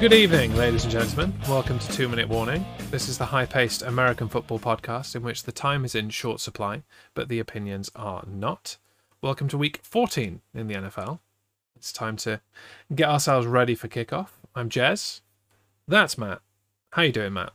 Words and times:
Good 0.00 0.14
evening, 0.14 0.56
ladies 0.56 0.84
and 0.84 0.92
gentlemen. 0.92 1.34
Welcome 1.46 1.78
to 1.78 1.92
Two 1.92 2.08
Minute 2.08 2.26
Warning. 2.26 2.64
This 2.90 3.06
is 3.06 3.18
the 3.18 3.26
high 3.26 3.44
paced 3.44 3.82
American 3.82 4.30
football 4.30 4.58
podcast 4.58 5.14
in 5.14 5.22
which 5.22 5.42
the 5.42 5.52
time 5.52 5.84
is 5.84 5.94
in 5.94 6.08
short 6.08 6.40
supply, 6.40 6.84
but 7.12 7.28
the 7.28 7.38
opinions 7.38 7.90
are 7.94 8.24
not. 8.26 8.78
Welcome 9.20 9.46
to 9.48 9.58
week 9.58 9.80
14 9.82 10.40
in 10.54 10.66
the 10.68 10.74
NFL. 10.74 11.18
It's 11.76 11.92
time 11.92 12.16
to 12.16 12.40
get 12.94 13.10
ourselves 13.10 13.46
ready 13.46 13.74
for 13.74 13.88
kickoff. 13.88 14.28
I'm 14.54 14.70
Jez. 14.70 15.20
That's 15.86 16.16
Matt. 16.16 16.40
How 16.92 17.02
you 17.02 17.12
doing, 17.12 17.34
Matt? 17.34 17.52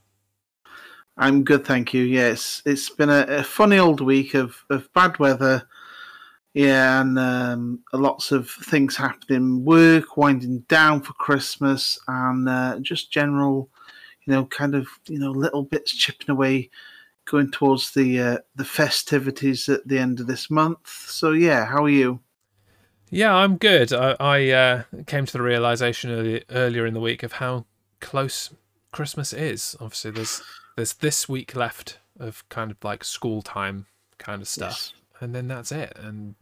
I'm 1.17 1.45
good, 1.45 1.65
thank 1.65 1.95
you. 1.95 2.03
Yes, 2.03 2.61
it's 2.63 2.91
been 2.91 3.09
a, 3.09 3.21
a 3.21 3.43
funny 3.43 3.79
old 3.79 4.01
week 4.01 4.35
of, 4.35 4.65
of 4.69 4.93
bad 4.93 5.17
weather. 5.17 5.67
Yeah, 6.55 7.01
and 7.01 7.19
um, 7.19 7.79
lots 7.91 8.31
of 8.31 8.49
things 8.49 8.95
happening, 8.95 9.65
work 9.65 10.15
winding 10.15 10.59
down 10.69 11.01
for 11.01 11.11
Christmas, 11.11 11.99
and 12.07 12.47
uh, 12.47 12.79
just 12.79 13.11
general, 13.11 13.69
you 14.23 14.31
know, 14.31 14.45
kind 14.45 14.73
of 14.73 14.87
you 15.05 15.19
know 15.19 15.31
little 15.31 15.63
bits 15.63 15.93
chipping 15.93 16.29
away, 16.29 16.69
going 17.25 17.51
towards 17.51 17.91
the 17.91 18.21
uh, 18.21 18.37
the 18.55 18.63
festivities 18.63 19.67
at 19.67 19.85
the 19.85 19.99
end 19.99 20.21
of 20.21 20.27
this 20.27 20.49
month. 20.49 20.87
So 20.87 21.33
yeah, 21.33 21.65
how 21.65 21.83
are 21.83 21.89
you? 21.89 22.21
Yeah, 23.09 23.35
I'm 23.35 23.57
good. 23.57 23.91
I, 23.91 24.15
I 24.17 24.49
uh, 24.51 24.83
came 25.07 25.25
to 25.25 25.33
the 25.33 25.41
realization 25.41 26.09
early, 26.09 26.45
earlier 26.49 26.85
in 26.85 26.93
the 26.93 27.01
week 27.01 27.21
of 27.21 27.33
how 27.33 27.65
close 27.99 28.49
Christmas 28.93 29.33
is. 29.33 29.75
Obviously, 29.81 30.11
there's 30.11 30.41
there's 30.77 30.93
this 30.93 31.27
week 31.27 31.53
left 31.53 31.99
of 32.17 32.47
kind 32.47 32.71
of 32.71 32.77
like 32.81 33.03
school 33.03 33.41
time 33.41 33.87
kind 34.17 34.41
of 34.41 34.47
stuff. 34.47 34.93
Yes 34.93 35.01
and 35.21 35.33
then 35.33 35.47
that's 35.47 35.71
it, 35.71 35.93
and 35.95 36.35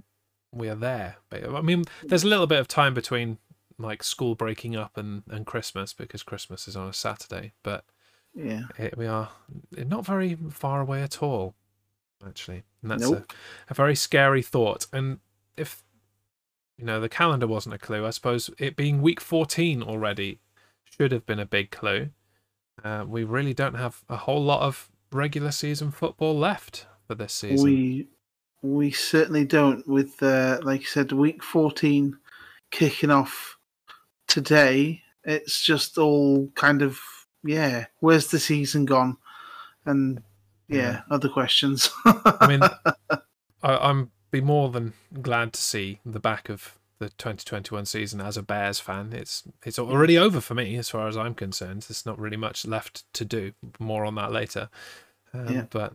we 0.52 0.70
are 0.70 0.76
there. 0.76 1.18
But 1.30 1.50
I 1.50 1.62
mean, 1.62 1.86
there's 2.04 2.24
a 2.24 2.28
little 2.28 2.48
bit 2.48 2.60
of 2.60 2.68
time 2.68 2.94
between 2.94 3.38
like 3.78 4.04
school 4.04 4.36
breaking 4.36 4.76
up 4.76 4.98
and 4.98 5.24
and 5.30 5.46
Christmas 5.46 5.94
because 5.94 6.24
Christmas 6.24 6.68
is 6.68 6.76
on 6.76 6.88
a 6.88 6.94
Saturday, 6.94 7.54
but 7.64 7.86
yeah, 8.34 8.64
it, 8.78 8.98
we 8.98 9.08
are 9.08 9.30
not 9.72 10.06
very 10.06 10.36
far 10.50 10.82
away 10.82 11.02
at 11.02 11.22
all, 11.22 11.56
actually, 12.26 12.64
and 12.82 12.92
that's 12.92 13.10
nope. 13.10 13.32
a, 13.68 13.72
a 13.72 13.74
very 13.74 13.96
scary 13.96 14.42
thought. 14.42 14.88
And 14.92 15.20
if 15.58 15.84
you 16.78 16.86
know 16.86 17.00
the 17.00 17.10
calendar 17.10 17.48
wasn't 17.48 17.76
a 17.76 17.80
clue, 17.80 18.06
I 18.06 18.12
suppose 18.12 18.50
it 18.58 18.76
being 18.76 19.02
week 19.02 19.22
14 19.22 19.84
already 19.84 20.40
should 20.84 21.12
have 21.12 21.26
been 21.26 21.40
a 21.40 21.46
big 21.46 21.72
clue. 21.72 22.10
Uh, 22.84 23.06
we 23.08 23.24
really 23.24 23.54
don't 23.54 23.76
have 23.76 24.04
a 24.10 24.18
whole 24.18 24.44
lot 24.44 24.62
of 24.62 24.90
regular 25.12 25.52
season 25.52 25.92
football 25.92 26.38
left 26.38 26.88
for 27.08 27.16
this 27.16 27.34
season. 27.34 27.66
We 27.66 28.08
we 28.64 28.90
certainly 28.92 29.46
don't. 29.46 29.88
With 29.88 30.24
uh, 30.24 30.60
like 30.64 30.82
you 30.82 30.88
said, 30.88 31.12
week 31.12 31.44
fourteen 31.44 32.18
kicking 32.72 33.12
off 33.12 33.58
today, 34.28 35.04
it's 35.24 35.62
just 35.62 36.00
all 36.00 36.50
kind 36.56 36.82
of 36.82 37.00
yeah. 37.44 37.86
Where's 38.00 38.28
the 38.28 38.40
season 38.40 38.86
gone? 38.86 39.18
And 39.86 40.24
yeah, 40.68 40.78
yeah. 40.78 41.02
other 41.12 41.30
questions. 41.30 41.92
I 42.06 42.48
mean, 42.48 42.62
I, 43.62 43.90
am 43.90 44.12
be 44.32 44.42
more 44.42 44.70
than 44.70 44.94
glad 45.22 45.54
to 45.54 45.62
see 45.62 46.00
the 46.06 46.20
back 46.20 46.50
of 46.50 46.80
the 47.00 47.10
2021 47.10 47.86
season 47.86 48.22
as 48.22 48.38
a 48.38 48.42
Bears 48.42 48.80
fan. 48.80 49.12
It's 49.12 49.44
it's 49.66 49.78
already 49.78 50.18
over 50.18 50.40
for 50.40 50.54
me 50.54 50.78
as 50.78 50.90
far 50.90 51.08
as 51.08 51.18
I'm 51.18 51.36
concerned. 51.36 51.84
There's 51.84 52.06
not 52.06 52.18
really 52.18 52.38
much 52.38 52.66
left 52.66 53.04
to 53.14 53.26
do. 53.26 53.52
More 53.78 54.06
on 54.06 54.16
that 54.16 54.32
later. 54.32 54.70
Um, 55.34 55.54
yeah. 55.54 55.66
But 55.70 55.94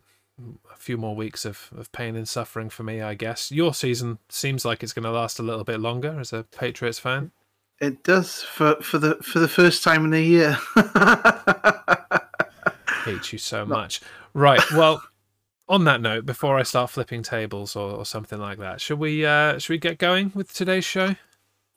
a 0.72 0.76
few 0.76 0.96
more 0.96 1.14
weeks 1.14 1.44
of, 1.44 1.70
of 1.76 1.90
pain 1.92 2.16
and 2.16 2.28
suffering 2.28 2.70
for 2.70 2.82
me, 2.82 3.02
I 3.02 3.14
guess. 3.14 3.50
Your 3.50 3.74
season 3.74 4.18
seems 4.28 4.64
like 4.64 4.82
it's 4.82 4.92
going 4.92 5.04
to 5.04 5.10
last 5.10 5.38
a 5.38 5.42
little 5.42 5.64
bit 5.64 5.80
longer 5.80 6.18
as 6.18 6.32
a 6.32 6.44
Patriots 6.44 6.98
fan. 6.98 7.32
It 7.80 8.02
does 8.02 8.42
for 8.42 8.74
for 8.82 8.98
the 8.98 9.14
for 9.16 9.38
the 9.38 9.46
first 9.46 9.84
time 9.84 10.04
in 10.04 10.12
a 10.12 10.20
year. 10.20 10.58
Hate 13.04 13.32
you 13.32 13.38
so 13.38 13.64
much. 13.64 14.00
Right. 14.34 14.60
Well, 14.72 15.00
on 15.68 15.84
that 15.84 16.00
note, 16.00 16.26
before 16.26 16.58
I 16.58 16.64
start 16.64 16.90
flipping 16.90 17.22
tables 17.22 17.76
or, 17.76 17.92
or 17.92 18.04
something 18.04 18.40
like 18.40 18.58
that, 18.58 18.80
should 18.80 18.98
we 18.98 19.24
uh, 19.24 19.58
should 19.58 19.74
we 19.74 19.78
get 19.78 19.98
going 19.98 20.32
with 20.34 20.52
today's 20.52 20.84
show? 20.84 21.14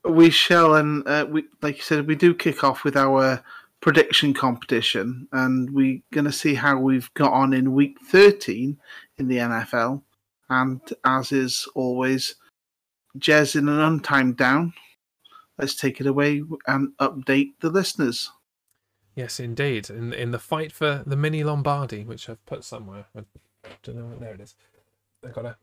We 0.03 0.31
shall, 0.31 0.73
and 0.73 1.07
uh, 1.07 1.27
we 1.29 1.45
like 1.61 1.77
you 1.77 1.83
said, 1.83 2.07
we 2.07 2.15
do 2.15 2.33
kick 2.33 2.63
off 2.63 2.83
with 2.83 2.97
our 2.97 3.43
prediction 3.81 4.33
competition, 4.33 5.27
and 5.31 5.71
we're 5.71 6.01
going 6.13 6.25
to 6.25 6.31
see 6.31 6.53
how 6.53 6.77
we've 6.77 7.13
got 7.15 7.33
on 7.33 7.53
in 7.53 7.73
week 7.73 7.97
13 8.05 8.77
in 9.17 9.27
the 9.27 9.37
NFL. 9.37 10.03
And 10.49 10.81
as 11.03 11.31
is 11.31 11.67
always, 11.75 12.35
Jez 13.17 13.55
in 13.55 13.67
an 13.67 13.79
untimed 13.79 14.37
down. 14.37 14.73
Let's 15.57 15.75
take 15.75 15.99
it 15.99 16.07
away 16.07 16.43
and 16.67 16.89
update 16.99 17.51
the 17.59 17.69
listeners. 17.69 18.31
Yes, 19.15 19.39
indeed. 19.39 19.89
In 19.89 20.13
in 20.13 20.31
the 20.31 20.39
fight 20.39 20.71
for 20.71 21.03
the 21.05 21.17
mini 21.17 21.43
Lombardi, 21.43 22.03
which 22.03 22.29
I've 22.29 22.45
put 22.45 22.63
somewhere, 22.63 23.05
I 23.15 23.23
don't 23.83 23.95
know. 23.95 24.17
There 24.19 24.33
it 24.33 24.41
is. 24.41 24.55
I've 25.23 25.33
got 25.33 25.45
a 25.45 25.57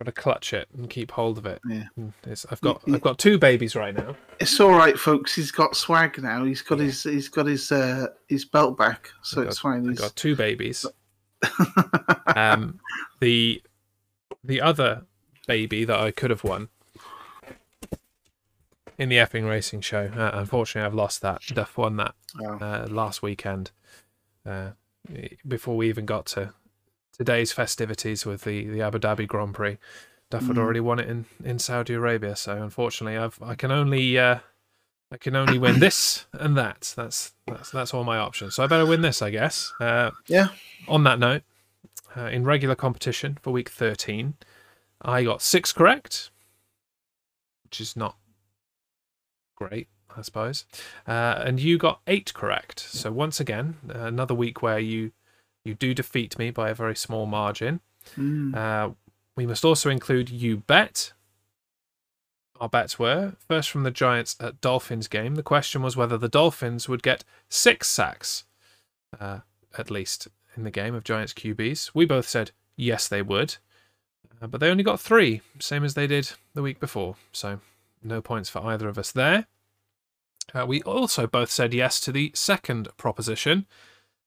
got 0.00 0.06
to 0.06 0.22
clutch 0.22 0.52
it 0.54 0.66
and 0.76 0.88
keep 0.88 1.10
hold 1.10 1.36
of 1.36 1.44
it. 1.44 1.60
Yeah, 1.68 1.84
it's, 2.24 2.46
I've 2.50 2.60
got 2.62 2.82
I've 2.88 3.02
got 3.02 3.18
two 3.18 3.38
babies 3.38 3.76
right 3.76 3.94
now. 3.94 4.16
It's 4.40 4.58
all 4.58 4.70
right, 4.70 4.98
folks. 4.98 5.34
He's 5.34 5.50
got 5.50 5.76
swag 5.76 6.22
now. 6.22 6.44
He's 6.44 6.62
got 6.62 6.78
yeah. 6.78 6.86
his 6.86 7.02
he's 7.02 7.28
got 7.28 7.46
his 7.46 7.70
uh, 7.70 8.06
his 8.26 8.46
belt 8.46 8.78
back, 8.78 9.10
so 9.22 9.42
it's 9.42 9.58
fine. 9.58 9.86
He's 9.86 10.00
got 10.00 10.16
two 10.16 10.34
babies. 10.34 10.86
um, 12.36 12.80
the 13.20 13.62
the 14.42 14.60
other 14.62 15.02
baby 15.46 15.84
that 15.84 16.00
I 16.00 16.10
could 16.10 16.30
have 16.30 16.44
won 16.44 16.68
in 18.96 19.10
the 19.10 19.16
effing 19.16 19.46
racing 19.46 19.82
show. 19.82 20.10
Uh, 20.16 20.30
unfortunately, 20.32 20.86
I've 20.86 20.94
lost 20.94 21.20
that. 21.20 21.42
Duff 21.48 21.76
won 21.76 21.96
that 21.96 22.14
oh. 22.40 22.58
uh, 22.58 22.86
last 22.88 23.22
weekend. 23.22 23.70
Uh, 24.46 24.70
before 25.46 25.76
we 25.76 25.88
even 25.88 26.06
got 26.06 26.24
to 26.24 26.54
today's 27.20 27.52
festivities 27.52 28.24
with 28.24 28.44
the, 28.44 28.66
the 28.68 28.80
Abu 28.80 28.98
Dhabi 28.98 29.28
Grand 29.28 29.52
Prix. 29.52 29.76
Duff 30.30 30.46
had 30.46 30.56
mm. 30.56 30.58
already 30.58 30.80
won 30.80 30.98
it 30.98 31.06
in, 31.06 31.26
in 31.44 31.58
Saudi 31.58 31.92
Arabia, 31.92 32.34
so 32.34 32.62
unfortunately, 32.62 33.18
I've 33.18 33.38
I 33.42 33.54
can 33.54 33.70
only 33.70 34.18
uh, 34.18 34.38
I 35.12 35.18
can 35.18 35.36
only 35.36 35.58
win 35.58 35.80
this 35.86 36.24
and 36.32 36.56
that. 36.56 36.94
That's 36.96 37.34
that's 37.46 37.72
that's 37.72 37.92
all 37.92 38.04
my 38.04 38.16
options. 38.16 38.54
So 38.54 38.64
I 38.64 38.66
better 38.68 38.86
win 38.86 39.02
this, 39.02 39.20
I 39.20 39.28
guess. 39.28 39.70
Uh, 39.78 40.12
yeah. 40.28 40.48
On 40.88 41.04
that 41.04 41.18
note, 41.18 41.42
uh, 42.16 42.26
in 42.26 42.44
regular 42.44 42.74
competition 42.74 43.36
for 43.42 43.50
week 43.50 43.68
thirteen, 43.68 44.34
I 45.02 45.22
got 45.22 45.42
six 45.42 45.74
correct, 45.74 46.30
which 47.64 47.82
is 47.82 47.96
not 47.96 48.16
great, 49.56 49.88
I 50.16 50.22
suppose. 50.22 50.64
Uh, 51.06 51.42
and 51.44 51.60
you 51.60 51.76
got 51.76 52.00
eight 52.06 52.32
correct. 52.32 52.78
So 52.78 53.12
once 53.12 53.40
again, 53.40 53.76
another 53.90 54.34
week 54.34 54.62
where 54.62 54.78
you 54.78 55.12
you 55.64 55.74
do 55.74 55.94
defeat 55.94 56.38
me 56.38 56.50
by 56.50 56.70
a 56.70 56.74
very 56.74 56.96
small 56.96 57.26
margin. 57.26 57.80
Mm. 58.16 58.54
Uh, 58.54 58.94
we 59.36 59.46
must 59.46 59.64
also 59.64 59.90
include 59.90 60.30
you 60.30 60.58
bet. 60.58 61.12
Our 62.60 62.68
bets 62.68 62.98
were 62.98 63.34
first 63.48 63.70
from 63.70 63.84
the 63.84 63.90
Giants 63.90 64.36
at 64.38 64.60
Dolphins 64.60 65.08
game. 65.08 65.34
The 65.34 65.42
question 65.42 65.82
was 65.82 65.96
whether 65.96 66.18
the 66.18 66.28
Dolphins 66.28 66.88
would 66.88 67.02
get 67.02 67.24
six 67.48 67.88
sacks, 67.88 68.44
uh, 69.18 69.40
at 69.78 69.90
least 69.90 70.28
in 70.56 70.64
the 70.64 70.70
game 70.70 70.94
of 70.94 71.04
Giants 71.04 71.32
QBs. 71.32 71.92
We 71.94 72.04
both 72.04 72.28
said 72.28 72.50
yes, 72.76 73.08
they 73.08 73.22
would, 73.22 73.56
uh, 74.42 74.46
but 74.46 74.60
they 74.60 74.68
only 74.68 74.84
got 74.84 75.00
three, 75.00 75.40
same 75.58 75.84
as 75.84 75.94
they 75.94 76.06
did 76.06 76.32
the 76.54 76.62
week 76.62 76.80
before. 76.80 77.16
So 77.32 77.60
no 78.02 78.20
points 78.20 78.50
for 78.50 78.62
either 78.64 78.88
of 78.88 78.98
us 78.98 79.12
there. 79.12 79.46
Uh, 80.54 80.66
we 80.66 80.82
also 80.82 81.26
both 81.26 81.50
said 81.50 81.72
yes 81.72 82.00
to 82.00 82.12
the 82.12 82.32
second 82.34 82.88
proposition. 82.96 83.66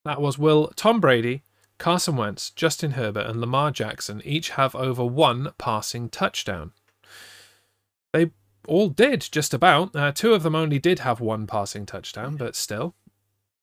That 0.05 0.21
was 0.21 0.38
will 0.38 0.67
Tom 0.75 1.00
Brady, 1.00 1.44
Carson 1.77 2.17
Wentz, 2.17 2.50
Justin 2.50 2.91
Herbert, 2.91 3.27
and 3.27 3.39
Lamar 3.39 3.71
Jackson 3.71 4.21
each 4.25 4.51
have 4.51 4.75
over 4.75 5.05
one 5.05 5.51
passing 5.57 6.09
touchdown? 6.09 6.71
They 8.11 8.31
all 8.67 8.89
did, 8.89 9.27
just 9.31 9.53
about. 9.53 9.95
Uh, 9.95 10.11
two 10.11 10.33
of 10.33 10.44
them 10.44 10.55
only 10.55 10.79
did 10.79 11.00
have 11.00 11.19
one 11.19 11.47
passing 11.47 11.85
touchdown, 11.85 12.35
but 12.35 12.55
still, 12.55 12.95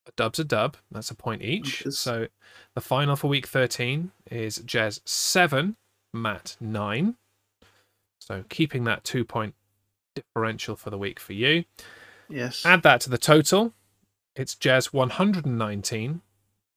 a 0.06 0.12
dub's 0.16 0.38
a 0.38 0.44
dub. 0.44 0.76
That's 0.90 1.10
a 1.10 1.14
point 1.14 1.42
each. 1.42 1.84
So 1.90 2.26
the 2.74 2.80
final 2.80 3.16
for 3.16 3.28
week 3.28 3.46
13 3.46 4.10
is 4.30 4.58
Jez 4.58 5.00
7, 5.04 5.76
Matt 6.12 6.56
9. 6.60 7.16
So 8.18 8.44
keeping 8.48 8.84
that 8.84 9.04
two 9.04 9.24
point 9.24 9.54
differential 10.14 10.76
for 10.76 10.90
the 10.90 10.98
week 10.98 11.20
for 11.20 11.32
you. 11.32 11.64
Yes. 12.28 12.64
Add 12.64 12.82
that 12.82 13.00
to 13.02 13.10
the 13.10 13.18
total. 13.18 13.72
It's 14.36 14.54
Jez 14.54 14.92
119, 14.92 16.22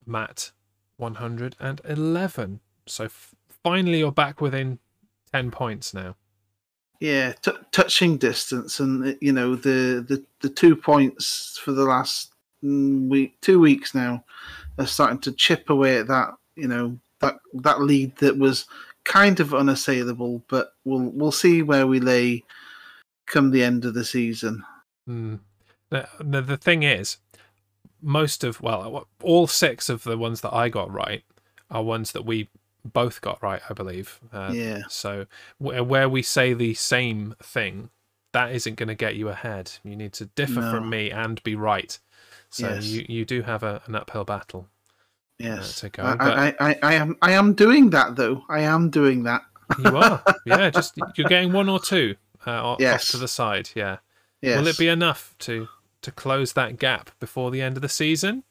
Matt 0.06 0.52
111. 0.96 2.60
So 2.86 3.04
f- 3.04 3.34
finally, 3.62 3.98
you're 3.98 4.12
back 4.12 4.40
within 4.40 4.78
10 5.32 5.50
points 5.50 5.94
now. 5.94 6.16
Yeah, 7.00 7.32
t- 7.32 7.52
touching 7.72 8.16
distance, 8.16 8.80
and 8.80 9.18
you 9.20 9.32
know 9.32 9.56
the, 9.56 10.04
the 10.08 10.24
the 10.40 10.48
two 10.48 10.76
points 10.76 11.60
for 11.62 11.72
the 11.72 11.84
last 11.84 12.32
mm, 12.64 13.08
week, 13.08 13.38
two 13.40 13.58
weeks 13.58 13.94
now, 13.94 14.24
are 14.78 14.86
starting 14.86 15.18
to 15.20 15.32
chip 15.32 15.68
away 15.70 15.98
at 15.98 16.06
that. 16.06 16.30
You 16.54 16.68
know 16.68 16.98
that 17.20 17.34
that 17.54 17.82
lead 17.82 18.16
that 18.18 18.38
was 18.38 18.66
kind 19.04 19.40
of 19.40 19.52
unassailable, 19.54 20.42
but 20.48 20.72
we'll 20.84 21.10
we'll 21.10 21.32
see 21.32 21.62
where 21.62 21.86
we 21.86 22.00
lay 22.00 22.44
come 23.26 23.50
the 23.50 23.64
end 23.64 23.84
of 23.84 23.94
the 23.94 24.04
season. 24.04 24.64
Mm. 25.08 25.40
The, 25.90 26.08
the, 26.20 26.42
the 26.42 26.56
thing 26.56 26.82
is, 26.82 27.18
most 28.04 28.44
of 28.44 28.60
well, 28.60 29.08
all 29.22 29.46
six 29.46 29.88
of 29.88 30.04
the 30.04 30.16
ones 30.18 30.40
that 30.42 30.54
I 30.54 30.68
got 30.68 30.92
right 30.92 31.24
are 31.70 31.82
ones 31.82 32.12
that 32.12 32.24
we 32.24 32.48
both 32.84 33.20
got 33.20 33.42
right, 33.42 33.62
I 33.68 33.72
believe. 33.72 34.20
Uh, 34.32 34.50
Yeah. 34.52 34.82
So 34.88 35.26
where 35.58 35.82
where 35.82 36.08
we 36.08 36.22
say 36.22 36.52
the 36.54 36.74
same 36.74 37.34
thing, 37.42 37.90
that 38.32 38.52
isn't 38.52 38.74
going 38.76 38.88
to 38.88 38.94
get 38.94 39.16
you 39.16 39.28
ahead. 39.28 39.72
You 39.82 39.96
need 39.96 40.12
to 40.14 40.26
differ 40.26 40.60
No. 40.60 40.70
from 40.70 40.90
me 40.90 41.10
and 41.10 41.42
be 41.42 41.54
right. 41.54 41.98
So 42.50 42.68
Yes. 42.68 42.84
you, 42.84 43.06
you 43.08 43.24
do 43.24 43.42
have 43.42 43.62
a, 43.62 43.82
an 43.86 43.94
uphill 43.96 44.24
battle. 44.24 44.68
Yes. 45.38 45.80
to 45.80 45.88
go, 45.88 46.04
I, 46.04 46.14
but- 46.16 46.38
I, 46.38 46.54
I, 46.60 46.78
I 46.82 46.94
am 46.94 47.16
I 47.22 47.32
am 47.32 47.54
doing 47.54 47.90
that 47.90 48.16
though. 48.16 48.44
I 48.48 48.60
am 48.60 48.90
doing 48.90 49.24
that. 49.24 49.42
You 49.82 49.96
are, 49.96 50.22
yeah. 50.46 50.70
Just 50.70 50.96
you're 51.16 51.28
getting 51.28 51.52
one 51.52 51.68
or 51.68 51.80
two 51.80 52.16
uh, 52.46 52.50
off 52.76 52.78
to 53.08 53.16
the 53.16 53.26
side. 53.28 53.70
Yeah. 53.74 53.96
Yes. 54.42 54.58
Will 54.60 54.68
it 54.68 54.76
be 54.78 54.88
enough 54.88 55.34
to 55.40 55.68
to 56.04 56.12
close 56.12 56.52
that 56.54 56.78
gap 56.78 57.10
before 57.20 57.50
the 57.50 57.60
end 57.60 57.76
of 57.76 57.82
the 57.82 57.88
season? 57.88 58.44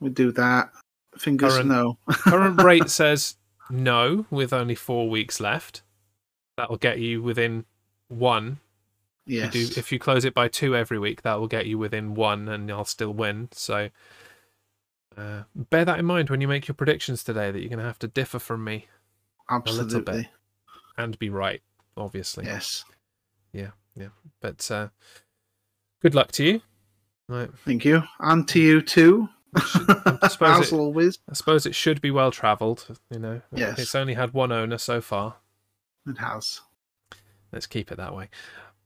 We 0.00 0.10
do 0.10 0.32
that. 0.32 0.70
Fingers 1.18 1.54
Current- 1.54 1.68
no. 1.68 1.98
Current 2.10 2.62
rate 2.62 2.88
says 2.90 3.36
no, 3.68 4.26
with 4.30 4.52
only 4.52 4.74
four 4.74 5.08
weeks 5.10 5.40
left. 5.40 5.82
That 6.56 6.70
will 6.70 6.76
get 6.78 6.98
you 6.98 7.22
within 7.22 7.64
one. 8.08 8.58
Yes. 9.26 9.54
You 9.54 9.66
do, 9.66 9.78
if 9.78 9.92
you 9.92 9.98
close 9.98 10.24
it 10.24 10.34
by 10.34 10.48
two 10.48 10.74
every 10.74 10.98
week, 10.98 11.22
that 11.22 11.38
will 11.38 11.46
get 11.46 11.66
you 11.66 11.78
within 11.78 12.14
one, 12.14 12.48
and 12.48 12.70
I'll 12.70 12.84
still 12.84 13.12
win. 13.12 13.48
So 13.52 13.90
uh, 15.16 15.42
bear 15.54 15.84
that 15.84 15.98
in 15.98 16.04
mind 16.04 16.30
when 16.30 16.40
you 16.40 16.48
make 16.48 16.66
your 16.68 16.74
predictions 16.74 17.22
today. 17.22 17.50
That 17.50 17.60
you're 17.60 17.68
going 17.68 17.78
to 17.78 17.84
have 17.84 17.98
to 18.00 18.08
differ 18.08 18.38
from 18.38 18.64
me 18.64 18.86
Absolutely. 19.48 19.84
little 20.00 20.14
bit. 20.14 20.26
and 20.96 21.18
be 21.18 21.30
right, 21.30 21.62
obviously. 21.96 22.44
Yes. 22.44 22.84
Yeah, 23.52 23.70
yeah. 23.94 24.08
But 24.40 24.68
uh, 24.70 24.88
good 26.02 26.14
luck 26.14 26.32
to 26.32 26.44
you. 26.44 26.60
Right. 27.30 27.48
Thank 27.64 27.84
you. 27.84 28.02
And 28.18 28.46
to 28.48 28.60
you 28.60 28.82
too. 28.82 29.28
I 29.54 30.18
suppose 30.28 30.60
As 30.60 30.72
it- 30.72 30.76
always. 30.76 31.18
I 31.30 31.34
suppose 31.34 31.64
it 31.64 31.74
should 31.76 32.00
be 32.00 32.10
well 32.10 32.30
travelled. 32.32 32.98
You 33.10 33.20
know, 33.20 33.40
Yes. 33.54 33.78
it's 33.78 33.94
only 33.94 34.14
had 34.14 34.32
one 34.34 34.50
owner 34.52 34.78
so 34.78 35.00
far. 35.00 35.36
It 36.08 36.18
has. 36.18 36.60
Let's 37.52 37.66
keep 37.66 37.92
it 37.92 37.96
that 37.98 38.14
way. 38.16 38.30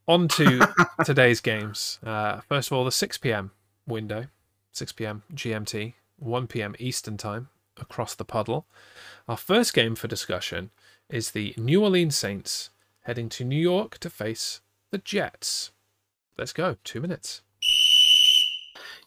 On 0.07 0.29
to 0.29 0.69
today's 1.05 1.41
games. 1.41 1.99
Uh, 2.05 2.41
first 2.41 2.69
of 2.71 2.77
all, 2.77 2.85
the 2.85 2.93
6 2.93 3.19
p.m. 3.19 3.53
window, 3.87 4.27
6 4.73 4.93
p.m. 4.93 5.23
GMT, 5.35 5.95
1 6.19 6.47
p.m. 6.47 6.75
Eastern 6.79 7.17
Time 7.17 7.49
across 7.81 8.15
the 8.15 8.25
puddle. 8.27 8.67
Our 9.27 9.37
first 9.39 9.73
game 9.73 9.95
for 9.95 10.07
discussion 10.07 10.71
is 11.09 11.31
the 11.31 11.55
New 11.57 11.83
Orleans 11.83 12.17
Saints 12.17 12.69
heading 13.05 13.31
to 13.31 13.45
New 13.45 13.61
York 13.61 13.97
to 13.99 14.11
face 14.11 14.61
the 14.91 14.99
Jets. 14.99 15.71
Let's 16.37 16.53
go. 16.53 16.77
Two 16.85 17.01
minutes. 17.01 17.41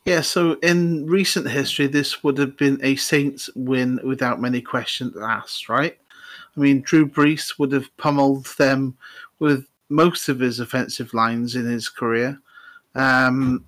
Yeah, 0.07 0.21
so 0.21 0.54
in 0.63 1.06
recent 1.06 1.50
history, 1.50 1.86
this 1.88 2.24
would 2.24 2.38
have 2.38 2.56
been 2.56 2.80
a 2.81 2.95
Saints 2.95 3.50
win 3.56 4.00
without 4.06 4.39
many 4.39 4.62
questions 4.62 5.18
asked, 5.21 5.68
right? 5.68 5.98
I 6.56 6.59
mean, 6.62 6.80
Drew 6.80 7.06
Brees 7.06 7.59
would 7.59 7.74
have 7.74 7.95
pummeled 7.98 8.45
them 8.57 8.98
with 9.39 9.68
most 9.89 10.30
of 10.30 10.39
his 10.39 10.62
offensive 10.62 11.13
lines 11.13 11.57
in 11.57 11.65
his 11.65 11.89
career. 11.89 12.39
Um, 12.95 13.65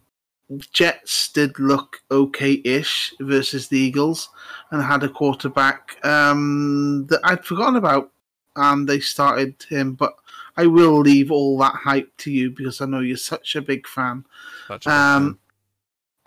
Jets 0.71 1.29
did 1.33 1.59
look 1.59 1.97
okay-ish 2.09 3.13
versus 3.19 3.67
the 3.67 3.77
Eagles 3.77 4.29
and 4.71 4.81
had 4.81 5.03
a 5.03 5.09
quarterback 5.09 5.97
um, 6.05 7.05
that 7.09 7.19
I'd 7.25 7.43
forgotten 7.43 7.75
about, 7.75 8.11
and 8.55 8.87
they 8.87 9.01
started 9.01 9.61
him. 9.67 9.91
But 9.91 10.13
I 10.55 10.67
will 10.67 11.01
leave 11.01 11.31
all 11.31 11.57
that 11.57 11.75
hype 11.75 12.15
to 12.19 12.31
you 12.31 12.49
because 12.51 12.79
I 12.79 12.85
know 12.85 13.01
you're 13.01 13.17
such 13.17 13.57
a 13.57 13.61
big 13.61 13.85
fan. 13.85 14.23
A 14.69 14.79
Um, 14.89 15.39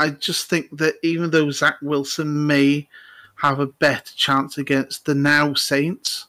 I 0.03 0.11
just 0.11 0.51
think 0.51 0.79
that 0.79 0.97
even 1.05 1.31
though 1.31 1.53
Zach 1.53 1.77
Wilson 1.81 2.45
may 2.45 2.89
have 3.37 3.61
a 3.61 3.69
better 3.69 4.13
chance 4.17 4.59
against 4.59 5.05
the 5.05 5.15
now 5.15 5.55
Saints, 5.55 6.27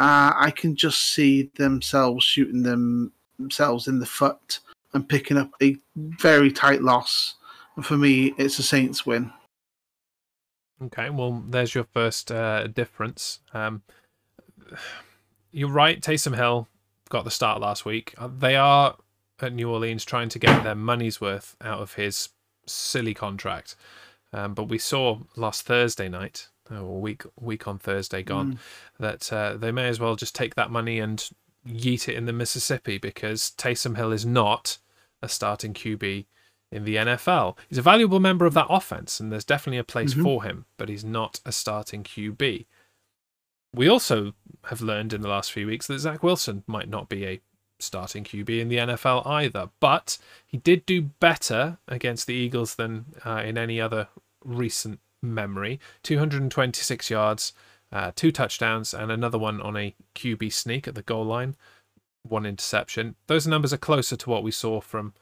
uh, 0.00 0.32
I 0.34 0.50
can 0.50 0.76
just 0.76 1.12
see 1.12 1.50
themselves 1.56 2.24
shooting 2.24 2.62
them 2.62 3.12
themselves 3.38 3.86
in 3.86 3.98
the 3.98 4.06
foot 4.06 4.60
and 4.94 5.06
picking 5.06 5.36
up 5.36 5.50
a 5.60 5.76
very 5.94 6.50
tight 6.50 6.80
loss. 6.80 7.34
And 7.76 7.84
for 7.84 7.98
me, 7.98 8.32
it's 8.38 8.58
a 8.58 8.62
Saints 8.62 9.04
win. 9.04 9.30
Okay, 10.82 11.10
well, 11.10 11.44
there's 11.46 11.74
your 11.74 11.84
first 11.84 12.32
uh, 12.32 12.66
difference. 12.66 13.40
Um, 13.52 13.82
you're 15.52 15.68
right. 15.68 16.00
Taysom 16.00 16.34
Hill 16.34 16.66
got 17.10 17.24
the 17.24 17.30
start 17.30 17.60
last 17.60 17.84
week. 17.84 18.14
Uh, 18.16 18.30
They 18.38 18.56
are 18.56 18.96
at 19.42 19.52
New 19.52 19.70
Orleans 19.70 20.06
trying 20.06 20.30
to 20.30 20.38
get 20.38 20.64
their 20.64 20.74
money's 20.74 21.20
worth 21.20 21.56
out 21.60 21.80
of 21.80 21.94
his 21.94 22.30
silly 22.66 23.14
contract. 23.14 23.76
Um, 24.32 24.54
but 24.54 24.64
we 24.64 24.78
saw 24.78 25.20
last 25.36 25.62
Thursday 25.62 26.08
night, 26.08 26.48
or 26.70 26.76
a 26.76 26.84
week 26.84 27.22
week 27.40 27.66
on 27.68 27.78
Thursday 27.78 28.22
gone, 28.22 28.58
that 28.98 29.32
uh, 29.32 29.56
they 29.56 29.70
may 29.72 29.88
as 29.88 30.00
well 30.00 30.16
just 30.16 30.34
take 30.34 30.54
that 30.56 30.70
money 30.70 30.98
and 30.98 31.28
yeet 31.66 32.08
it 32.08 32.14
in 32.16 32.26
the 32.26 32.32
Mississippi 32.32 32.98
because 32.98 33.52
Taysom 33.56 33.96
Hill 33.96 34.12
is 34.12 34.26
not 34.26 34.78
a 35.22 35.28
starting 35.28 35.74
QB 35.74 36.26
in 36.72 36.84
the 36.84 36.96
NFL. 36.96 37.56
He's 37.68 37.78
a 37.78 37.82
valuable 37.82 38.20
member 38.20 38.46
of 38.46 38.54
that 38.54 38.66
offense, 38.68 39.20
and 39.20 39.30
there's 39.32 39.44
definitely 39.44 39.78
a 39.78 39.84
place 39.84 40.14
Mhm. 40.14 40.22
for 40.22 40.42
him, 40.42 40.66
but 40.76 40.88
he's 40.88 41.04
not 41.04 41.40
a 41.44 41.52
starting 41.52 42.02
QB. 42.02 42.66
We 43.72 43.88
also 43.88 44.34
have 44.64 44.80
learned 44.80 45.12
in 45.12 45.20
the 45.20 45.28
last 45.28 45.52
few 45.52 45.66
weeks 45.66 45.86
that 45.86 45.98
Zach 45.98 46.22
Wilson 46.22 46.64
might 46.66 46.88
not 46.88 47.08
be 47.08 47.24
a 47.26 47.40
starting 47.78 48.24
QB 48.24 48.60
in 48.60 48.68
the 48.68 48.76
NFL 48.76 49.26
either, 49.26 49.70
but 49.80 50.18
he 50.46 50.56
did 50.56 50.86
do 50.86 51.02
better 51.02 51.78
against 51.88 52.26
the 52.26 52.34
Eagles 52.34 52.74
than 52.76 53.06
uh, 53.24 53.42
in 53.44 53.58
any 53.58 53.80
other 53.80 54.08
recent 54.44 55.00
memory 55.22 55.80
226 56.02 57.10
yards, 57.10 57.52
uh, 57.92 58.12
two 58.14 58.30
touchdowns, 58.30 58.94
and 58.94 59.10
another 59.10 59.38
one 59.38 59.60
on 59.60 59.76
a 59.76 59.94
QB 60.14 60.52
sneak 60.52 60.88
at 60.88 60.94
the 60.94 61.02
goal 61.02 61.24
line, 61.24 61.56
one 62.22 62.46
interception. 62.46 63.14
Those 63.26 63.46
numbers 63.46 63.72
are 63.72 63.78
closer 63.78 64.16
to 64.16 64.30
what 64.30 64.42
we 64.42 64.50
saw 64.50 64.80
from 64.80 65.14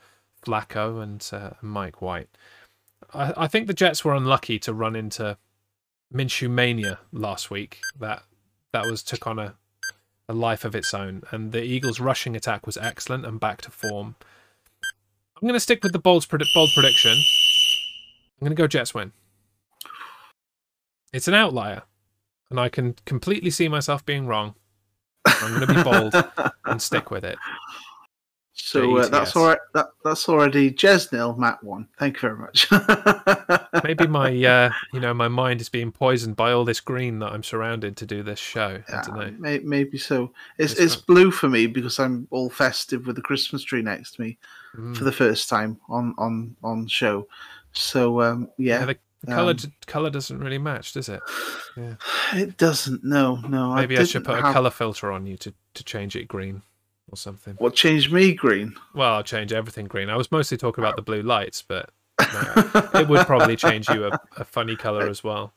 Flacco 0.44 1.02
and 1.02 1.26
uh, 1.32 1.54
Mike 1.62 2.00
White. 2.00 2.28
I, 3.12 3.32
I 3.36 3.46
think 3.46 3.66
the 3.66 3.74
Jets 3.74 4.04
were 4.04 4.14
unlucky 4.14 4.58
to 4.60 4.74
run 4.74 4.96
into 4.96 5.36
Minshew 6.12 6.50
mania 6.50 7.00
last 7.12 7.50
week. 7.50 7.80
That 7.98 8.22
that 8.72 8.86
was 8.86 9.02
took 9.02 9.26
on 9.26 9.38
a 9.38 9.54
a 10.28 10.32
life 10.32 10.64
of 10.64 10.74
its 10.74 10.94
own, 10.94 11.22
and 11.30 11.52
the 11.52 11.62
Eagles' 11.62 12.00
rushing 12.00 12.34
attack 12.34 12.66
was 12.66 12.76
excellent 12.76 13.26
and 13.26 13.38
back 13.38 13.60
to 13.62 13.70
form. 13.70 14.16
I'm 15.36 15.48
going 15.48 15.54
to 15.54 15.60
stick 15.60 15.82
with 15.82 15.92
the 15.92 15.98
bold, 15.98 16.26
bold 16.28 16.70
prediction. 16.74 17.12
I'm 17.12 18.46
going 18.46 18.56
to 18.56 18.62
go 18.62 18.66
Jets 18.66 18.94
win. 18.94 19.12
It's 21.12 21.28
an 21.28 21.34
outlier, 21.34 21.82
and 22.50 22.58
I 22.58 22.68
can 22.68 22.96
completely 23.04 23.50
see 23.50 23.68
myself 23.68 24.04
being 24.04 24.26
wrong. 24.26 24.54
I'm 25.26 25.54
going 25.54 25.68
to 25.68 25.74
be 25.74 25.82
bold 25.82 26.52
and 26.64 26.80
stick 26.80 27.10
with 27.10 27.24
it. 27.24 27.38
So 28.56 28.98
uh, 28.98 29.08
that's 29.08 29.34
all 29.34 29.46
right. 29.48 29.58
That, 29.74 29.88
that's 30.04 30.28
already 30.28 30.70
Jez 30.70 31.12
nil, 31.12 31.34
Matt 31.36 31.62
one. 31.64 31.88
Thank 31.98 32.16
you 32.16 32.20
very 32.20 32.38
much. 32.38 32.68
Maybe 33.84 34.06
my, 34.06 34.28
uh, 34.44 34.70
you 34.92 35.00
know, 35.00 35.12
my 35.12 35.26
mind 35.26 35.60
is 35.60 35.68
being 35.68 35.90
poisoned 35.90 36.36
by 36.36 36.52
all 36.52 36.64
this 36.64 36.78
green 36.80 37.18
that 37.18 37.32
I'm 37.32 37.42
surrounded 37.42 37.96
to 37.96 38.06
do 38.06 38.22
this 38.22 38.38
show. 38.38 38.80
I 38.88 39.02
don't 39.02 39.18
know. 39.18 39.34
May, 39.38 39.58
maybe 39.58 39.98
so. 39.98 40.32
It's 40.56 40.74
It's 40.74 40.80
it's 40.80 40.96
blue 40.96 41.32
for 41.32 41.48
me 41.48 41.66
because 41.66 41.98
I'm 41.98 42.28
all 42.30 42.48
festive 42.48 43.08
with 43.08 43.16
the 43.16 43.22
Christmas 43.22 43.64
tree 43.64 43.82
next 43.82 44.12
to 44.16 44.22
me 44.22 44.38
Mm. 44.76 44.96
for 44.96 45.04
the 45.04 45.12
first 45.12 45.48
time 45.48 45.78
on 45.88 46.14
on 46.18 46.56
on 46.64 46.88
show. 46.88 47.28
So 47.72 48.20
um, 48.20 48.50
yeah, 48.58 48.80
Yeah, 48.80 48.86
the, 48.86 48.98
the 49.20 49.32
color 49.32 49.50
um, 49.50 49.72
color 49.86 50.10
doesn't 50.10 50.38
really 50.38 50.58
match, 50.58 50.94
does 50.94 51.08
it? 51.08 51.20
it 52.32 52.56
doesn't. 52.56 53.04
No, 53.04 53.36
no. 53.36 53.74
Maybe 53.74 53.96
I, 53.96 54.02
should 54.04 54.24
didn't 54.24 54.40
put 54.40 54.50
a 54.50 54.52
color 54.52 54.70
filter 54.70 55.12
on 55.12 55.26
you 55.26 55.36
to, 55.38 55.54
to 55.74 55.84
change 55.84 56.16
it 56.16 56.26
green 56.26 56.62
or 57.14 57.16
something. 57.16 57.54
What 57.58 57.74
changed 57.74 58.12
me 58.12 58.34
green? 58.34 58.74
Well, 58.92 59.14
I'll 59.14 59.22
change 59.22 59.52
everything 59.52 59.86
green. 59.86 60.10
I 60.10 60.16
was 60.16 60.30
mostly 60.32 60.58
talking 60.58 60.82
about 60.82 60.96
the 60.96 61.02
blue 61.02 61.22
lights, 61.22 61.62
but 61.62 61.90
no, 62.20 62.90
it 62.94 63.08
would 63.08 63.26
probably 63.26 63.56
change 63.56 63.88
you 63.88 64.06
a, 64.06 64.20
a 64.36 64.44
funny 64.44 64.76
color 64.76 65.08
as 65.08 65.22
well. 65.24 65.52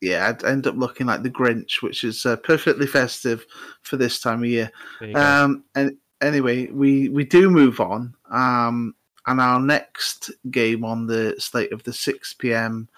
yeah, 0.00 0.28
I'd 0.28 0.44
end 0.44 0.66
up 0.66 0.76
looking 0.76 1.06
like 1.06 1.22
the 1.22 1.30
Grinch, 1.30 1.82
which 1.82 2.04
is 2.04 2.24
uh, 2.24 2.36
perfectly 2.36 2.86
festive 2.86 3.44
for 3.82 3.96
this 3.96 4.20
time 4.20 4.42
of 4.42 4.48
year. 4.48 4.70
There 5.00 5.08
you 5.08 5.14
go. 5.14 5.20
Um, 5.20 5.64
and 5.74 5.96
anyway, 6.20 6.68
we 6.68 7.08
we 7.08 7.24
do 7.24 7.50
move 7.50 7.80
on. 7.80 8.14
Um, 8.30 8.94
and 9.26 9.40
our 9.40 9.60
next 9.60 10.30
game 10.50 10.84
on 10.84 11.06
the 11.06 11.34
slate 11.38 11.72
of 11.72 11.82
the 11.82 11.92
six 11.92 12.32
p.m. 12.32 12.88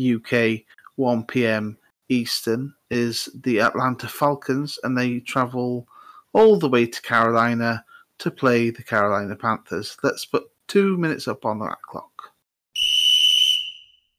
UK, 0.00 0.60
one 0.96 1.24
p.m. 1.24 1.78
Eastern 2.08 2.74
is 2.90 3.28
the 3.42 3.60
Atlanta 3.60 4.08
Falcons, 4.08 4.78
and 4.82 4.98
they 4.98 5.20
travel 5.20 5.86
all 6.32 6.58
the 6.58 6.68
way 6.68 6.86
to 6.86 7.02
Carolina 7.02 7.84
to 8.18 8.30
play 8.30 8.70
the 8.70 8.82
Carolina 8.82 9.36
Panthers. 9.36 9.96
Let's 10.02 10.24
put 10.24 10.44
two 10.68 10.96
minutes 10.96 11.28
up 11.28 11.44
on 11.44 11.58
that 11.60 11.78
clock. 11.82 12.32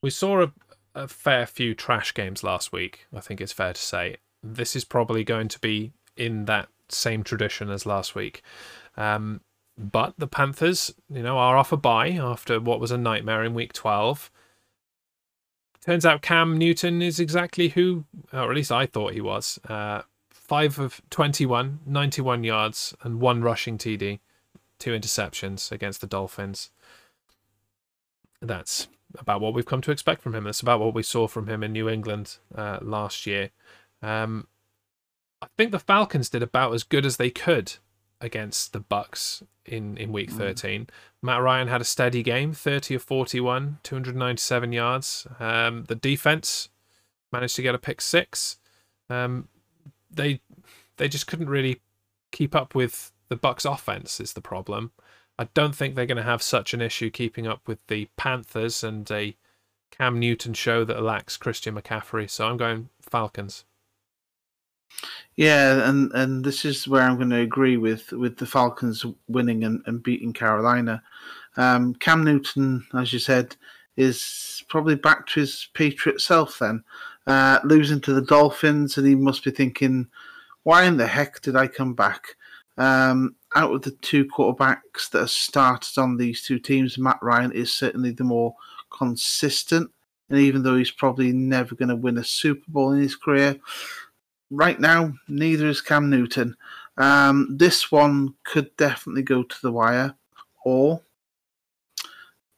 We 0.02 0.10
saw 0.10 0.42
a, 0.42 0.52
a 0.94 1.08
fair 1.08 1.46
few 1.46 1.74
trash 1.74 2.12
games 2.12 2.44
last 2.44 2.72
week, 2.72 3.06
I 3.14 3.20
think 3.20 3.40
it's 3.40 3.52
fair 3.52 3.72
to 3.72 3.80
say. 3.80 4.18
This 4.42 4.76
is 4.76 4.84
probably 4.84 5.24
going 5.24 5.48
to 5.48 5.58
be 5.58 5.92
in 6.16 6.44
that 6.44 6.68
same 6.90 7.24
tradition 7.24 7.70
as 7.70 7.86
last 7.86 8.14
week. 8.14 8.42
Um, 8.96 9.40
but 9.76 10.14
the 10.18 10.28
Panthers, 10.28 10.94
you 11.08 11.22
know, 11.22 11.38
are 11.38 11.56
off 11.56 11.72
a 11.72 11.76
bye 11.76 12.10
after 12.10 12.60
what 12.60 12.80
was 12.80 12.90
a 12.90 12.98
nightmare 12.98 13.42
in 13.42 13.54
week 13.54 13.72
12. 13.72 14.30
Turns 15.84 16.06
out 16.06 16.22
Cam 16.22 16.56
Newton 16.56 17.02
is 17.02 17.18
exactly 17.18 17.68
who, 17.70 18.04
or 18.32 18.50
at 18.50 18.56
least 18.56 18.72
I 18.72 18.86
thought 18.86 19.12
he 19.12 19.20
was. 19.20 19.58
Uh, 19.68 20.02
5 20.46 20.78
of 20.78 21.00
21, 21.10 21.80
91 21.86 22.44
yards, 22.44 22.94
and 23.02 23.20
one 23.20 23.42
rushing 23.42 23.78
TD, 23.78 24.20
two 24.78 24.92
interceptions 24.92 25.72
against 25.72 26.00
the 26.00 26.06
Dolphins. 26.06 26.70
That's 28.42 28.88
about 29.18 29.40
what 29.40 29.54
we've 29.54 29.64
come 29.64 29.80
to 29.80 29.90
expect 29.90 30.22
from 30.22 30.34
him. 30.34 30.44
That's 30.44 30.60
about 30.60 30.80
what 30.80 30.94
we 30.94 31.02
saw 31.02 31.26
from 31.26 31.48
him 31.48 31.62
in 31.62 31.72
New 31.72 31.88
England 31.88 32.36
uh, 32.54 32.78
last 32.82 33.26
year. 33.26 33.50
Um, 34.02 34.48
I 35.40 35.46
think 35.56 35.72
the 35.72 35.78
Falcons 35.78 36.28
did 36.28 36.42
about 36.42 36.74
as 36.74 36.82
good 36.82 37.06
as 37.06 37.16
they 37.16 37.30
could 37.30 37.74
against 38.20 38.72
the 38.72 38.80
Bucs 38.80 39.42
in 39.64 39.96
in 39.96 40.12
week 40.12 40.30
mm. 40.30 40.36
13. 40.36 40.88
Matt 41.22 41.42
Ryan 41.42 41.68
had 41.68 41.80
a 41.80 41.84
steady 41.84 42.22
game, 42.22 42.52
30 42.52 42.96
of 42.96 43.02
41, 43.02 43.78
297 43.82 44.72
yards. 44.72 45.26
Um, 45.40 45.84
the 45.88 45.94
defense 45.94 46.68
managed 47.32 47.56
to 47.56 47.62
get 47.62 47.74
a 47.74 47.78
pick 47.78 48.00
six. 48.00 48.58
Um, 49.08 49.48
they 50.14 50.40
they 50.96 51.08
just 51.08 51.26
couldn't 51.26 51.48
really 51.48 51.80
keep 52.32 52.54
up 52.54 52.74
with 52.74 53.12
the 53.28 53.36
Bucs 53.36 53.70
offense 53.70 54.20
is 54.20 54.32
the 54.32 54.40
problem. 54.40 54.92
I 55.38 55.48
don't 55.54 55.74
think 55.74 55.94
they're 55.94 56.06
going 56.06 56.16
to 56.16 56.22
have 56.22 56.42
such 56.42 56.74
an 56.74 56.80
issue 56.80 57.10
keeping 57.10 57.46
up 57.46 57.66
with 57.66 57.78
the 57.88 58.08
Panthers 58.16 58.84
and 58.84 59.10
a 59.10 59.36
Cam 59.90 60.18
Newton 60.18 60.54
show 60.54 60.84
that 60.84 61.02
lacks 61.02 61.36
Christian 61.36 61.74
McCaffrey. 61.74 62.28
So 62.30 62.46
I'm 62.46 62.56
going 62.56 62.88
Falcons. 63.00 63.64
Yeah, 65.34 65.88
and, 65.88 66.12
and 66.12 66.44
this 66.44 66.64
is 66.64 66.86
where 66.86 67.02
I'm 67.02 67.16
going 67.16 67.30
to 67.30 67.40
agree 67.40 67.76
with, 67.76 68.12
with 68.12 68.36
the 68.36 68.46
Falcons 68.46 69.04
winning 69.26 69.64
and, 69.64 69.82
and 69.86 70.02
beating 70.02 70.32
Carolina. 70.32 71.02
Um, 71.56 71.94
Cam 71.96 72.22
Newton, 72.22 72.86
as 72.94 73.12
you 73.12 73.18
said, 73.18 73.56
is 73.96 74.64
probably 74.68 74.94
back 74.94 75.26
to 75.28 75.40
his 75.40 75.68
Patriot 75.74 76.20
self 76.20 76.58
then. 76.58 76.84
Uh, 77.26 77.58
losing 77.64 78.00
to 78.02 78.12
the 78.12 78.20
Dolphins, 78.20 78.98
and 78.98 79.06
he 79.06 79.14
must 79.14 79.44
be 79.44 79.50
thinking, 79.50 80.08
why 80.62 80.84
in 80.84 80.98
the 80.98 81.06
heck 81.06 81.40
did 81.40 81.56
I 81.56 81.68
come 81.68 81.94
back? 81.94 82.36
Um, 82.76 83.36
out 83.54 83.72
of 83.72 83.82
the 83.82 83.92
two 83.92 84.26
quarterbacks 84.26 85.08
that 85.12 85.20
have 85.20 85.30
started 85.30 85.98
on 85.98 86.16
these 86.16 86.42
two 86.42 86.58
teams, 86.58 86.98
Matt 86.98 87.18
Ryan 87.22 87.52
is 87.52 87.72
certainly 87.72 88.10
the 88.10 88.24
more 88.24 88.54
consistent. 88.90 89.90
And 90.28 90.38
even 90.38 90.62
though 90.62 90.76
he's 90.76 90.90
probably 90.90 91.32
never 91.32 91.74
going 91.74 91.88
to 91.88 91.96
win 91.96 92.18
a 92.18 92.24
Super 92.24 92.64
Bowl 92.68 92.92
in 92.92 93.00
his 93.00 93.16
career, 93.16 93.56
right 94.50 94.78
now, 94.80 95.14
neither 95.28 95.68
is 95.68 95.80
Cam 95.80 96.10
Newton. 96.10 96.56
Um, 96.96 97.48
this 97.50 97.90
one 97.90 98.34
could 98.44 98.76
definitely 98.76 99.22
go 99.22 99.42
to 99.42 99.56
the 99.62 99.72
wire, 99.72 100.14
or 100.64 101.02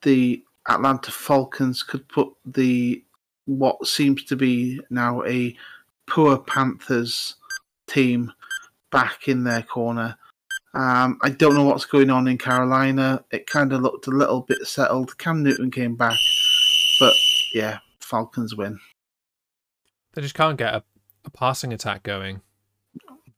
the 0.02 0.42
Atlanta 0.68 1.10
Falcons 1.10 1.82
could 1.82 2.08
put 2.08 2.28
the 2.44 3.02
what 3.46 3.86
seems 3.86 4.24
to 4.24 4.36
be 4.36 4.80
now 4.90 5.24
a 5.24 5.56
poor 6.06 6.38
Panthers 6.38 7.36
team 7.86 8.32
back 8.90 9.28
in 9.28 9.44
their 9.44 9.62
corner. 9.62 10.16
Um, 10.74 11.18
I 11.22 11.30
don't 11.30 11.54
know 11.54 11.64
what's 11.64 11.86
going 11.86 12.10
on 12.10 12.28
in 12.28 12.36
Carolina. 12.36 13.24
It 13.30 13.46
kind 13.46 13.72
of 13.72 13.80
looked 13.80 14.08
a 14.08 14.10
little 14.10 14.42
bit 14.42 14.66
settled. 14.66 15.16
Cam 15.18 15.42
Newton 15.42 15.70
came 15.70 15.96
back, 15.96 16.18
but 17.00 17.14
yeah, 17.54 17.78
Falcons 18.00 18.54
win. 18.54 18.78
They 20.12 20.22
just 20.22 20.34
can't 20.34 20.58
get 20.58 20.74
a 20.74 20.84
a 21.26 21.30
passing 21.30 21.72
attack 21.72 22.02
going. 22.02 22.40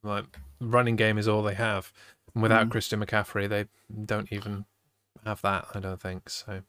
Like 0.02 0.38
running 0.60 0.96
game 0.96 1.18
is 1.18 1.26
all 1.26 1.42
they 1.42 1.54
have. 1.54 1.92
And 2.34 2.42
without 2.42 2.68
mm. 2.68 2.70
Christian 2.70 3.04
McCaffrey, 3.04 3.48
they 3.48 3.66
don't 4.04 4.30
even 4.32 4.66
have 5.24 5.42
that. 5.42 5.66
I 5.74 5.80
don't 5.80 6.00
think 6.00 6.30
so. 6.30 6.62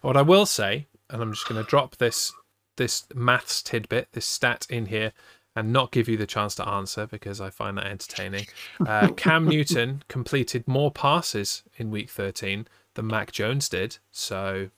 What 0.00 0.16
I 0.16 0.22
will 0.22 0.46
say, 0.46 0.88
and 1.08 1.22
I'm 1.22 1.32
just 1.32 1.48
going 1.48 1.62
to 1.62 1.68
drop 1.68 1.96
this 1.96 2.32
this 2.76 3.06
maths 3.14 3.62
tidbit, 3.62 4.08
this 4.12 4.26
stat 4.26 4.66
in 4.70 4.86
here, 4.86 5.12
and 5.54 5.72
not 5.72 5.92
give 5.92 6.08
you 6.08 6.16
the 6.16 6.26
chance 6.26 6.54
to 6.54 6.66
answer 6.68 7.06
because 7.06 7.40
I 7.40 7.50
find 7.50 7.76
that 7.78 7.86
entertaining. 7.86 8.46
Uh, 8.86 9.08
Cam 9.12 9.46
Newton 9.46 10.02
completed 10.08 10.66
more 10.66 10.90
passes 10.90 11.62
in 11.76 11.90
Week 11.90 12.10
13 12.10 12.66
than 12.94 13.06
Mac 13.06 13.30
Jones 13.30 13.68
did. 13.68 13.98
So 14.10 14.70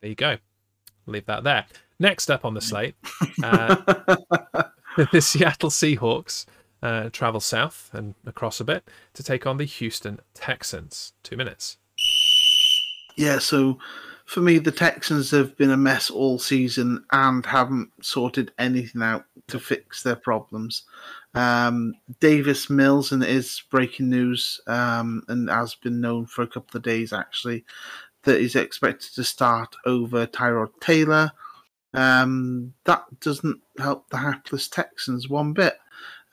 there 0.00 0.10
you 0.10 0.16
go. 0.16 0.36
Leave 1.06 1.26
that 1.26 1.42
there. 1.42 1.66
Next 1.98 2.30
up 2.30 2.44
on 2.44 2.54
the 2.54 2.60
slate, 2.60 2.94
uh, 3.42 3.76
the 5.12 5.20
Seattle 5.20 5.70
Seahawks 5.70 6.44
uh, 6.82 7.08
travel 7.10 7.40
south 7.40 7.90
and 7.92 8.14
across 8.26 8.60
a 8.60 8.64
bit 8.64 8.88
to 9.14 9.22
take 9.22 9.46
on 9.46 9.56
the 9.56 9.64
Houston 9.64 10.20
Texans. 10.34 11.12
Two 11.22 11.36
minutes. 11.36 11.78
Yeah, 13.16 13.38
so 13.38 13.78
for 14.28 14.42
me, 14.42 14.58
the 14.58 14.70
Texans 14.70 15.30
have 15.30 15.56
been 15.56 15.70
a 15.70 15.76
mess 15.76 16.10
all 16.10 16.38
season 16.38 17.02
and 17.12 17.46
haven't 17.46 17.90
sorted 18.02 18.52
anything 18.58 19.00
out 19.00 19.24
to 19.46 19.58
fix 19.58 20.02
their 20.02 20.16
problems. 20.16 20.82
Um, 21.32 21.94
Davis 22.20 22.68
Mills, 22.68 23.10
and 23.10 23.24
is 23.24 23.62
breaking 23.70 24.10
news, 24.10 24.60
um, 24.66 25.22
and 25.28 25.48
has 25.48 25.74
been 25.76 26.02
known 26.02 26.26
for 26.26 26.42
a 26.42 26.46
couple 26.46 26.76
of 26.76 26.82
days 26.82 27.14
actually, 27.14 27.64
that 28.24 28.38
he's 28.38 28.54
expected 28.54 29.14
to 29.14 29.24
start 29.24 29.74
over 29.86 30.26
Tyrod 30.26 30.78
Taylor. 30.78 31.32
Um, 31.94 32.74
that 32.84 33.04
doesn't 33.20 33.62
help 33.78 34.10
the 34.10 34.18
hapless 34.18 34.68
Texans 34.68 35.30
one 35.30 35.54
bit. 35.54 35.78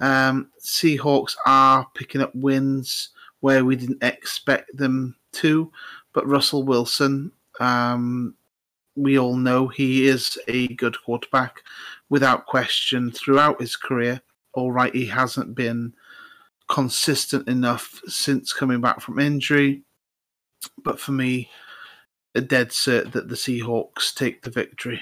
Um, 0.01 0.51
Seahawks 0.59 1.37
are 1.45 1.87
picking 1.93 2.19
up 2.19 2.35
wins 2.35 3.11
where 3.39 3.63
we 3.63 3.77
didn't 3.77 4.03
expect 4.03 4.75
them 4.75 5.15
to, 5.31 5.71
but 6.11 6.27
Russell 6.27 6.63
Wilson, 6.63 7.31
um, 7.59 8.35
we 8.95 9.19
all 9.19 9.35
know 9.35 9.67
he 9.67 10.07
is 10.07 10.37
a 10.47 10.67
good 10.67 10.97
quarterback 11.03 11.61
without 12.09 12.45
question 12.45 13.11
throughout 13.11 13.61
his 13.61 13.75
career. 13.75 14.21
All 14.53 14.71
right, 14.71 14.93
he 14.93 15.07
hasn't 15.07 15.55
been 15.55 15.93
consistent 16.67 17.47
enough 17.47 18.01
since 18.07 18.53
coming 18.53 18.81
back 18.81 19.01
from 19.01 19.19
injury, 19.19 19.83
but 20.83 20.99
for 20.99 21.11
me, 21.11 21.49
a 22.33 22.41
dead 22.41 22.69
cert 22.69 23.11
that 23.11 23.27
the 23.29 23.35
Seahawks 23.35 24.13
take 24.13 24.41
the 24.41 24.49
victory. 24.49 25.01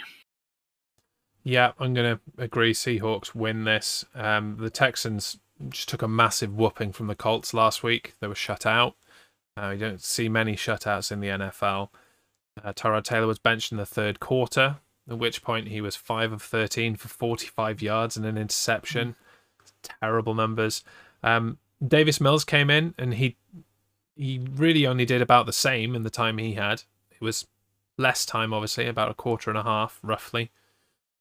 Yeah, 1.43 1.73
I'm 1.79 1.93
going 1.93 2.17
to 2.17 2.41
agree. 2.41 2.73
Seahawks 2.73 3.35
win 3.35 3.65
this. 3.65 4.05
Um, 4.15 4.57
the 4.59 4.69
Texans 4.69 5.39
just 5.69 5.89
took 5.89 6.01
a 6.01 6.07
massive 6.07 6.55
whooping 6.55 6.93
from 6.93 7.07
the 7.07 7.15
Colts 7.15 7.53
last 7.53 7.83
week. 7.83 8.13
They 8.19 8.27
were 8.27 8.35
shut 8.35 8.65
out. 8.65 8.95
Uh, 9.57 9.69
you 9.69 9.79
don't 9.79 10.01
see 10.01 10.29
many 10.29 10.55
shutouts 10.55 11.11
in 11.11 11.19
the 11.19 11.27
NFL. 11.27 11.89
Uh, 12.61 12.73
Tyrod 12.73 13.03
Taylor 13.03 13.27
was 13.27 13.39
benched 13.39 13.71
in 13.71 13.77
the 13.77 13.85
third 13.85 14.19
quarter, 14.19 14.77
at 15.09 15.17
which 15.17 15.43
point 15.43 15.69
he 15.69 15.81
was 15.81 15.95
5 15.95 16.33
of 16.33 16.41
13 16.41 16.95
for 16.95 17.07
45 17.07 17.81
yards 17.81 18.17
and 18.17 18.25
an 18.25 18.37
interception. 18.37 19.15
Terrible 19.81 20.33
numbers. 20.33 20.83
Um, 21.23 21.57
Davis 21.85 22.21
Mills 22.21 22.45
came 22.45 22.69
in 22.69 22.93
and 22.97 23.15
he 23.15 23.35
he 24.15 24.45
really 24.55 24.85
only 24.85 25.05
did 25.05 25.21
about 25.21 25.47
the 25.47 25.53
same 25.53 25.95
in 25.95 26.03
the 26.03 26.09
time 26.09 26.37
he 26.37 26.53
had. 26.53 26.83
It 27.09 27.21
was 27.21 27.47
less 27.97 28.25
time, 28.25 28.53
obviously, 28.53 28.85
about 28.87 29.09
a 29.09 29.15
quarter 29.15 29.49
and 29.49 29.57
a 29.57 29.63
half, 29.63 29.99
roughly 30.03 30.51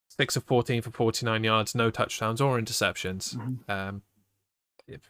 six 0.07 0.35
of 0.35 0.43
14 0.43 0.81
for 0.81 0.91
49 0.91 1.43
yards, 1.43 1.75
no 1.75 1.89
touchdowns 1.89 2.39
or 2.39 2.59
interceptions. 2.59 3.35
Mm-hmm. 3.35 3.71
Um, 3.71 4.01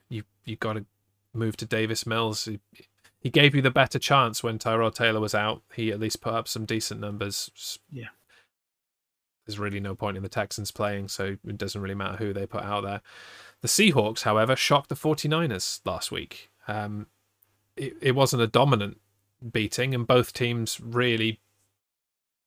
you 0.08 0.24
you 0.46 0.56
got 0.56 0.74
to 0.74 0.86
move 1.34 1.58
to 1.58 1.66
Davis 1.66 2.06
Mills. 2.06 2.46
He, 2.46 2.60
he, 3.24 3.30
gave 3.30 3.56
you 3.56 3.62
the 3.62 3.72
better 3.72 3.98
chance 3.98 4.44
when 4.44 4.60
Tyrod 4.60 4.94
Taylor 4.94 5.20
was 5.20 5.34
out. 5.34 5.62
He 5.74 5.92
at 5.92 6.00
least 6.00 6.22
put 6.22 6.34
up 6.34 6.48
some 6.48 6.66
decent 6.66 7.00
numbers. 7.00 7.80
Yeah. 7.90 8.10
There's 9.46 9.60
really 9.60 9.80
no 9.80 9.96
point 9.96 10.18
in 10.18 10.24
the 10.24 10.30
Texans 10.30 10.72
playing, 10.72 11.08
so 11.08 11.38
it 11.46 11.58
doesn't 11.58 11.82
really 11.82 11.96
matter 11.96 12.18
who 12.18 12.34
they 12.34 12.46
put 12.46 12.64
out 12.64 12.84
there. 12.84 13.02
The 13.62 13.68
Seahawks, 13.68 14.24
however, 14.24 14.56
shocked 14.56 14.90
the 14.90 14.96
49ers 14.96 15.82
last 15.86 16.12
week. 16.12 16.50
Um, 16.68 17.08
it, 17.76 17.94
it 18.02 18.12
wasn't 18.12 18.42
a 18.42 18.48
dominant 18.48 19.00
beating, 19.52 19.94
and 19.94 20.08
both 20.08 20.34
teams 20.34 20.80
really 20.80 21.40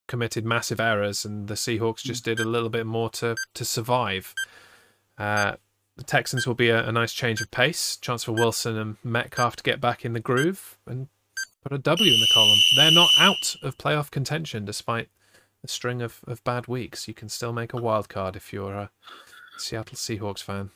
committed 0.07 0.45
massive 0.45 0.81
errors, 0.81 1.25
and 1.25 1.49
the 1.49 1.55
Seahawks 1.55 2.03
just 2.03 2.25
did 2.25 2.41
a 2.41 2.45
little 2.45 2.69
bit 2.69 2.87
more 2.87 3.11
to 3.11 3.37
to 3.55 3.65
survive. 3.65 4.35
Uh, 5.19 5.57
the 5.97 6.05
Texans 6.05 6.47
will 6.47 6.55
be 6.55 6.69
a, 6.69 6.87
a, 6.87 6.93
nice 6.93 7.13
change 7.13 7.41
of 7.41 7.51
pace. 7.51 7.97
Chance 7.97 8.25
for 8.25 8.33
Wilson 8.33 8.77
and 8.77 8.97
Metcalf 9.03 9.57
to 9.57 9.63
get 9.63 9.81
back 9.81 10.05
in 10.05 10.13
the 10.13 10.21
groove 10.21 10.77
and 10.87 11.09
put 11.63 11.73
a 11.73 11.79
W 11.79 12.13
in 12.13 12.21
the 12.21 12.31
column. 12.33 12.59
They're 12.77 12.91
not 12.91 13.11
out 13.19 13.57
of 13.63 13.79
playoff 13.79 14.11
contention 14.11 14.65
despite 14.65 15.09
a 15.65 15.69
string 15.69 16.03
of, 16.03 16.21
of 16.27 16.45
bad 16.45 16.69
weeks. 16.69 17.09
You 17.09 17.15
can 17.15 17.29
still 17.29 17.53
make 17.53 17.73
a 17.73 17.81
wild 17.81 18.09
card 18.09 18.37
if 18.37 18.53
you're 18.53 18.75
a 18.75 18.91
Seattle 19.57 19.97
Seahawks 19.97 20.43
fan. 20.43 20.71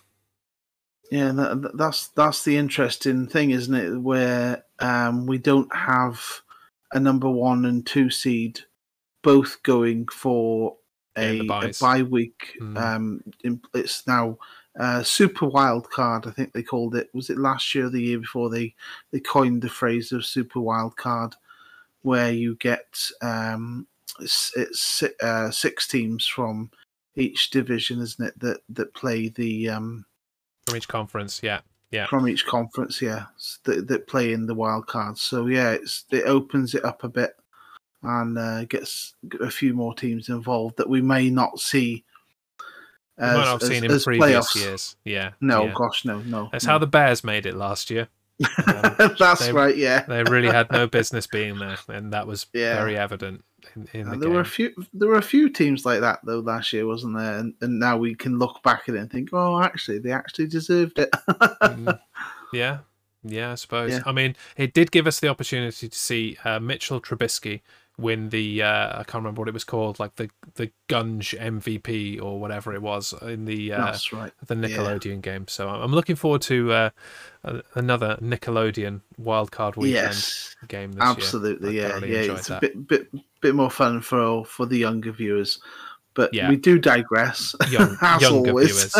Yeah, 1.11 1.33
that, 1.33 1.73
that's 1.75 2.09
that's 2.09 2.45
the 2.45 2.57
interesting 2.57 3.27
thing, 3.27 3.51
isn't 3.51 3.75
it? 3.75 3.99
Where 3.99 4.65
um, 4.79 5.27
we 5.27 5.39
don't 5.39 5.75
have 5.75 6.23
a 6.93 7.01
number 7.01 7.29
one 7.29 7.65
and 7.65 7.85
two 7.85 8.11
seed 8.11 8.61
both 9.23 9.63
going 9.63 10.07
for 10.07 10.77
a, 11.17 11.41
a 11.41 11.73
bye 11.81 12.03
week. 12.03 12.57
Mm. 12.61 12.77
Um, 12.81 13.23
it's 13.75 14.07
now 14.07 14.39
uh, 14.79 15.03
super 15.03 15.47
wild 15.47 15.91
card. 15.91 16.27
I 16.27 16.31
think 16.31 16.53
they 16.53 16.63
called 16.63 16.95
it. 16.95 17.11
Was 17.13 17.31
it 17.31 17.39
last 17.39 17.75
year 17.75 17.87
or 17.87 17.91
the 17.91 18.03
year 18.03 18.19
before 18.19 18.51
they 18.51 18.75
they 19.11 19.21
coined 19.21 19.63
the 19.63 19.69
phrase 19.69 20.13
of 20.13 20.25
super 20.25 20.61
wild 20.61 20.97
card, 20.97 21.35
where 22.03 22.33
you 22.33 22.57
get 22.57 22.99
um, 23.23 23.87
it's, 24.21 24.53
it's 24.57 25.03
uh, 25.23 25.51
six 25.51 25.89
teams 25.89 26.27
from 26.27 26.71
each 27.17 27.51
division, 27.51 28.01
isn't 28.01 28.25
it? 28.25 28.39
That 28.39 28.61
that 28.69 28.95
play 28.95 29.29
the 29.29 29.71
um, 29.71 30.05
from 30.67 30.77
each 30.77 30.89
conference. 30.89 31.41
Yeah, 31.43 31.61
yeah. 31.91 32.07
From 32.07 32.29
each 32.29 32.47
conference, 32.47 33.03
yeah, 33.03 33.25
that, 33.65 33.89
that 33.89 34.07
play 34.07 34.33
in 34.33 34.47
the 34.47 34.55
wild 34.55 34.87
cards. 34.87 35.21
So 35.21 35.47
yeah, 35.47 35.73
it's 35.73 36.05
it 36.11 36.25
opens 36.25 36.75
it 36.75 36.85
up 36.85 37.03
a 37.03 37.09
bit 37.09 37.35
and 38.03 38.39
uh, 38.39 38.65
gets 38.65 39.15
a 39.41 39.51
few 39.51 39.75
more 39.75 39.95
teams 39.95 40.29
involved 40.29 40.77
that 40.77 40.89
we 40.89 41.03
may 41.03 41.31
not 41.31 41.59
see. 41.59 42.05
As, 43.21 43.37
might 43.37 43.45
not 43.45 43.61
have 43.61 43.63
seen 43.63 43.85
in 43.85 44.01
previous 44.01 44.07
playoffs. 44.07 44.57
years. 44.57 44.97
Yeah. 45.05 45.33
No, 45.41 45.67
yeah. 45.67 45.73
gosh, 45.75 46.05
no, 46.05 46.21
no. 46.23 46.49
That's 46.51 46.65
no. 46.65 46.73
how 46.73 46.79
the 46.79 46.87
Bears 46.87 47.23
made 47.23 47.47
it 47.47 47.55
last 47.55 47.91
year. 47.91 48.09
Um, 48.67 49.15
That's 49.19 49.47
they, 49.47 49.53
right. 49.53 49.77
Yeah. 49.77 50.03
they 50.03 50.23
really 50.25 50.49
had 50.49 50.71
no 50.73 50.87
business 50.99 51.27
being 51.27 51.59
there, 51.59 51.77
and 51.89 52.13
that 52.15 52.27
was 52.27 52.47
yeah. 52.55 52.75
very 52.77 52.97
evident. 52.97 53.45
In, 53.77 53.89
in 53.93 54.05
the 54.05 54.11
there 54.13 54.21
game. 54.21 54.33
were 54.33 54.41
a 54.41 54.47
few. 54.47 54.73
There 54.95 55.09
were 55.09 55.19
a 55.19 55.23
few 55.23 55.51
teams 55.51 55.85
like 55.85 56.01
that 56.01 56.21
though 56.25 56.39
last 56.39 56.73
year, 56.73 56.87
wasn't 56.87 57.17
there? 57.19 57.37
And, 57.37 57.55
and 57.61 57.79
now 57.79 57.99
we 57.99 58.15
can 58.15 58.39
look 58.39 58.63
back 58.63 58.85
at 58.89 58.95
it 58.95 58.99
and 58.99 59.11
think, 59.11 59.31
oh, 59.35 59.61
actually, 59.61 59.99
they 59.99 60.13
actually 60.13 60.47
deserved 60.47 60.99
it. 60.99 61.11
mm, 61.13 61.99
yeah, 62.55 62.79
yeah, 63.23 63.53
I 63.53 63.55
suppose. 63.57 63.93
Yeah. 63.93 64.03
I 64.07 64.13
mean, 64.13 64.37
it 64.57 64.73
did 64.73 64.91
give 64.91 65.07
us 65.07 65.21
the 65.21 65.29
opportunity 65.29 65.89
to 65.89 65.99
see 65.99 66.39
uh, 66.45 66.59
Mitchell 66.61 67.01
Trubisky 67.01 67.61
win 68.01 68.31
the 68.31 68.63
uh, 68.63 69.01
I 69.01 69.05
can't 69.05 69.23
remember 69.23 69.41
what 69.41 69.49
it 69.49 69.55
was 69.55 69.65
called, 69.65 69.99
like 69.99 70.17
the 70.17 70.31
the 70.55 70.71
Gunge 70.89 71.39
MVP 71.39 72.21
or 72.21 72.41
whatever 72.41 72.75
it 72.75 72.83
was 72.83 73.15
in 73.23 73.45
the 73.45 73.73
uh, 73.73 73.97
right. 74.13 74.33
the 74.47 74.55
Nickelodeon 74.55 75.17
yeah. 75.17 75.33
game. 75.33 75.49
So 75.49 75.69
I'm 75.69 75.93
looking 75.93 76.17
forward 76.17 76.43
to 76.43 76.73
uh, 76.73 76.91
another 77.75 78.19
Nickelodeon 78.21 79.03
wildcard 79.21 79.77
weekend 79.77 79.93
yes, 79.93 80.57
game. 80.69 80.95
absolutely, 81.01 81.77
yeah, 81.77 81.99
yeah. 81.99 82.33
It's 82.33 82.49
that. 82.49 82.59
a 82.59 82.61
bit 82.61 82.89
bit 82.89 83.09
bit 83.41 83.55
more 83.55 83.71
fun 83.71 84.01
for 84.01 84.45
for 84.45 84.67
the 84.67 84.79
younger 84.79 85.13
viewers. 85.13 85.61
But 86.15 86.35
yeah. 86.35 86.49
we 86.49 86.57
do 86.57 86.79
digress. 86.79 87.55
Young, 87.69 87.97
as 88.03 88.23
younger 88.23 88.51
always. 88.51 88.73
viewers, 88.73 88.97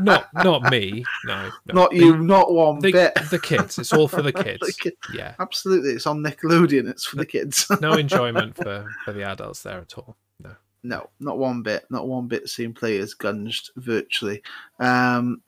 not 0.00 0.28
not 0.34 0.70
me. 0.70 1.04
No, 1.24 1.50
no. 1.66 1.74
not 1.74 1.90
the, 1.90 1.96
you. 1.96 2.18
Not 2.18 2.52
one 2.52 2.80
the, 2.80 2.92
bit. 2.92 3.14
The 3.30 3.38
kids. 3.38 3.78
It's 3.78 3.92
all 3.92 4.08
for 4.08 4.22
the 4.22 4.32
kids. 4.44 4.66
the 4.66 4.72
kid. 4.72 4.94
Yeah, 5.14 5.34
absolutely. 5.38 5.92
It's 5.92 6.06
on 6.06 6.22
Nickelodeon. 6.22 6.88
It's 6.88 7.06
for 7.06 7.16
the 7.16 7.26
kids. 7.26 7.66
no 7.80 7.94
enjoyment 7.94 8.56
for 8.56 8.86
for 9.04 9.12
the 9.12 9.22
adults 9.24 9.62
there 9.62 9.78
at 9.78 9.96
all. 9.96 10.16
No. 10.42 10.50
No, 10.82 11.10
not 11.20 11.38
one 11.38 11.62
bit. 11.62 11.86
Not 11.90 12.06
one 12.06 12.28
bit. 12.28 12.48
Seeing 12.48 12.74
players 12.74 13.14
gunged 13.14 13.70
virtually. 13.76 14.42
Um, 14.78 15.42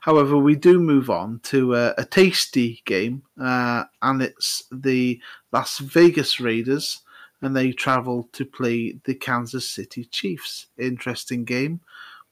However, 0.00 0.38
we 0.38 0.56
do 0.56 0.80
move 0.80 1.10
on 1.10 1.40
to 1.44 1.74
a, 1.74 1.94
a 1.98 2.04
tasty 2.04 2.82
game, 2.84 3.22
uh, 3.40 3.84
and 4.00 4.22
it's 4.22 4.64
the 4.72 5.20
Las 5.52 5.78
Vegas 5.78 6.40
Raiders 6.40 7.02
and 7.42 7.56
they 7.56 7.72
travel 7.72 8.28
to 8.32 8.44
play 8.44 8.98
the 9.04 9.14
Kansas 9.14 9.68
City 9.68 10.04
Chiefs. 10.04 10.66
Interesting 10.78 11.44
game. 11.44 11.80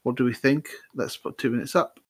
What 0.03 0.17
do 0.17 0.25
we 0.25 0.35
think? 0.35 0.69
Let's 0.95 1.17
put 1.17 1.39
two 1.39 1.51
minutes 1.51 1.77
up. 1.77 2.01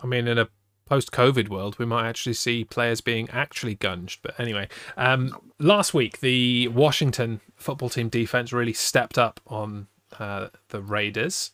I 0.00 0.06
mean, 0.06 0.28
in 0.28 0.38
a 0.38 0.48
post-COVID 0.86 1.48
world, 1.48 1.78
we 1.78 1.86
might 1.86 2.08
actually 2.08 2.34
see 2.34 2.64
players 2.64 3.00
being 3.00 3.28
actually 3.30 3.76
gunged. 3.76 4.18
But 4.22 4.38
anyway, 4.40 4.68
um, 4.96 5.36
last 5.58 5.92
week 5.92 6.20
the 6.20 6.68
Washington 6.68 7.40
football 7.56 7.90
team 7.90 8.08
defense 8.08 8.52
really 8.52 8.72
stepped 8.72 9.18
up 9.18 9.40
on 9.46 9.88
uh, 10.18 10.48
the 10.68 10.80
Raiders. 10.80 11.50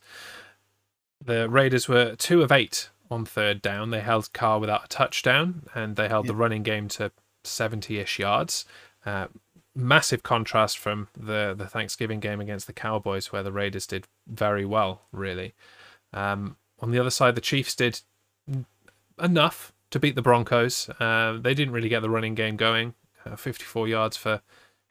The 1.23 1.49
Raiders 1.49 1.87
were 1.89 2.15
two 2.15 2.41
of 2.41 2.51
eight 2.51 2.89
on 3.11 3.25
third 3.25 3.61
down. 3.61 3.91
They 3.91 4.01
held 4.01 4.31
Carr 4.33 4.59
without 4.59 4.85
a 4.85 4.87
touchdown, 4.87 5.67
and 5.73 5.95
they 5.95 6.07
held 6.07 6.25
yep. 6.25 6.31
the 6.31 6.35
running 6.35 6.63
game 6.63 6.87
to 6.89 7.11
70-ish 7.43 8.19
yards. 8.19 8.65
Uh, 9.05 9.27
massive 9.75 10.23
contrast 10.23 10.77
from 10.77 11.07
the 11.17 11.53
the 11.57 11.67
Thanksgiving 11.67 12.19
game 12.19 12.39
against 12.39 12.67
the 12.67 12.73
Cowboys, 12.73 13.31
where 13.31 13.43
the 13.43 13.51
Raiders 13.51 13.85
did 13.85 14.07
very 14.27 14.65
well, 14.65 15.01
really. 15.11 15.53
Um, 16.13 16.57
on 16.79 16.91
the 16.91 16.99
other 16.99 17.09
side, 17.09 17.35
the 17.35 17.41
Chiefs 17.41 17.75
did 17.75 18.01
enough 19.21 19.73
to 19.91 19.99
beat 19.99 20.15
the 20.15 20.21
Broncos. 20.21 20.89
Uh, 20.99 21.37
they 21.39 21.53
didn't 21.53 21.73
really 21.73 21.89
get 21.89 22.01
the 22.01 22.09
running 22.09 22.35
game 22.35 22.55
going. 22.55 22.93
Uh, 23.25 23.35
54 23.35 23.87
yards 23.87 24.17
for 24.17 24.41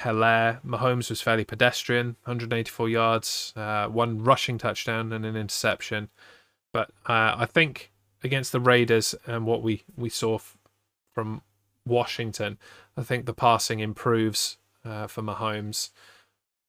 Helaire. 0.00 0.60
Mahomes 0.64 1.10
was 1.10 1.20
fairly 1.20 1.44
pedestrian, 1.44 2.16
184 2.24 2.88
yards, 2.88 3.52
uh, 3.56 3.86
one 3.86 4.22
rushing 4.22 4.58
touchdown 4.58 5.12
and 5.12 5.24
an 5.24 5.36
interception. 5.36 6.08
But 6.72 6.90
uh, 7.06 7.36
I 7.36 7.46
think 7.46 7.92
against 8.22 8.52
the 8.52 8.60
Raiders 8.60 9.14
and 9.26 9.46
what 9.46 9.62
we, 9.62 9.82
we 9.96 10.08
saw 10.08 10.36
f- 10.36 10.56
from 11.12 11.42
Washington, 11.86 12.58
I 12.96 13.02
think 13.02 13.26
the 13.26 13.34
passing 13.34 13.80
improves 13.80 14.58
uh, 14.84 15.06
for 15.06 15.22
Mahomes. 15.22 15.90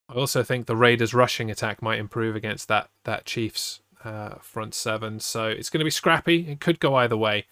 I 0.09 0.13
also 0.13 0.43
think 0.43 0.67
the 0.67 0.75
Raiders' 0.75 1.13
rushing 1.13 1.49
attack 1.49 1.81
might 1.81 1.99
improve 1.99 2.35
against 2.35 2.67
that 2.67 2.89
that 3.03 3.25
Chiefs 3.25 3.81
uh, 4.03 4.35
front 4.35 4.73
seven. 4.73 5.19
So 5.19 5.47
it's 5.47 5.69
going 5.69 5.79
to 5.79 5.85
be 5.85 5.91
scrappy. 5.91 6.47
It 6.47 6.59
could 6.59 6.79
go 6.79 6.95
either 6.95 7.17
way. 7.17 7.45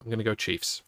I'm 0.00 0.06
going 0.08 0.18
to 0.18 0.24
go 0.24 0.34
Chiefs. 0.34 0.82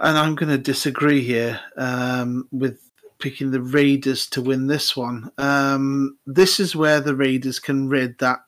And 0.00 0.18
I'm 0.18 0.34
going 0.34 0.50
to 0.50 0.58
disagree 0.58 1.22
here 1.22 1.60
um, 1.76 2.48
with 2.52 2.90
picking 3.18 3.50
the 3.50 3.62
Raiders 3.62 4.26
to 4.30 4.42
win 4.42 4.66
this 4.66 4.96
one. 4.96 5.30
Um, 5.38 6.18
this 6.26 6.60
is 6.60 6.76
where 6.76 7.00
the 7.00 7.16
Raiders 7.16 7.58
can 7.58 7.88
rid 7.88 8.18
that 8.18 8.40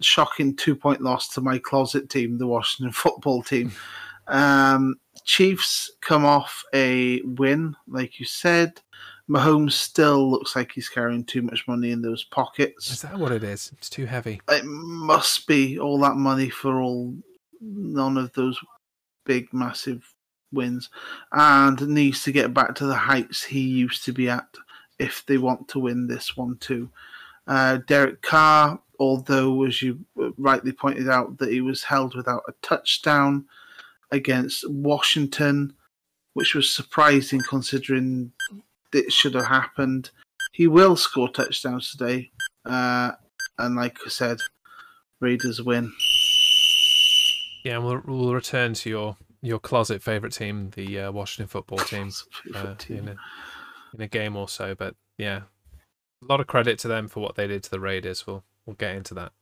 shocking 0.00 0.56
two 0.56 0.74
point 0.74 1.02
loss 1.02 1.28
to 1.34 1.40
my 1.40 1.58
closet 1.58 2.08
team, 2.08 2.38
the 2.38 2.46
Washington 2.46 2.92
football 2.92 3.42
team. 3.42 3.72
Um, 4.26 4.96
Chiefs 5.24 5.90
come 6.00 6.24
off 6.24 6.64
a 6.74 7.20
win, 7.22 7.76
like 7.86 8.18
you 8.18 8.26
said. 8.26 8.80
Mahomes 9.28 9.72
still 9.72 10.30
looks 10.30 10.56
like 10.56 10.72
he's 10.72 10.88
carrying 10.88 11.24
too 11.24 11.42
much 11.42 11.66
money 11.68 11.90
in 11.90 12.02
those 12.02 12.24
pockets. 12.24 12.90
Is 12.90 13.02
that 13.02 13.18
what 13.18 13.32
it 13.32 13.44
is? 13.44 13.72
It's 13.78 13.88
too 13.88 14.06
heavy. 14.06 14.40
It 14.48 14.64
must 14.64 15.46
be 15.46 15.78
all 15.78 15.98
that 16.00 16.16
money 16.16 16.50
for 16.50 16.80
all 16.80 17.14
none 17.60 18.16
of 18.18 18.32
those 18.32 18.58
big, 19.24 19.52
massive 19.52 20.12
wins, 20.52 20.90
and 21.32 21.80
needs 21.88 22.24
to 22.24 22.32
get 22.32 22.52
back 22.52 22.74
to 22.74 22.86
the 22.86 22.94
heights 22.94 23.44
he 23.44 23.60
used 23.60 24.04
to 24.04 24.12
be 24.12 24.28
at 24.28 24.46
if 24.98 25.24
they 25.26 25.38
want 25.38 25.68
to 25.68 25.78
win 25.78 26.06
this 26.06 26.36
one 26.36 26.56
too. 26.58 26.90
Uh, 27.46 27.78
Derek 27.86 28.22
Carr, 28.22 28.80
although 28.98 29.64
as 29.64 29.82
you 29.82 30.00
rightly 30.36 30.72
pointed 30.72 31.08
out 31.08 31.38
that 31.38 31.50
he 31.50 31.60
was 31.60 31.84
held 31.84 32.14
without 32.14 32.42
a 32.48 32.52
touchdown, 32.62 33.46
against 34.12 34.68
Washington, 34.70 35.74
which 36.34 36.54
was 36.54 36.72
surprising 36.72 37.40
considering 37.48 38.32
it 38.92 39.12
should 39.12 39.34
have 39.34 39.46
happened. 39.46 40.10
He 40.52 40.66
will 40.66 40.96
score 40.96 41.28
touchdowns 41.28 41.90
today. 41.90 42.30
Uh, 42.64 43.12
and 43.58 43.74
like 43.74 43.98
I 44.06 44.10
said, 44.10 44.38
Raiders 45.20 45.60
win. 45.62 45.92
Yeah, 47.64 47.78
we'll, 47.78 48.02
we'll 48.04 48.34
return 48.34 48.74
to 48.74 48.90
your, 48.90 49.16
your 49.40 49.58
closet 49.58 50.02
favourite 50.02 50.34
team, 50.34 50.70
the 50.76 51.00
uh, 51.00 51.12
Washington 51.12 51.48
football 51.48 51.78
team, 51.78 52.10
uh, 52.54 52.74
team. 52.74 52.98
In, 52.98 53.08
a, 53.08 53.16
in 53.94 54.00
a 54.02 54.08
game 54.08 54.36
or 54.36 54.48
so. 54.48 54.74
But 54.74 54.94
yeah, 55.16 55.42
a 56.22 56.26
lot 56.26 56.40
of 56.40 56.46
credit 56.46 56.78
to 56.80 56.88
them 56.88 57.08
for 57.08 57.20
what 57.20 57.36
they 57.36 57.46
did 57.46 57.62
to 57.64 57.70
the 57.70 57.80
Raiders. 57.80 58.26
We'll, 58.26 58.44
we'll 58.66 58.76
get 58.76 58.94
into 58.94 59.14
that 59.14 59.32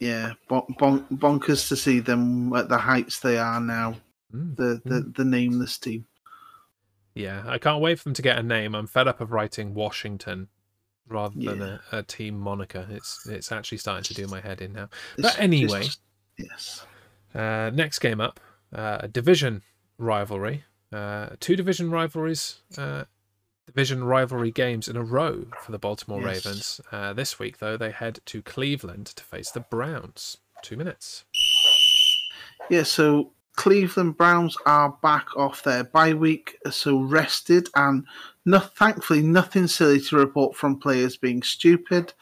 yeah, 0.00 0.32
bon- 0.48 0.74
bon- 0.78 1.06
bonkers 1.10 1.68
to 1.68 1.76
see 1.76 2.00
them 2.00 2.52
at 2.54 2.68
the 2.68 2.78
heights 2.78 3.20
they 3.20 3.38
are 3.38 3.60
now. 3.60 3.96
Mm. 4.32 4.56
The, 4.56 4.80
the 4.84 5.00
mm. 5.00 5.16
the 5.16 5.24
nameless 5.24 5.78
team. 5.78 6.06
Yeah, 7.14 7.44
I 7.46 7.58
can't 7.58 7.80
wait 7.80 7.98
for 7.98 8.04
them 8.04 8.14
to 8.14 8.22
get 8.22 8.38
a 8.38 8.42
name. 8.42 8.74
I'm 8.74 8.88
fed 8.88 9.06
up 9.06 9.20
of 9.20 9.30
writing 9.30 9.72
Washington 9.72 10.48
rather 11.08 11.38
than 11.38 11.62
a, 11.62 11.80
a, 11.92 12.02
team 12.02 12.38
moniker. 12.38 12.86
It's 12.90 13.26
it's 13.28 13.52
actually 13.52 13.78
starting 13.78 14.04
to 14.04 14.14
do 14.14 14.26
my 14.26 14.40
head 14.40 14.60
in 14.60 14.72
now. 14.72 14.88
But 15.18 15.38
anyway, 15.38 15.84
just, 15.84 16.00
yes. 16.36 16.86
Uh, 17.34 17.70
next 17.72 18.00
game 18.00 18.20
up, 18.20 18.40
uh, 18.74 18.98
a 19.00 19.08
division 19.08 19.62
rivalry. 19.98 20.64
Uh, 20.92 21.30
two 21.40 21.56
division 21.56 21.90
rivalries 21.90 22.60
uh, 22.78 23.04
division 23.66 24.04
rivalry 24.04 24.50
games 24.50 24.88
in 24.88 24.96
a 24.96 25.02
row 25.02 25.46
for 25.62 25.72
the 25.72 25.78
Baltimore 25.78 26.20
yes. 26.20 26.44
Ravens. 26.44 26.80
Uh, 26.92 27.12
this 27.12 27.38
week, 27.38 27.58
though, 27.58 27.76
they 27.76 27.90
head 27.90 28.20
to 28.26 28.42
Cleveland 28.42 29.06
to 29.06 29.22
face 29.22 29.50
the 29.50 29.60
Browns. 29.60 30.38
Two 30.62 30.76
minutes. 30.76 31.24
Yeah, 32.70 32.84
so 32.84 33.32
Cleveland 33.56 34.16
Browns 34.16 34.56
are 34.66 34.96
back 35.02 35.36
off 35.36 35.62
their 35.62 35.84
bye 35.84 36.14
week, 36.14 36.56
so 36.70 37.00
rested, 37.00 37.68
and 37.76 38.04
no, 38.44 38.58
thankfully 38.58 39.22
nothing 39.22 39.66
silly 39.66 40.00
to 40.00 40.16
report 40.16 40.56
from 40.56 40.78
players 40.78 41.16
being 41.16 41.42
stupid, 41.42 42.12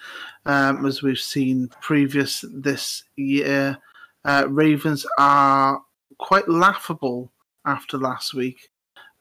um, 0.44 0.84
as 0.84 1.02
we've 1.02 1.18
seen 1.18 1.70
previous 1.80 2.44
this 2.52 3.04
year. 3.16 3.78
Uh, 4.24 4.46
Ravens 4.48 5.06
are 5.18 5.82
quite 6.18 6.48
laughable 6.48 7.32
after 7.64 7.96
last 7.96 8.34
week 8.34 8.71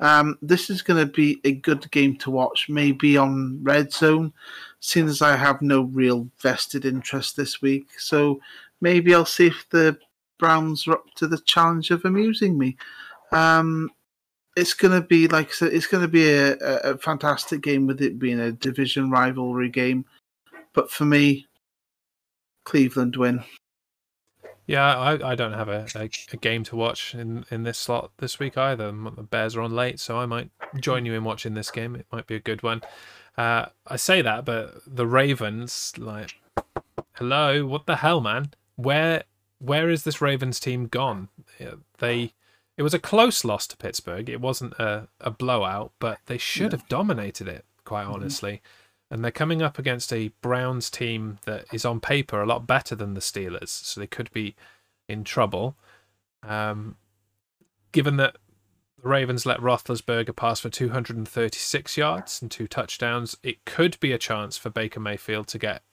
Um, 0.01 0.37
this 0.41 0.69
is 0.71 0.81
going 0.81 1.05
to 1.05 1.11
be 1.11 1.39
a 1.43 1.53
good 1.53 1.89
game 1.91 2.17
to 2.17 2.31
watch, 2.31 2.67
maybe 2.67 3.17
on 3.17 3.59
Red 3.63 3.93
Zone, 3.93 4.33
seeing 4.79 5.07
as 5.07 5.21
I 5.21 5.35
have 5.35 5.61
no 5.61 5.83
real 5.83 6.27
vested 6.39 6.85
interest 6.85 7.37
this 7.37 7.61
week. 7.61 7.87
So 7.99 8.41
maybe 8.81 9.13
I'll 9.13 9.25
see 9.25 9.47
if 9.47 9.69
the 9.69 9.97
Browns 10.39 10.87
are 10.87 10.93
up 10.93 11.05
to 11.15 11.27
the 11.27 11.37
challenge 11.45 11.91
of 11.91 12.03
amusing 12.03 12.57
me. 12.57 12.75
Um, 13.31 13.91
it's 14.57 14.73
going 14.73 14.99
to 14.99 15.07
be, 15.07 15.27
like 15.27 15.49
I 15.49 15.51
said, 15.51 15.73
it's 15.73 15.87
going 15.87 16.01
to 16.01 16.07
be 16.07 16.27
a, 16.29 16.57
a, 16.57 16.97
fantastic 16.97 17.61
game 17.61 17.87
with 17.87 18.01
it 18.01 18.19
being 18.19 18.39
a 18.39 18.51
division 18.51 19.09
rivalry 19.09 19.69
game. 19.69 20.03
But 20.73 20.91
for 20.91 21.05
me, 21.05 21.47
Cleveland 22.65 23.15
win. 23.15 23.43
Yeah, 24.71 24.97
I, 24.97 25.31
I 25.31 25.35
don't 25.35 25.51
have 25.51 25.67
a, 25.67 25.85
a, 25.95 26.09
a, 26.31 26.37
game 26.37 26.63
to 26.63 26.77
watch 26.77 27.13
in, 27.13 27.43
in 27.51 27.63
this 27.63 27.77
slot 27.77 28.11
this 28.19 28.39
week 28.39 28.57
either. 28.57 28.89
The 28.89 29.23
Bears 29.23 29.57
are 29.57 29.61
on 29.61 29.75
late, 29.75 29.99
so 29.99 30.17
I 30.17 30.25
might 30.25 30.49
join 30.79 31.05
you 31.05 31.13
in 31.13 31.25
watching 31.25 31.55
this 31.55 31.69
game. 31.69 31.93
It 31.93 32.05
might 32.09 32.25
be 32.25 32.35
a 32.35 32.39
good 32.39 32.63
one. 32.63 32.81
Uh, 33.37 33.65
I 33.85 33.97
say 33.97 34.21
that, 34.21 34.45
but 34.45 34.75
the 34.87 35.05
Ravens, 35.05 35.91
like, 35.97 36.35
hello, 37.15 37.65
what 37.65 37.85
the 37.85 37.97
hell, 37.97 38.21
man? 38.21 38.51
Where 38.77 39.25
where 39.59 39.89
is 39.89 40.03
this 40.03 40.21
Ravens 40.21 40.57
team 40.57 40.87
gone? 40.87 41.27
They 41.97 42.31
it 42.77 42.83
was 42.83 42.93
a 42.93 42.99
close 42.99 43.43
loss 43.43 43.67
to 43.67 43.77
Pittsburgh. 43.77 44.29
It 44.29 44.39
wasn't 44.39 44.71
a, 44.79 45.09
a 45.19 45.31
blowout, 45.31 45.91
but 45.99 46.19
they 46.27 46.37
should 46.37 46.71
yeah. 46.71 46.77
have 46.77 46.87
dominated 46.87 47.49
it, 47.49 47.65
quite 47.83 48.03
mm-hmm. 48.03 48.13
honestly. 48.13 48.53
Mm-hmm. 48.53 48.80
And 49.11 49.23
they're 49.23 49.31
coming 49.31 49.61
up 49.61 49.77
against 49.77 50.11
a 50.11 50.31
Browns 50.41 50.89
team 50.89 51.37
that 51.45 51.65
is 51.71 51.85
on 51.85 51.99
paper 51.99 52.41
a 52.41 52.45
lot 52.47 52.65
better 52.65 52.95
than 52.95 53.13
the 53.13 53.19
Steelers, 53.19 53.67
so 53.67 53.99
they 53.99 54.07
could 54.07 54.31
be 54.31 54.55
in 55.07 55.23
trouble. 55.23 55.75
Um, 56.41 56.95
given 57.91 58.15
that 58.17 58.37
the 59.03 59.09
Ravens 59.09 59.45
let 59.45 59.59
Roethlisberger 59.59 60.35
pass 60.35 60.61
for 60.61 60.69
236 60.69 61.97
yards 61.97 62.41
and 62.41 62.49
two 62.49 62.67
touchdowns, 62.67 63.35
it 63.43 63.65
could 63.65 63.99
be 63.99 64.13
a 64.13 64.17
chance 64.17 64.57
for 64.57 64.69
Baker 64.69 65.01
Mayfield 65.01 65.47
to 65.49 65.59
get 65.59 65.83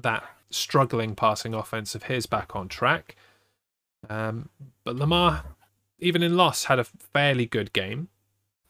that 0.00 0.24
struggling 0.48 1.14
passing 1.14 1.52
offense 1.52 1.94
of 1.94 2.04
his 2.04 2.24
back 2.24 2.56
on 2.56 2.68
track. 2.68 3.14
Um, 4.08 4.48
but 4.82 4.96
Lamar 4.96 5.44
even 6.02 6.22
in 6.22 6.36
loss, 6.36 6.64
had 6.64 6.80
a 6.80 6.84
fairly 6.84 7.46
good 7.46 7.72
game. 7.72 8.08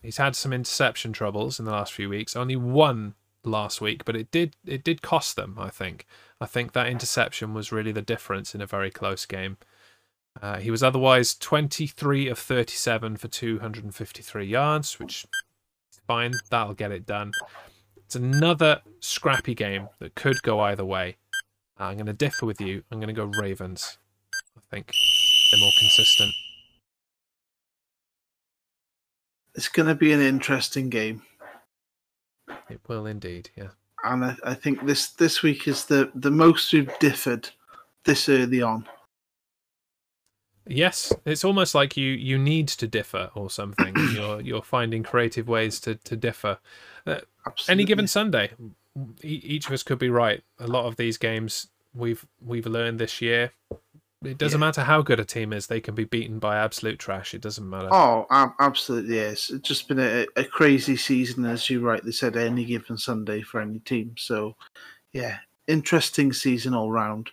He's 0.02 0.18
had 0.18 0.36
some 0.36 0.52
interception 0.52 1.12
troubles 1.12 1.58
in 1.58 1.64
the 1.64 1.72
last 1.72 1.92
few 1.92 2.08
weeks. 2.08 2.36
Only 2.36 2.56
one 2.56 3.14
last 3.44 3.80
week, 3.80 4.04
but 4.04 4.16
it 4.16 4.30
did 4.30 4.56
it 4.66 4.84
did 4.84 5.02
cost 5.02 5.36
them. 5.36 5.56
I 5.58 5.68
think. 5.68 6.06
I 6.40 6.46
think 6.46 6.72
that 6.72 6.88
interception 6.88 7.54
was 7.54 7.72
really 7.72 7.92
the 7.92 8.02
difference 8.02 8.54
in 8.54 8.60
a 8.60 8.66
very 8.66 8.90
close 8.90 9.26
game. 9.26 9.58
Uh, 10.40 10.58
he 10.58 10.70
was 10.70 10.82
otherwise 10.82 11.34
23 11.34 12.28
of 12.28 12.38
37 12.38 13.16
for 13.18 13.28
253 13.28 14.46
yards, 14.46 14.98
which 14.98 15.26
fine. 16.06 16.32
That'll 16.50 16.74
get 16.74 16.90
it 16.90 17.06
done. 17.06 17.32
It's 17.96 18.16
another 18.16 18.80
scrappy 19.00 19.54
game 19.54 19.88
that 19.98 20.14
could 20.14 20.42
go 20.42 20.60
either 20.60 20.84
way. 20.84 21.16
I'm 21.78 21.96
going 21.96 22.06
to 22.06 22.12
differ 22.12 22.46
with 22.46 22.60
you. 22.60 22.82
I'm 22.90 22.98
going 22.98 23.14
to 23.14 23.20
go 23.20 23.30
Ravens. 23.40 23.98
I 24.56 24.60
think 24.70 24.92
they're 25.50 25.60
more 25.60 25.72
consistent 25.78 26.32
it's 29.54 29.68
going 29.68 29.88
to 29.88 29.94
be 29.94 30.12
an 30.12 30.20
interesting 30.20 30.88
game. 30.88 31.22
It 32.68 32.80
will 32.88 33.06
indeed, 33.06 33.50
yeah. 33.56 33.68
And 34.04 34.24
I, 34.24 34.36
I, 34.44 34.54
think 34.54 34.84
this 34.84 35.10
this 35.10 35.42
week 35.42 35.68
is 35.68 35.84
the 35.84 36.10
the 36.14 36.30
most 36.30 36.72
we've 36.72 36.98
differed 36.98 37.50
this 38.04 38.28
early 38.28 38.60
on. 38.60 38.88
Yes, 40.66 41.12
it's 41.24 41.44
almost 41.44 41.74
like 41.74 41.96
you 41.96 42.10
you 42.10 42.38
need 42.38 42.68
to 42.68 42.86
differ 42.86 43.30
or 43.34 43.50
something. 43.50 43.94
you're 44.14 44.40
you're 44.40 44.62
finding 44.62 45.02
creative 45.02 45.48
ways 45.48 45.78
to 45.80 45.94
to 45.96 46.16
differ. 46.16 46.58
Uh, 47.06 47.20
any 47.68 47.84
given 47.84 48.06
Sunday, 48.06 48.50
each 49.22 49.66
of 49.66 49.72
us 49.72 49.82
could 49.82 49.98
be 49.98 50.10
right. 50.10 50.42
A 50.58 50.66
lot 50.66 50.86
of 50.86 50.96
these 50.96 51.16
games 51.16 51.68
we've 51.94 52.26
we've 52.44 52.66
learned 52.66 52.98
this 52.98 53.20
year 53.20 53.52
it 54.24 54.38
doesn't 54.38 54.60
yeah. 54.60 54.66
matter 54.66 54.82
how 54.82 55.02
good 55.02 55.20
a 55.20 55.24
team 55.24 55.52
is; 55.52 55.66
they 55.66 55.80
can 55.80 55.94
be 55.94 56.04
beaten 56.04 56.38
by 56.38 56.56
absolute 56.56 56.98
trash. 56.98 57.34
It 57.34 57.40
doesn't 57.40 57.68
matter. 57.68 57.88
Oh, 57.90 58.26
absolutely 58.60 59.16
yes. 59.16 59.50
It's 59.50 59.68
just 59.68 59.88
been 59.88 59.98
a, 59.98 60.26
a 60.36 60.44
crazy 60.44 60.96
season, 60.96 61.44
as 61.44 61.68
you 61.68 61.80
rightly 61.80 62.12
said, 62.12 62.36
any 62.36 62.64
given 62.64 62.98
Sunday 62.98 63.42
for 63.42 63.60
any 63.60 63.80
team. 63.80 64.14
So, 64.16 64.56
yeah, 65.12 65.38
interesting 65.66 66.32
season 66.32 66.74
all 66.74 66.90
round. 66.90 67.30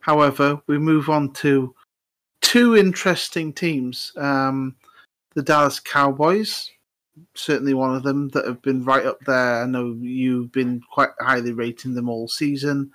However, 0.00 0.60
we 0.66 0.78
move 0.78 1.08
on 1.08 1.32
to 1.34 1.74
two 2.40 2.76
interesting 2.76 3.52
teams. 3.52 4.12
Um, 4.16 4.76
the 5.34 5.42
Dallas 5.42 5.80
Cowboys, 5.80 6.70
certainly 7.34 7.74
one 7.74 7.94
of 7.94 8.02
them 8.02 8.28
that 8.30 8.46
have 8.46 8.60
been 8.62 8.84
right 8.84 9.06
up 9.06 9.20
there. 9.20 9.62
I 9.62 9.66
know 9.66 9.96
you've 9.98 10.52
been 10.52 10.82
quite 10.92 11.10
highly 11.20 11.52
rating 11.52 11.94
them 11.94 12.08
all 12.08 12.28
season. 12.28 12.90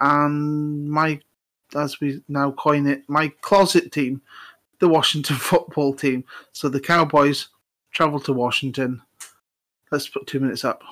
And 0.00 0.90
my 0.90 1.20
as 1.74 2.00
we 2.00 2.22
now 2.28 2.52
coin 2.52 2.86
it, 2.86 3.02
my 3.08 3.28
closet 3.40 3.92
team, 3.92 4.22
the 4.80 4.88
Washington 4.88 5.36
football 5.50 5.94
team. 5.94 6.24
So 6.52 6.68
the 6.68 6.80
Cowboys 6.80 7.48
travel 7.92 8.20
to 8.20 8.32
Washington. 8.32 9.02
Let's 9.90 10.08
put 10.08 10.26
two 10.26 10.40
minutes 10.40 10.64
up. 10.64 10.82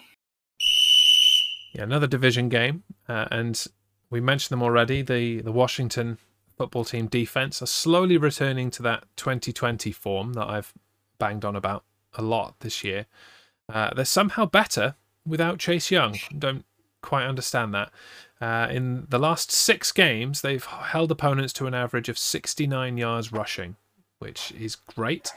Yeah, 1.75 1.85
another 1.85 2.07
division 2.07 2.49
game, 2.49 2.83
uh, 3.09 3.27
and 3.31 3.65
we 4.11 4.21
mentioned 4.21 4.51
them 4.51 4.63
already. 4.63 5.03
The 5.03 5.41
the 5.41 5.53
Washington 5.53 6.19
football 6.59 6.85
team 6.85 7.07
defense 7.07 7.63
are 7.63 7.67
slowly 7.67 8.19
returning 8.19 8.71
to 8.73 8.83
that 8.83 9.05
2020 9.17 9.93
form 9.93 10.35
that 10.35 10.47
I've 10.47 10.75
banged 11.19 11.45
on 11.45 11.57
about 11.57 11.85
a 12.15 12.23
lot 12.23 12.57
this 12.61 12.85
year. 12.85 13.07
Uh, 13.73 13.95
they're 13.95 14.05
somehow 14.05 14.47
better 14.47 14.97
without 15.25 15.59
Chase 15.59 15.91
Young. 15.91 16.19
Don't 16.37 16.65
quite 17.03 17.25
understand 17.25 17.75
that. 17.75 17.91
Uh, 18.41 18.67
in 18.71 19.07
the 19.09 19.19
last 19.19 19.53
six 19.53 19.93
games, 19.93 20.41
they've 20.41 20.65
held 20.65 21.11
opponents 21.11 21.53
to 21.55 21.67
an 21.67 21.75
average 21.75 22.09
of 22.09 22.19
69 22.19 22.97
yards 22.97 23.33
rushing, 23.33 23.77
which 24.19 24.53
is 24.53 24.77
great. 24.77 25.31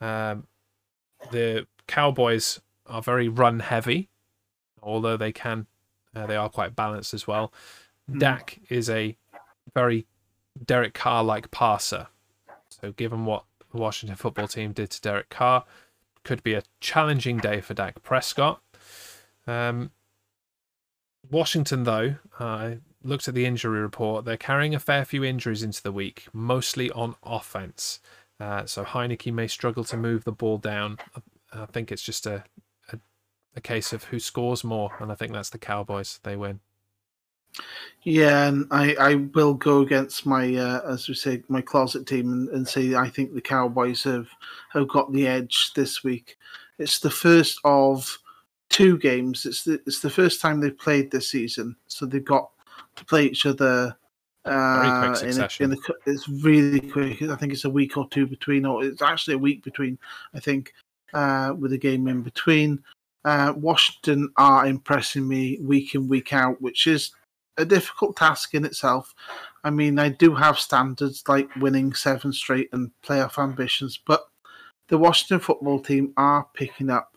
Um, 0.00 0.46
the 1.30 1.66
Cowboys 1.86 2.60
are 2.86 3.02
very 3.02 3.28
run 3.28 3.60
heavy, 3.60 4.08
although 4.82 5.16
they 5.16 5.32
can, 5.32 5.66
uh, 6.14 6.26
they 6.26 6.36
are 6.36 6.48
quite 6.48 6.74
balanced 6.74 7.14
as 7.14 7.26
well. 7.26 7.52
Mm. 8.10 8.18
Dak 8.18 8.58
is 8.68 8.90
a 8.90 9.16
very 9.74 10.06
Derek 10.64 10.94
Carr 10.94 11.22
like 11.22 11.50
passer. 11.50 12.08
So, 12.68 12.92
given 12.92 13.24
what 13.24 13.44
the 13.72 13.78
Washington 13.78 14.16
football 14.16 14.48
team 14.48 14.72
did 14.72 14.90
to 14.90 15.00
Derek 15.00 15.28
Carr, 15.28 15.64
could 16.24 16.42
be 16.42 16.54
a 16.54 16.62
challenging 16.80 17.38
day 17.38 17.60
for 17.60 17.74
Dak 17.74 18.02
Prescott. 18.02 18.60
Um, 19.46 19.90
Washington, 21.30 21.84
though, 21.84 22.16
uh, 22.38 22.72
looked 23.02 23.28
at 23.28 23.34
the 23.34 23.46
injury 23.46 23.80
report. 23.80 24.24
They're 24.24 24.36
carrying 24.36 24.74
a 24.74 24.80
fair 24.80 25.04
few 25.04 25.24
injuries 25.24 25.62
into 25.62 25.82
the 25.82 25.92
week, 25.92 26.26
mostly 26.32 26.90
on 26.90 27.16
offense. 27.22 28.00
Uh, 28.38 28.64
so 28.64 28.84
Heinicke 28.84 29.32
may 29.32 29.46
struggle 29.46 29.84
to 29.84 29.96
move 29.96 30.24
the 30.24 30.32
ball 30.32 30.58
down. 30.58 30.98
I 31.52 31.66
think 31.66 31.92
it's 31.92 32.02
just 32.02 32.26
a, 32.26 32.44
a, 32.92 32.98
a 33.56 33.60
case 33.60 33.92
of 33.92 34.04
who 34.04 34.18
scores 34.18 34.64
more, 34.64 34.96
and 34.98 35.12
I 35.12 35.14
think 35.14 35.32
that's 35.32 35.50
the 35.50 35.58
Cowboys. 35.58 36.20
They 36.22 36.36
win. 36.36 36.60
Yeah, 38.02 38.46
and 38.46 38.66
I, 38.70 38.94
I 38.94 39.14
will 39.16 39.54
go 39.54 39.80
against 39.80 40.24
my 40.24 40.54
uh, 40.54 40.80
as 40.88 41.08
we 41.08 41.14
say 41.14 41.42
my 41.48 41.60
closet 41.60 42.06
team 42.06 42.32
and, 42.32 42.48
and 42.50 42.66
say 42.66 42.94
I 42.94 43.08
think 43.08 43.34
the 43.34 43.40
Cowboys 43.40 44.04
have 44.04 44.28
have 44.70 44.88
got 44.88 45.12
the 45.12 45.26
edge 45.26 45.72
this 45.74 46.04
week. 46.04 46.38
It's 46.78 47.00
the 47.00 47.10
first 47.10 47.60
of 47.64 48.19
two 48.70 48.96
games. 48.98 49.44
It's 49.44 49.64
the 49.64 49.80
it's 49.86 50.00
the 50.00 50.08
first 50.10 50.40
time 50.40 50.60
they've 50.60 50.76
played 50.76 51.10
this 51.10 51.28
season, 51.28 51.76
so 51.86 52.06
they've 52.06 52.24
got 52.24 52.50
to 52.96 53.04
play 53.04 53.26
each 53.26 53.44
other. 53.44 53.96
Uh, 54.46 55.14
in, 55.22 55.38
a, 55.38 55.48
in 55.60 55.70
the, 55.70 55.94
it's 56.06 56.26
really 56.26 56.80
quick. 56.80 57.20
I 57.20 57.36
think 57.36 57.52
it's 57.52 57.66
a 57.66 57.70
week 57.70 57.98
or 57.98 58.08
two 58.08 58.26
between, 58.26 58.64
or 58.64 58.82
it's 58.82 59.02
actually 59.02 59.34
a 59.34 59.38
week 59.38 59.62
between. 59.62 59.98
I 60.34 60.40
think 60.40 60.72
uh, 61.12 61.54
with 61.58 61.72
a 61.74 61.78
game 61.78 62.08
in 62.08 62.22
between. 62.22 62.82
Uh, 63.22 63.52
Washington 63.54 64.32
are 64.38 64.66
impressing 64.66 65.28
me 65.28 65.58
week 65.60 65.94
in 65.94 66.08
week 66.08 66.32
out, 66.32 66.58
which 66.62 66.86
is 66.86 67.10
a 67.58 67.66
difficult 67.66 68.16
task 68.16 68.54
in 68.54 68.64
itself. 68.64 69.14
I 69.62 69.68
mean, 69.68 69.98
I 69.98 70.08
do 70.08 70.34
have 70.34 70.58
standards 70.58 71.22
like 71.28 71.54
winning 71.56 71.92
seven 71.92 72.32
straight 72.32 72.70
and 72.72 72.90
playoff 73.04 73.38
ambitions, 73.38 74.00
but 74.06 74.24
the 74.88 74.96
Washington 74.96 75.40
football 75.40 75.80
team 75.80 76.14
are 76.16 76.46
picking 76.54 76.88
up 76.88 77.09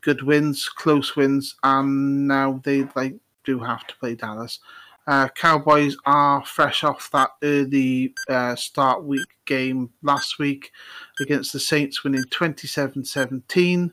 good 0.00 0.22
wins, 0.22 0.68
close 0.68 1.16
wins, 1.16 1.54
and 1.62 2.26
now 2.28 2.60
they 2.64 2.86
like 2.94 3.16
do 3.44 3.60
have 3.60 3.86
to 3.86 3.96
play 3.96 4.14
Dallas. 4.14 4.60
Uh, 5.06 5.28
Cowboys 5.28 5.96
are 6.04 6.44
fresh 6.44 6.82
off 6.82 7.10
that 7.12 7.30
early 7.42 8.12
uh, 8.28 8.56
start 8.56 9.04
week 9.04 9.28
game 9.44 9.90
last 10.02 10.38
week 10.40 10.72
against 11.20 11.52
the 11.52 11.60
Saints, 11.60 12.02
winning 12.02 12.24
27 12.30 13.04
17. 13.04 13.92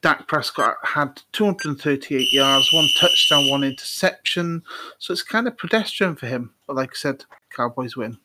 Dak 0.00 0.28
Prescott 0.28 0.76
had 0.84 1.20
238 1.32 2.32
yards, 2.32 2.72
one 2.72 2.88
touchdown, 2.98 3.48
one 3.48 3.64
interception. 3.64 4.62
So 4.98 5.12
it's 5.12 5.22
kind 5.22 5.48
of 5.48 5.58
pedestrian 5.58 6.14
for 6.14 6.26
him. 6.26 6.54
But 6.66 6.76
like 6.76 6.90
I 6.90 6.94
said, 6.94 7.24
Cowboys 7.50 7.96
win. 7.96 8.18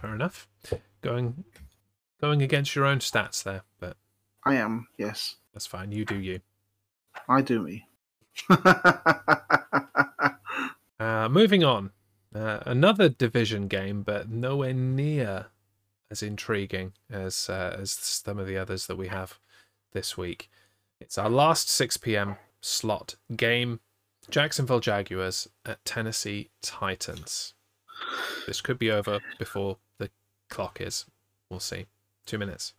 Fair 0.00 0.14
enough. 0.14 0.48
Going 1.00 1.44
going 2.20 2.42
against 2.42 2.74
your 2.74 2.84
own 2.84 2.98
stats 2.98 3.42
there, 3.42 3.62
but 3.78 3.96
I 4.44 4.56
am. 4.56 4.88
Yes, 4.98 5.36
That's 5.56 5.64
fine. 5.64 5.90
You 5.90 6.04
do 6.04 6.18
you. 6.20 6.40
I 7.26 7.40
do 7.40 7.62
me. 7.62 7.88
Uh, 10.98 11.28
moving 11.28 11.62
on. 11.62 11.90
Uh, 12.34 12.60
another 12.64 13.10
division 13.10 13.68
game, 13.68 14.02
but 14.02 14.30
nowhere 14.30 14.72
near 14.72 15.48
as 16.10 16.22
intriguing 16.22 16.94
as 17.10 17.50
uh, 17.50 17.76
as 17.78 17.90
some 17.90 18.38
of 18.38 18.46
the 18.46 18.56
others 18.56 18.86
that 18.86 18.96
we 18.96 19.08
have 19.08 19.38
this 19.92 20.16
week. 20.16 20.48
It's 20.98 21.18
our 21.18 21.28
last 21.28 21.68
6 21.68 21.98
p.m. 21.98 22.36
slot 22.62 23.16
game. 23.36 23.80
Jacksonville 24.30 24.80
Jaguars 24.80 25.48
at 25.66 25.84
Tennessee 25.84 26.48
Titans. 26.62 27.52
This 28.46 28.62
could 28.62 28.78
be 28.78 28.90
over 28.90 29.20
before 29.38 29.76
the 29.98 30.08
clock 30.48 30.80
is. 30.80 31.04
We'll 31.50 31.60
see. 31.60 31.84
Two 32.24 32.38
minutes. 32.38 32.72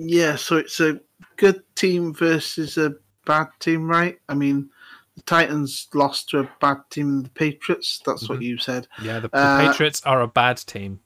Yeah, 0.00 0.36
so 0.36 0.56
it's 0.56 0.80
a 0.80 0.98
good 1.36 1.62
team 1.74 2.14
versus 2.14 2.78
a 2.78 2.94
bad 3.26 3.48
team, 3.60 3.88
right? 3.88 4.18
I 4.28 4.34
mean, 4.34 4.70
the 5.16 5.22
Titans 5.22 5.88
lost 5.94 6.30
to 6.30 6.40
a 6.40 6.50
bad 6.60 6.78
team, 6.90 7.22
the 7.22 7.28
Patriots. 7.30 8.00
That's 8.06 8.28
what 8.28 8.38
Mhm. 8.40 8.42
you 8.42 8.58
said. 8.58 8.88
Yeah, 9.02 9.20
the, 9.20 9.28
the 9.28 9.36
Uh, 9.36 9.68
Patriots 9.68 10.02
are 10.04 10.22
a 10.22 10.26
bad 10.28 10.56
team. 10.58 11.00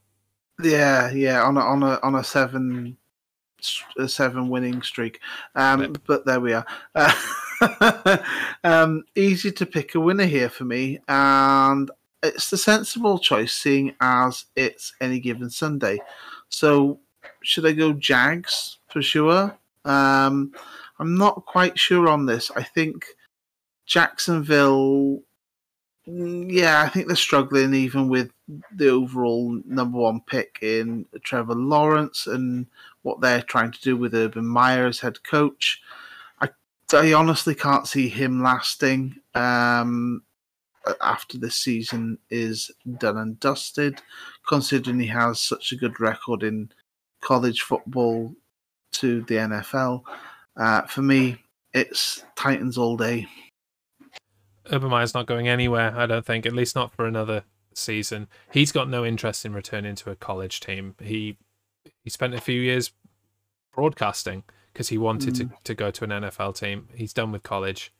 Yeah, 0.63 1.11
yeah, 1.11 1.43
on 1.43 1.57
a 1.57 1.61
on 1.61 1.83
a 1.83 1.99
on 2.03 2.15
a 2.15 2.23
seven 2.23 2.97
a 3.99 4.07
seven 4.09 4.49
winning 4.49 4.83
streak. 4.83 5.19
Um, 5.57 5.81
Yep. 5.81 5.99
but 6.07 6.27
there 6.27 6.39
we 6.41 6.53
are. 6.53 6.67
Uh, 6.95 7.13
um, 8.65 9.05
easy 9.17 9.51
to 9.53 9.67
pick 9.67 9.95
a 9.95 10.01
winner 10.01 10.27
here 10.27 10.49
for 10.51 10.65
me, 10.65 11.01
and 11.09 11.91
it's 12.23 12.51
the 12.51 12.57
sensible 12.57 13.19
choice, 13.19 13.53
seeing 13.53 13.95
as 14.01 14.45
it's 14.55 14.93
any 15.01 15.19
given 15.19 15.51
Sunday. 15.51 15.99
So, 16.49 17.01
should 17.43 17.67
I 17.67 17.73
go 17.73 17.93
Jags 17.95 18.79
for 18.95 19.03
sure? 19.03 19.59
Um, 19.85 20.53
I'm 20.99 21.19
not 21.19 21.45
quite 21.45 21.79
sure 21.79 22.09
on 22.09 22.25
this. 22.25 22.51
I 22.57 22.63
think 22.63 23.05
Jacksonville. 23.85 25.21
mm, 26.09 26.47
Yeah, 26.49 26.81
I 26.81 26.89
think 26.89 27.09
they're 27.09 27.17
struggling 27.17 27.75
even 27.75 28.09
with 28.09 28.31
the 28.73 28.89
overall 28.89 29.61
number 29.67 29.99
one 29.99 30.21
pick 30.27 30.61
in 30.63 31.07
Trevor 31.23 31.57
Lawrence 31.57 32.27
and 32.29 32.67
what 33.03 33.21
they're 33.21 33.43
trying 33.43 33.73
to 33.73 33.81
do 33.81 33.97
with 33.97 34.15
Urban 34.15 34.47
Meyer 34.47 34.87
as 34.87 35.01
head 35.01 35.23
coach. 35.25 35.83
I, 36.41 36.49
I 36.93 37.13
honestly 37.13 37.55
can't 37.57 37.89
see 37.89 38.09
him 38.09 38.43
lasting 38.43 39.17
um, 39.35 40.23
after 41.01 41.37
this 41.37 41.57
season 41.57 42.19
is 42.31 42.71
done 42.99 43.17
and 43.19 43.41
dusted, 43.41 44.01
considering 44.49 45.01
he 45.01 45.09
has 45.09 45.41
such 45.41 45.73
a 45.73 45.77
good 45.77 45.99
record 45.99 46.45
in 46.45 46.71
college 47.21 47.63
football 47.63 48.37
to 48.95 49.23
the 49.23 49.35
NFL. 49.37 50.03
Uh, 50.57 50.83
for 50.83 51.03
me, 51.03 51.37
it's 51.73 52.25
Titans 52.37 52.79
all 52.79 52.97
day. 52.97 53.27
Urban 54.71 54.91
Meyer's 54.91 55.15
not 55.15 55.27
going 55.27 55.49
anywhere, 55.49 55.93
I 55.97 56.07
don't 56.07 56.25
think, 56.25 56.47
at 56.47 56.53
least 56.53 56.75
not 56.75 56.93
for 56.93 57.07
another 57.07 57.45
season. 57.75 58.29
He's 58.51 58.73
got 58.73 58.89
no 58.89 59.05
interest 59.05 59.45
in 59.45 59.53
returning 59.53 59.95
to 59.97 60.11
a 60.11 60.17
college 60.17 60.61
team. 60.61 60.95
He 61.03 61.37
he 62.03 62.11
spent 62.11 62.35
a 62.35 62.41
few 62.41 62.61
years 62.61 62.93
broadcasting 63.75 64.45
because 64.73 64.89
he 64.89 64.99
wanted 64.99 65.35
to, 65.35 65.51
to 65.65 65.75
go 65.75 65.91
to 65.91 66.05
an 66.05 66.11
NFL 66.11 66.57
team. 66.57 66.89
He's 66.95 67.13
done 67.13 67.33
with 67.33 67.43
college, 67.43 67.93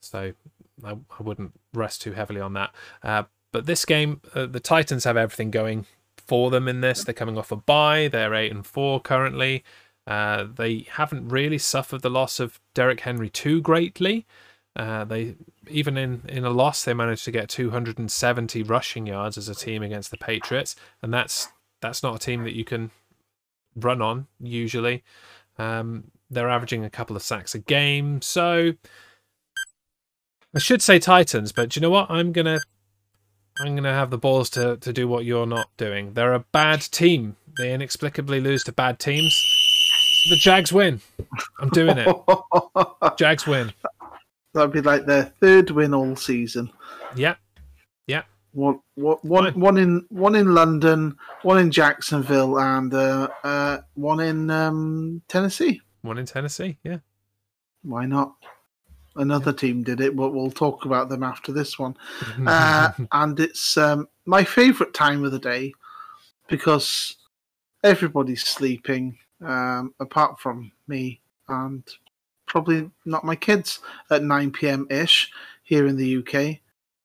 so 0.00 0.32
I, 0.84 0.90
I 0.90 1.22
wouldn't 1.22 1.52
rest 1.72 2.02
too 2.02 2.12
heavily 2.12 2.40
on 2.40 2.52
that. 2.54 2.74
Uh, 3.02 3.24
but 3.52 3.66
this 3.66 3.84
game, 3.84 4.20
uh, 4.34 4.46
the 4.46 4.60
Titans 4.60 5.04
have 5.04 5.16
everything 5.16 5.50
going 5.50 5.86
for 6.16 6.50
them 6.50 6.68
in 6.68 6.80
this. 6.80 7.04
They're 7.04 7.14
coming 7.14 7.38
off 7.38 7.52
a 7.52 7.56
bye. 7.56 8.08
They're 8.08 8.34
eight 8.34 8.52
and 8.52 8.66
four 8.66 9.00
currently. 9.00 9.64
Uh, 10.06 10.46
they 10.54 10.86
haven't 10.90 11.28
really 11.28 11.58
suffered 11.58 12.02
the 12.02 12.10
loss 12.10 12.40
of 12.40 12.60
Derrick 12.74 13.00
Henry 13.00 13.30
too 13.30 13.60
greatly. 13.60 14.26
Uh, 14.74 15.04
they 15.04 15.36
even 15.68 15.98
in 15.98 16.22
in 16.28 16.44
a 16.44 16.50
loss 16.50 16.82
they 16.82 16.94
managed 16.94 17.24
to 17.24 17.30
get 17.30 17.48
270 17.48 18.62
rushing 18.62 19.06
yards 19.06 19.36
as 19.36 19.48
a 19.48 19.54
team 19.54 19.82
against 19.82 20.10
the 20.10 20.16
Patriots, 20.16 20.74
and 21.02 21.12
that's 21.12 21.48
that's 21.80 22.02
not 22.02 22.16
a 22.16 22.18
team 22.18 22.44
that 22.44 22.56
you 22.56 22.64
can 22.64 22.90
run 23.76 24.00
on 24.00 24.26
usually. 24.40 25.04
Um, 25.58 26.04
they're 26.30 26.48
averaging 26.48 26.84
a 26.84 26.90
couple 26.90 27.14
of 27.14 27.22
sacks 27.22 27.54
a 27.54 27.58
game, 27.58 28.22
so 28.22 28.72
I 30.54 30.58
should 30.58 30.82
say 30.82 30.98
Titans, 30.98 31.52
but 31.52 31.76
you 31.76 31.82
know 31.82 31.90
what? 31.90 32.10
I'm 32.10 32.32
gonna 32.32 32.60
I'm 33.60 33.76
gonna 33.76 33.92
have 33.92 34.10
the 34.10 34.18
balls 34.18 34.48
to 34.50 34.78
to 34.78 34.92
do 34.92 35.06
what 35.06 35.26
you're 35.26 35.46
not 35.46 35.68
doing. 35.76 36.14
They're 36.14 36.32
a 36.32 36.46
bad 36.52 36.80
team. 36.80 37.36
They 37.58 37.74
inexplicably 37.74 38.40
lose 38.40 38.64
to 38.64 38.72
bad 38.72 38.98
teams. 38.98 39.61
The 40.30 40.36
Jags 40.36 40.72
win. 40.72 41.00
I'm 41.60 41.68
doing 41.70 41.96
it. 41.98 42.16
Jags 43.16 43.46
win. 43.46 43.72
That'd 44.54 44.72
be 44.72 44.80
like 44.80 45.06
their 45.06 45.24
third 45.40 45.70
win 45.70 45.94
all 45.94 46.16
season. 46.16 46.70
Yeah. 47.16 47.36
One, 48.52 48.80
one, 48.96 49.16
one, 49.22 49.44
Fine. 49.44 49.60
one 49.60 49.78
in 49.78 50.06
one 50.10 50.34
in 50.34 50.54
London, 50.54 51.16
one 51.42 51.58
in 51.58 51.70
Jacksonville, 51.70 52.58
and 52.58 52.92
uh, 52.92 53.28
uh, 53.42 53.78
one 53.94 54.20
in 54.20 54.50
um, 54.50 55.22
Tennessee. 55.26 55.80
One 56.02 56.18
in 56.18 56.26
Tennessee. 56.26 56.76
Yeah. 56.84 56.98
Why 57.82 58.04
not? 58.04 58.34
Another 59.16 59.52
team 59.52 59.82
did 59.82 60.00
it, 60.00 60.16
but 60.16 60.32
we'll 60.32 60.50
talk 60.50 60.84
about 60.84 61.08
them 61.08 61.22
after 61.22 61.52
this 61.52 61.78
one. 61.78 61.96
Uh, 62.46 62.92
and 63.12 63.38
it's 63.40 63.76
um, 63.76 64.08
my 64.26 64.44
favourite 64.44 64.92
time 64.94 65.24
of 65.24 65.32
the 65.32 65.38
day 65.38 65.72
because 66.48 67.16
everybody's 67.84 68.44
sleeping, 68.44 69.18
um, 69.44 69.94
apart 70.00 70.38
from 70.38 70.72
me 70.86 71.20
and 71.48 71.84
probably 72.46 72.90
not 73.04 73.24
my 73.24 73.36
kids 73.36 73.80
at 74.10 74.22
9 74.22 74.52
p.m. 74.52 74.86
ish 74.90 75.30
here 75.62 75.86
in 75.86 75.96
the 75.96 76.18
UK. 76.18 76.58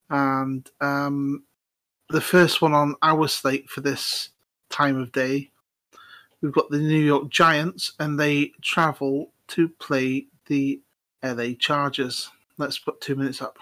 And 0.10 0.70
um, 0.82 1.44
the 2.10 2.22
first 2.22 2.62
one 2.62 2.74
on 2.74 2.96
our 3.02 3.28
slate 3.28 3.70
for 3.70 3.82
this 3.82 4.30
time 4.70 4.98
of 4.98 5.12
day, 5.12 5.52
we've 6.42 6.54
got 6.54 6.70
the 6.70 6.80
New 6.80 7.00
York 7.00 7.30
Giants, 7.30 7.94
and 8.00 8.20
they 8.20 8.52
travel 8.62 9.32
to 9.50 9.70
play 9.70 10.28
the 10.48 10.82
LA 11.24 11.50
Chargers. 11.60 12.30
Let's 12.58 12.80
put 12.80 13.02
two 13.02 13.16
minutes 13.16 13.42
up. 13.42 13.58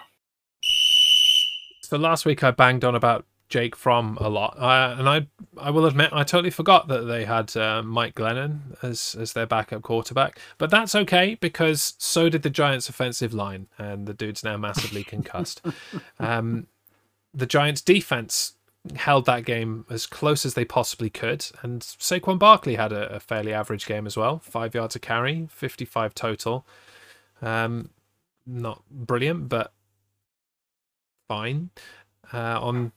So 1.82 1.96
last 1.96 2.24
week 2.26 2.42
I 2.42 2.50
banged 2.50 2.84
on 2.84 2.94
about 2.94 3.26
Jake 3.48 3.76
Fromm 3.76 4.18
a 4.20 4.28
lot, 4.28 4.56
uh, 4.58 4.96
and 4.98 5.08
I 5.08 5.26
I 5.56 5.70
will 5.70 5.86
admit 5.86 6.10
I 6.12 6.24
totally 6.24 6.50
forgot 6.50 6.88
that 6.88 7.02
they 7.02 7.24
had 7.24 7.56
uh, 7.56 7.82
Mike 7.82 8.14
Glennon 8.14 8.76
as 8.82 9.14
as 9.18 9.34
their 9.34 9.46
backup 9.46 9.82
quarterback. 9.82 10.38
But 10.58 10.70
that's 10.70 10.94
okay 10.94 11.36
because 11.36 11.94
so 11.98 12.28
did 12.28 12.42
the 12.42 12.50
Giants' 12.50 12.88
offensive 12.88 13.32
line, 13.32 13.68
and 13.78 14.06
the 14.06 14.14
dude's 14.14 14.42
now 14.42 14.56
massively 14.56 15.04
concussed. 15.04 15.62
Um, 16.18 16.66
the 17.34 17.46
Giants' 17.46 17.82
defense 17.82 18.54
held 18.94 19.26
that 19.26 19.44
game 19.44 19.84
as 19.90 20.06
close 20.06 20.46
as 20.46 20.54
they 20.54 20.64
possibly 20.64 21.10
could, 21.10 21.46
and 21.62 21.82
Saquon 21.82 22.38
Barkley 22.38 22.76
had 22.76 22.92
a, 22.92 23.14
a 23.14 23.20
fairly 23.20 23.52
average 23.52 23.86
game 23.86 24.06
as 24.06 24.16
well, 24.16 24.38
five 24.38 24.74
yards 24.74 24.96
a 24.96 24.98
carry, 24.98 25.46
fifty-five 25.50 26.14
total. 26.14 26.66
Um, 27.42 27.90
not 28.46 28.82
brilliant, 28.90 29.48
but 29.48 29.72
fine. 31.28 31.70
Uh, 32.32 32.58
on 32.60 32.92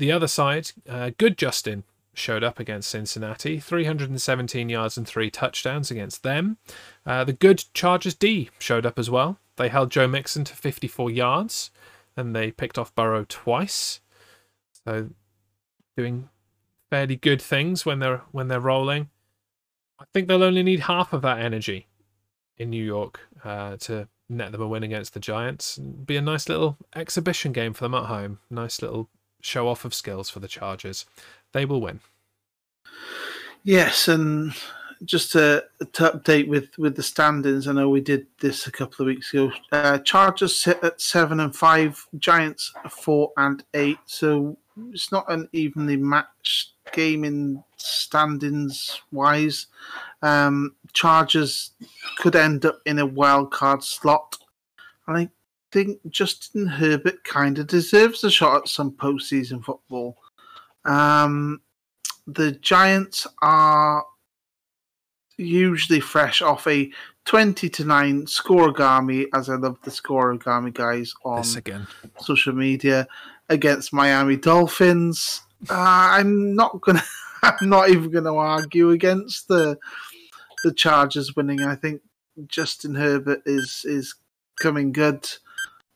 the 0.00 0.10
other 0.10 0.26
side, 0.26 0.72
uh, 0.88 1.10
good 1.16 1.38
Justin 1.38 1.84
showed 2.12 2.42
up 2.42 2.58
against 2.58 2.90
Cincinnati, 2.90 3.60
317 3.60 4.68
yards 4.68 4.96
and 4.96 5.06
three 5.06 5.30
touchdowns 5.30 5.90
against 5.90 6.22
them. 6.22 6.56
Uh, 7.06 7.22
the 7.22 7.32
good 7.32 7.64
Chargers 7.72 8.14
D 8.14 8.50
showed 8.58 8.84
up 8.84 8.98
as 8.98 9.08
well. 9.08 9.38
They 9.56 9.68
held 9.68 9.90
Joe 9.90 10.08
Mixon 10.08 10.44
to 10.44 10.56
54 10.56 11.10
yards, 11.10 11.70
and 12.16 12.34
they 12.34 12.50
picked 12.50 12.78
off 12.78 12.94
Burrow 12.94 13.24
twice. 13.28 14.00
So, 14.84 15.10
doing 15.96 16.28
fairly 16.88 17.16
good 17.16 17.40
things 17.40 17.86
when 17.86 18.00
they're 18.00 18.22
when 18.32 18.48
they're 18.48 18.58
rolling. 18.58 19.10
I 20.00 20.04
think 20.12 20.26
they'll 20.26 20.42
only 20.42 20.62
need 20.62 20.80
half 20.80 21.12
of 21.12 21.22
that 21.22 21.40
energy 21.40 21.88
in 22.56 22.70
New 22.70 22.82
York 22.82 23.20
uh, 23.44 23.76
to 23.80 24.08
net 24.30 24.52
them 24.52 24.62
a 24.62 24.66
win 24.66 24.82
against 24.82 25.12
the 25.12 25.20
Giants. 25.20 25.76
Be 25.76 26.16
a 26.16 26.22
nice 26.22 26.48
little 26.48 26.78
exhibition 26.96 27.52
game 27.52 27.74
for 27.74 27.84
them 27.84 27.94
at 27.94 28.06
home. 28.06 28.38
Nice 28.48 28.80
little 28.80 29.10
show 29.40 29.68
off 29.68 29.84
of 29.84 29.94
skills 29.94 30.30
for 30.30 30.40
the 30.40 30.48
Chargers. 30.48 31.06
They 31.52 31.64
will 31.64 31.80
win. 31.80 32.00
Yes, 33.62 34.08
and 34.08 34.54
just 35.04 35.32
to, 35.32 35.64
to 35.92 36.10
update 36.10 36.48
with, 36.48 36.76
with 36.78 36.96
the 36.96 37.02
standings, 37.02 37.66
I 37.66 37.72
know 37.72 37.88
we 37.88 38.00
did 38.00 38.26
this 38.40 38.66
a 38.66 38.72
couple 38.72 39.02
of 39.02 39.06
weeks 39.06 39.32
ago. 39.32 39.52
Uh, 39.72 39.98
Chargers 39.98 40.56
sit 40.56 40.82
at 40.82 41.00
seven 41.00 41.40
and 41.40 41.54
five, 41.54 42.06
Giants 42.18 42.72
four 42.90 43.32
and 43.36 43.64
eight. 43.74 43.98
So 44.06 44.56
it's 44.92 45.12
not 45.12 45.30
an 45.30 45.48
evenly 45.52 45.96
matched 45.96 46.72
game 46.92 47.24
in 47.24 47.62
standings 47.76 49.00
wise. 49.12 49.66
Um, 50.22 50.74
Chargers 50.92 51.72
could 52.18 52.36
end 52.36 52.64
up 52.64 52.80
in 52.84 52.98
a 52.98 53.06
wild 53.06 53.50
card 53.52 53.82
slot, 53.82 54.36
I 55.06 55.14
think 55.14 55.30
Justin 56.08 56.66
Herbert 56.66 57.24
kind 57.24 57.58
of 57.58 57.66
deserves 57.66 58.24
a 58.24 58.30
shot 58.30 58.62
at 58.62 58.68
some 58.68 58.92
postseason 58.92 59.64
football. 59.64 60.16
Um, 60.84 61.60
the 62.26 62.52
Giants 62.52 63.26
are 63.42 64.04
usually 65.36 66.00
fresh 66.00 66.42
off 66.42 66.66
a 66.66 66.90
20 67.24 67.68
to 67.68 67.84
9 67.84 68.26
scorigami, 68.26 69.26
as 69.34 69.48
I 69.48 69.56
love 69.56 69.78
the 69.82 69.90
scorigami 69.90 70.72
guys 70.72 71.12
on 71.24 71.44
again. 71.56 71.86
social 72.18 72.52
media, 72.52 73.06
against 73.48 73.92
Miami 73.92 74.36
Dolphins. 74.36 75.42
Uh, 75.68 75.74
I'm 75.74 76.54
not 76.54 76.80
gonna. 76.80 77.02
I'm 77.42 77.70
not 77.70 77.88
even 77.88 78.10
going 78.10 78.24
to 78.24 78.34
argue 78.34 78.90
against 78.90 79.48
the 79.48 79.78
the 80.62 80.74
Chargers 80.74 81.34
winning. 81.34 81.62
I 81.62 81.74
think 81.74 82.02
Justin 82.46 82.94
Herbert 82.94 83.42
is 83.46 83.82
is 83.84 84.14
coming 84.60 84.92
good. 84.92 85.26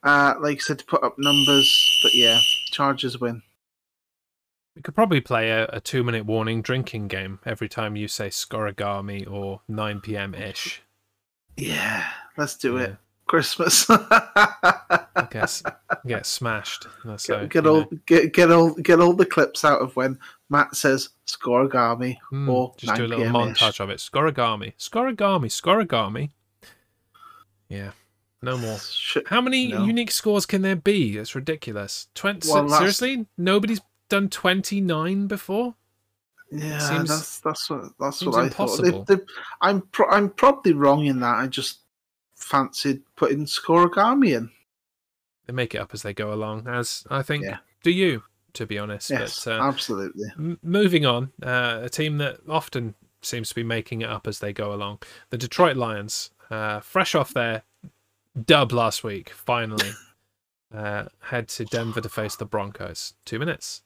Uh, 0.05 0.35
like 0.39 0.57
I 0.57 0.59
said, 0.59 0.79
to 0.79 0.85
put 0.85 1.03
up 1.03 1.15
numbers, 1.17 1.99
but 2.03 2.13
yeah, 2.13 2.39
Chargers 2.71 3.19
win. 3.19 3.41
We 4.75 4.81
could 4.81 4.93
probably 4.93 5.19
play 5.21 5.49
a, 5.51 5.65
a 5.67 5.79
two 5.81 6.03
minute 6.03 6.25
warning 6.25 6.61
drinking 6.61 7.07
game 7.07 7.39
every 7.45 7.67
time 7.67 7.95
you 7.95 8.07
say 8.07 8.27
Scorigami 8.27 9.29
or 9.29 9.61
9 9.67 10.01
pm 10.01 10.35
ish. 10.35 10.81
Yeah, 11.57 12.05
let's 12.37 12.55
do 12.55 12.77
Yeah. 12.77 12.83
it. 12.83 12.95
Christmas. 13.27 13.87
I 13.89 15.27
guess 15.31 15.63
get 16.05 16.27
smashed. 16.27 16.85
That's 17.03 17.25
get, 17.25 17.39
so, 17.39 17.47
get 17.47 17.65
all 17.65 17.79
know. 17.79 17.89
get 18.05 18.33
get 18.33 18.51
all 18.51 18.75
get 18.75 18.99
all 18.99 19.13
the 19.13 19.25
clips 19.25 19.65
out 19.65 19.81
of 19.81 19.95
when 19.95 20.19
Matt 20.49 20.75
says 20.75 21.09
scorigami 21.25 22.17
Hmm, 22.29 22.47
or 22.47 22.75
just 22.77 22.93
do 22.93 23.05
a 23.05 23.07
little 23.07 23.25
montage 23.25 23.79
of 23.79 23.89
it. 23.89 23.97
Scorigami, 23.97 24.75
Scorigami, 24.77 25.47
Scorigami. 25.49 26.29
Yeah, 27.67 27.91
no 28.41 28.57
more. 28.57 28.77
How 29.27 29.41
many 29.41 29.67
No. 29.69 29.85
unique 29.85 30.11
scores 30.11 30.45
can 30.45 30.61
there 30.61 30.75
be? 30.75 31.17
It's 31.17 31.35
ridiculous. 31.35 32.07
Twenty. 32.15 32.49
Well, 32.51 32.69
seriously, 32.69 33.25
nobody's 33.37 33.81
done 34.09 34.29
twenty 34.29 34.81
nine 34.81 35.27
before. 35.27 35.75
Yeah, 36.51 36.77
Seems- 36.79 37.09
that's 37.09 37.39
that's 37.39 37.69
what 37.69 37.83
that's 37.99 38.21
what 38.23 38.35
I 38.35 38.43
impossible. 38.45 38.91
thought. 39.03 39.07
They, 39.07 39.15
they, 39.15 39.21
I'm 39.61 39.81
pro- 39.81 40.09
I'm 40.09 40.29
probably 40.29 40.73
wrong 40.73 41.05
in 41.05 41.19
that. 41.21 41.35
I 41.35 41.47
just 41.47 41.79
fancied 42.35 43.01
putting 43.15 43.45
scorigami 43.45 44.35
in. 44.37 44.51
They 45.47 45.53
make 45.53 45.73
it 45.75 45.79
up 45.79 45.93
as 45.93 46.01
they 46.03 46.13
go 46.13 46.33
along, 46.33 46.67
as 46.67 47.05
I 47.09 47.21
think 47.23 47.43
Yeah. 47.45 47.57
do 47.83 47.91
you, 47.91 48.23
to 48.53 48.65
be 48.65 48.77
honest. 48.77 49.09
Yes, 49.09 49.45
But 49.45 49.59
uh, 49.59 49.63
absolutely. 49.63 50.27
M- 50.37 50.59
moving 50.63 51.05
on, 51.05 51.31
uh, 51.41 51.79
a 51.83 51.89
team 51.89 52.17
that 52.19 52.37
often 52.49 52.95
seems 53.21 53.49
to 53.49 53.55
be 53.55 53.63
making 53.63 54.01
it 54.01 54.09
up 54.09 54.27
as 54.27 54.39
they 54.39 54.53
go 54.53 54.73
along. 54.73 54.99
The 55.29 55.37
Detroit 55.37 55.77
Lions, 55.77 56.31
uh, 56.51 56.79
fresh 56.79 57.15
off 57.15 57.33
their 57.33 57.63
dub 58.45 58.71
last 58.71 59.03
week, 59.03 59.29
finally 59.29 59.91
uh, 60.75 61.05
head 61.19 61.47
to 61.49 61.65
Denver 61.65 62.01
to 62.01 62.09
face 62.09 62.35
the 62.35 62.45
Broncos. 62.45 63.13
Two 63.25 63.37
minutes. 63.39 63.81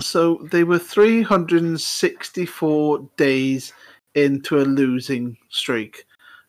So 0.00 0.46
they 0.52 0.64
were 0.64 0.78
364 0.78 3.08
days 3.16 3.72
into 4.14 4.58
a 4.58 4.62
losing 4.62 5.36
streak, 5.48 6.04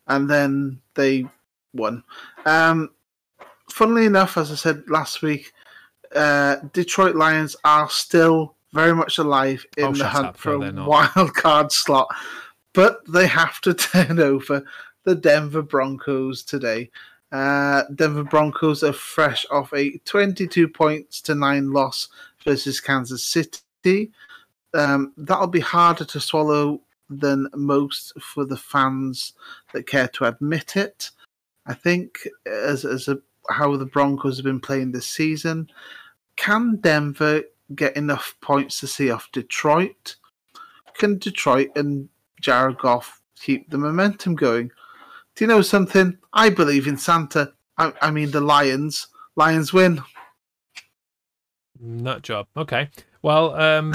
and 0.08 0.30
then 0.30 0.82
they 0.96 1.26
won. 1.74 2.04
Um, 2.46 2.92
funnily 3.72 4.06
enough, 4.06 4.38
as 4.38 4.52
I 4.52 4.56
said 4.56 4.84
last 4.88 5.22
week, 5.22 5.52
uh, 6.16 6.58
Detroit 6.74 7.16
Lions 7.16 7.56
are 7.64 7.90
still 7.90 8.56
very 8.72 8.94
much 8.94 9.18
alive 9.18 9.66
in 9.78 9.86
Oh, 9.86 9.92
the 9.94 10.06
hunt 10.06 10.28
up. 10.28 10.38
for 10.38 10.58
No, 10.60 10.84
a 10.84 10.88
wild 11.16 11.34
card 11.34 11.72
slot, 11.72 12.08
but 12.74 13.00
they 13.12 13.26
have 13.28 13.60
to 13.62 13.74
turn 13.92 14.20
over 14.20 14.64
the 15.10 15.16
Denver 15.16 15.64
Broncos 15.64 16.44
today. 16.44 16.92
Uh, 17.32 17.82
Denver 17.96 18.24
Broncos 18.24 18.84
are 18.84 18.94
fresh 18.94 19.44
off 19.50 19.74
a 19.74 19.98
22 20.06 20.68
points 20.68 21.20
to 21.22 21.34
9 21.34 21.74
loss 21.74 22.10
versus 22.46 22.80
Kansas 22.80 23.26
City. 23.26 24.12
Um, 24.76 25.14
that'll 25.18 25.48
be 25.48 25.62
harder 25.62 26.06
to 26.06 26.20
swallow 26.20 26.82
than 27.10 27.48
most 27.56 28.14
for 28.22 28.46
the 28.46 28.56
fans 28.56 29.34
that 29.74 29.88
care 29.88 30.08
to 30.10 30.26
admit 30.26 30.78
it. 30.78 31.10
I 31.66 31.74
think 31.74 32.28
as 32.46 32.86
as 32.86 33.08
a, 33.08 33.18
how 33.50 33.76
the 33.78 33.88
Broncos 33.88 34.38
have 34.38 34.46
been 34.46 34.60
playing 34.60 34.92
this 34.92 35.08
season, 35.08 35.72
can 36.36 36.76
Denver 36.76 37.42
get 37.74 37.98
enough 37.98 38.36
points 38.42 38.80
to 38.82 38.88
see 38.88 39.10
off 39.10 39.32
Detroit? 39.32 40.18
Can 40.94 41.18
Detroit 41.18 41.70
and 41.76 42.10
Jared 42.40 42.78
Goff 42.78 43.22
keep 43.40 43.72
the 43.72 43.80
momentum 43.80 44.36
going? 44.36 44.72
Do 45.40 45.46
you 45.46 45.48
know 45.48 45.62
something? 45.62 46.18
I 46.34 46.50
believe 46.50 46.86
in 46.86 46.98
Santa. 46.98 47.54
I, 47.78 47.94
I 48.02 48.12
mean 48.12 48.32
the 48.32 48.42
Lions. 48.42 49.08
Lions 49.38 49.72
win. 49.72 50.04
Nut 51.80 52.24
job. 52.24 52.48
Okay. 52.58 52.90
Well, 53.22 53.56
um, 53.56 53.94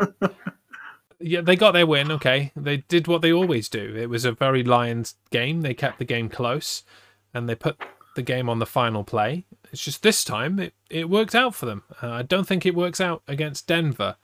yeah, 1.20 1.40
they 1.40 1.54
got 1.54 1.70
their 1.70 1.86
win. 1.86 2.10
Okay, 2.10 2.50
they 2.56 2.78
did 2.78 3.06
what 3.06 3.22
they 3.22 3.32
always 3.32 3.68
do. 3.68 3.94
It 3.94 4.10
was 4.10 4.24
a 4.24 4.32
very 4.32 4.64
Lions 4.64 5.14
game. 5.30 5.60
They 5.60 5.72
kept 5.72 6.00
the 6.00 6.04
game 6.04 6.28
close, 6.28 6.82
and 7.32 7.48
they 7.48 7.54
put 7.54 7.80
the 8.16 8.22
game 8.22 8.48
on 8.48 8.58
the 8.58 8.66
final 8.66 9.04
play. 9.04 9.46
It's 9.70 9.84
just 9.84 10.02
this 10.02 10.24
time 10.24 10.58
it, 10.58 10.74
it 10.90 11.08
worked 11.08 11.36
out 11.36 11.54
for 11.54 11.66
them. 11.66 11.84
Uh, 12.02 12.10
I 12.10 12.22
don't 12.22 12.48
think 12.48 12.66
it 12.66 12.74
works 12.74 13.00
out 13.00 13.22
against 13.28 13.68
Denver. 13.68 14.16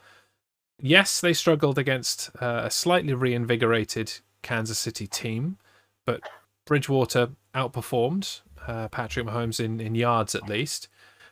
Yes, 0.81 1.20
they 1.20 1.35
struggled 1.35 1.78
against 1.78 2.31
uh, 2.40 2.62
a 2.64 2.70
slightly 2.72 3.14
reinvigorated 3.14 4.14
Kansas 4.42 4.81
City 4.81 5.07
team, 5.07 5.59
but 6.04 6.20
Bridgewater 6.66 7.30
outperformed 7.54 8.40
uh, 8.66 8.88
Patrick 8.88 9.26
Mahomes 9.26 9.60
in, 9.60 9.80
in 9.80 9.94
yards 9.94 10.34
at 10.34 10.48
least. 10.48 10.88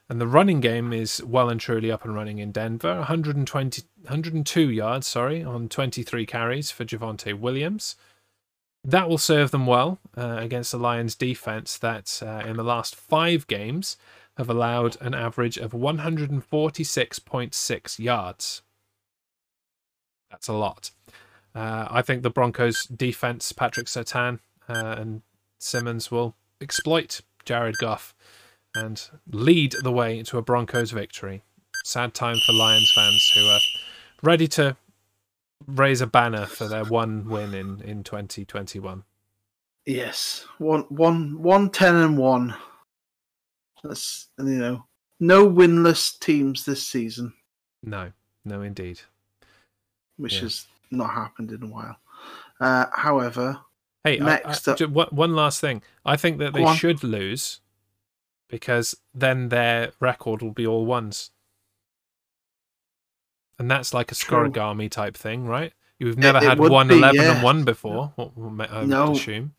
And 0.08 0.20
the 0.20 0.26
running 0.26 0.60
game 0.60 0.92
is 0.92 1.22
well 1.24 1.48
and 1.48 1.60
truly 1.60 1.92
up 1.92 2.04
and 2.04 2.14
running 2.14 2.38
in 2.38 2.50
Denver. 2.50 2.96
120, 2.96 3.82
102 4.02 4.70
yards, 4.70 5.06
sorry, 5.06 5.44
on 5.44 5.68
23 5.68 6.26
carries 6.26 6.72
for 6.72 6.84
Javonte 6.84 7.38
Williams. 7.38 7.94
That 8.82 9.08
will 9.08 9.18
serve 9.18 9.52
them 9.52 9.66
well 9.66 10.00
uh, 10.16 10.38
against 10.40 10.72
the 10.72 10.78
Lions 10.78 11.14
defense 11.14 11.78
that 11.78 12.20
uh, 12.24 12.42
in 12.44 12.56
the 12.56 12.64
last 12.64 12.96
five 12.96 13.46
games 13.46 13.96
have 14.36 14.50
allowed 14.50 15.00
an 15.00 15.14
average 15.14 15.58
of 15.58 15.70
146.6 15.72 17.98
yards. 17.98 18.62
That's 20.30 20.48
a 20.48 20.54
lot. 20.54 20.90
Uh, 21.54 21.86
I 21.90 22.02
think 22.02 22.22
the 22.22 22.30
Broncos 22.30 22.86
defense, 22.86 23.52
Patrick 23.52 23.86
Surtain 23.86 24.40
uh, 24.70 24.94
and 24.98 25.22
Simmons 25.58 26.10
will 26.10 26.34
exploit 26.60 27.20
Jared 27.44 27.76
Goff 27.78 28.14
and 28.74 29.10
lead 29.30 29.74
the 29.82 29.92
way 29.92 30.18
into 30.18 30.38
a 30.38 30.42
Broncos 30.42 30.90
victory. 30.92 31.42
Sad 31.84 32.14
time 32.14 32.36
for 32.46 32.52
Lions 32.52 32.92
fans 32.94 33.32
who 33.34 33.46
are 33.48 33.60
ready 34.22 34.46
to 34.48 34.76
raise 35.66 36.00
a 36.00 36.06
banner 36.06 36.46
for 36.46 36.68
their 36.68 36.84
one 36.84 37.28
win 37.28 37.54
in, 37.54 37.80
in 37.80 38.04
2021. 38.04 39.04
Yes, 39.86 40.46
one, 40.58 40.82
one, 40.88 41.42
one, 41.42 41.70
ten, 41.70 41.94
and 41.96 42.16
one. 42.18 42.54
That's 43.82 44.28
you 44.38 44.44
know, 44.44 44.84
no 45.18 45.48
winless 45.50 46.18
teams 46.20 46.64
this 46.66 46.86
season, 46.86 47.32
No, 47.82 48.12
no, 48.44 48.60
indeed. 48.62 49.00
which 50.16 50.34
Yeah. 50.34 50.40
has 50.42 50.66
not 50.90 51.14
happened 51.14 51.50
in 51.50 51.62
a 51.62 51.66
while. 51.66 51.96
Uh, 52.60 52.86
however, 52.92 53.58
Hey, 54.04 54.18
I- 54.20 54.24
Next 54.24 54.66
I, 54.68 54.72
up- 54.72 55.12
one 55.12 55.34
last 55.34 55.60
thing. 55.60 55.82
I 56.04 56.16
think 56.16 56.38
that 56.38 56.52
they 56.54 56.74
should 56.74 57.04
lose 57.04 57.60
because 58.48 58.96
then 59.14 59.48
their 59.48 59.92
record 60.00 60.42
will 60.42 60.52
be 60.52 60.66
all 60.66 60.84
ones. 60.86 61.30
And 63.58 63.70
that's 63.70 63.92
like 63.92 64.10
a 64.10 64.14
True. 64.14 64.88
type 64.88 65.16
thing, 65.16 65.46
right? 65.46 65.72
You've 65.98 66.16
never 66.16 66.38
it 66.38 66.44
had 66.44 66.58
would 66.58 66.72
one 66.72 66.88
be, 66.88 66.96
eleven 66.96 67.20
yeah. 67.20 67.34
and 67.34 67.42
one 67.42 67.64
before. 67.64 68.12
What, 68.16 68.34
what 68.36 68.70
I 68.72 68.84
No. 68.84 69.12
assume. 69.12 69.54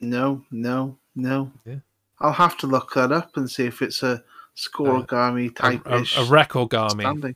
no, 0.00 0.42
no, 0.50 0.98
no. 1.14 1.52
Yeah. 1.66 1.76
I'll 2.18 2.32
have 2.32 2.56
to 2.58 2.66
look 2.66 2.94
that 2.94 3.12
up 3.12 3.36
and 3.36 3.50
see 3.50 3.66
if 3.66 3.82
it's 3.82 4.02
a 4.02 4.06
uh, 4.08 4.18
scorigami 4.56 5.50
A, 5.50 5.52
type 5.52 5.82
a, 5.86 6.00
ish 6.00 6.16
a 6.16 6.20
recordgami. 6.20 7.34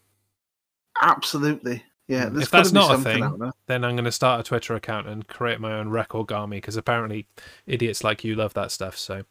Absolutely, 1.02 1.82
yeah. 2.10 2.26
Mm. 2.26 2.42
If 2.42 2.50
that's 2.50 2.72
not 2.72 2.94
a 2.94 2.98
thing. 2.98 3.52
Then 3.66 3.84
I'm 3.84 3.94
going 3.94 4.04
to 4.04 4.12
start 4.12 4.40
a 4.40 4.42
Twitter 4.42 4.74
account 4.74 5.06
and 5.06 5.26
create 5.28 5.60
my 5.60 5.72
own 5.72 5.88
record 5.88 6.26
recordgami 6.26 6.52
because 6.52 6.76
apparently 6.76 7.26
idiots 7.66 8.02
like 8.02 8.24
you 8.24 8.34
love 8.34 8.54
that 8.54 8.72
stuff. 8.72 8.98
So 8.98 9.24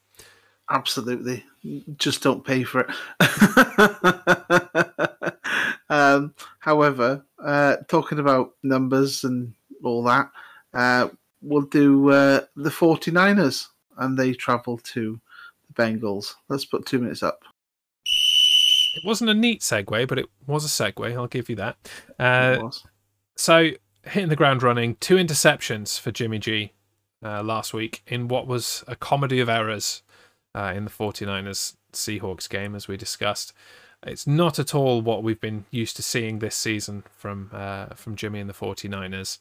Absolutely. 0.71 1.43
Just 1.97 2.21
don't 2.21 2.45
pay 2.45 2.63
for 2.63 2.87
it. 2.87 2.89
um, 5.89 6.33
however, 6.59 7.25
uh, 7.43 7.77
talking 7.87 8.19
about 8.19 8.53
numbers 8.61 9.23
and 9.23 9.53
all 9.83 10.03
that, 10.03 10.29
uh, 10.73 11.09
we'll 11.41 11.63
do 11.63 12.11
uh, 12.11 12.41
the 12.55 12.69
49ers 12.69 13.67
and 13.97 14.17
they 14.17 14.33
travel 14.33 14.77
to 14.77 15.19
the 15.67 15.73
Bengals. 15.81 16.35
Let's 16.49 16.65
put 16.65 16.85
two 16.85 16.99
minutes 16.99 17.23
up. 17.23 17.43
It 18.95 19.05
wasn't 19.05 19.29
a 19.29 19.33
neat 19.33 19.61
segue, 19.61 20.07
but 20.07 20.19
it 20.19 20.25
was 20.47 20.65
a 20.65 20.67
segue. 20.67 21.13
I'll 21.13 21.27
give 21.27 21.49
you 21.49 21.55
that. 21.57 21.77
Uh. 22.17 22.69
So 23.35 23.71
hitting 24.03 24.29
the 24.29 24.35
ground 24.35 24.63
running, 24.63 24.95
two 24.95 25.15
interceptions 25.15 25.99
for 25.99 26.11
Jimmy 26.11 26.39
G 26.39 26.73
uh, 27.23 27.43
last 27.43 27.73
week 27.73 28.01
in 28.07 28.27
what 28.27 28.47
was 28.47 28.83
a 28.87 28.95
comedy 28.95 29.39
of 29.39 29.49
errors 29.49 30.01
uh, 30.55 30.73
in 30.75 30.85
the 30.85 30.91
49ers 30.91 31.75
Seahawks 31.93 32.49
game, 32.49 32.75
as 32.75 32.87
we 32.87 32.97
discussed. 32.97 33.53
It's 34.05 34.25
not 34.25 34.59
at 34.59 34.73
all 34.73 35.01
what 35.01 35.23
we've 35.23 35.39
been 35.39 35.65
used 35.71 35.95
to 35.97 36.03
seeing 36.03 36.39
this 36.39 36.55
season 36.55 37.03
from 37.17 37.49
uh, 37.51 37.87
from 37.95 38.15
Jimmy 38.15 38.39
and 38.39 38.49
the 38.49 38.53
49ers. 38.53 39.39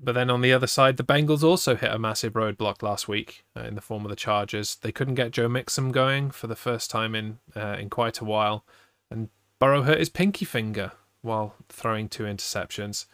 But 0.00 0.14
then 0.14 0.30
on 0.30 0.40
the 0.40 0.52
other 0.52 0.66
side, 0.66 0.96
the 0.96 1.04
Bengals 1.04 1.42
also 1.42 1.76
hit 1.76 1.92
a 1.92 1.98
massive 1.98 2.32
roadblock 2.32 2.82
last 2.82 3.08
week 3.08 3.44
uh, 3.56 3.62
in 3.62 3.74
the 3.74 3.80
form 3.80 4.04
of 4.04 4.10
the 4.10 4.16
Chargers. 4.16 4.76
They 4.76 4.92
couldn't 4.92 5.14
get 5.14 5.32
Joe 5.32 5.48
Mixon 5.48 5.92
going 5.92 6.30
for 6.30 6.46
the 6.46 6.56
first 6.56 6.90
time 6.90 7.14
in 7.14 7.38
uh, 7.54 7.76
in 7.78 7.90
quite 7.90 8.20
a 8.20 8.24
while, 8.24 8.64
and 9.10 9.28
Burrow 9.58 9.82
hurt 9.82 9.98
his 9.98 10.08
pinky 10.08 10.44
finger 10.44 10.92
while 11.20 11.54
throwing 11.68 12.08
two 12.08 12.24
interceptions. 12.24 13.06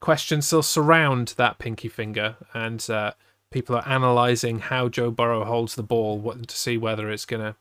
Questions 0.00 0.46
still 0.46 0.62
surround 0.62 1.34
that 1.36 1.58
pinky 1.58 1.88
finger, 1.88 2.36
and 2.52 2.88
uh, 2.90 3.12
people 3.50 3.76
are 3.76 3.84
analysing 3.86 4.58
how 4.58 4.88
Joe 4.88 5.10
Burrow 5.10 5.44
holds 5.44 5.74
the 5.74 5.82
ball 5.82 6.34
to 6.34 6.56
see 6.56 6.76
whether 6.76 7.10
it's 7.10 7.24
going 7.24 7.42
to 7.42 7.56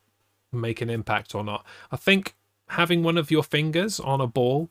make 0.52 0.82
an 0.82 0.90
impact 0.90 1.34
or 1.36 1.44
not. 1.44 1.66
I 1.92 1.98
think 1.98 2.36
having 2.70 3.04
one 3.04 3.18
of 3.18 3.32
your 3.32 3.44
fingers 3.44 4.00
on 4.00 4.22
a 4.22 4.28
ball 4.28 4.70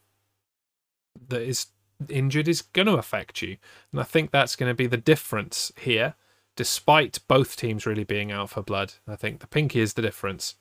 that 1.28 1.42
is 1.42 1.66
injured 2.08 2.48
is 2.48 2.62
going 2.62 2.86
to 2.86 2.94
affect 2.94 3.42
you. 3.42 3.56
And 3.92 4.00
I 4.00 4.04
think 4.04 4.30
that's 4.30 4.56
going 4.56 4.70
to 4.70 4.74
be 4.74 4.86
the 4.86 4.96
difference 4.96 5.72
here, 5.78 6.14
despite 6.56 7.20
both 7.28 7.56
teams 7.56 7.86
really 7.86 8.04
being 8.04 8.32
out 8.32 8.50
for 8.50 8.62
blood. 8.62 8.94
I 9.06 9.16
think 9.16 9.40
the 9.40 9.46
pinky 9.46 9.80
is 9.80 9.94
the 9.94 10.02
difference, 10.02 10.54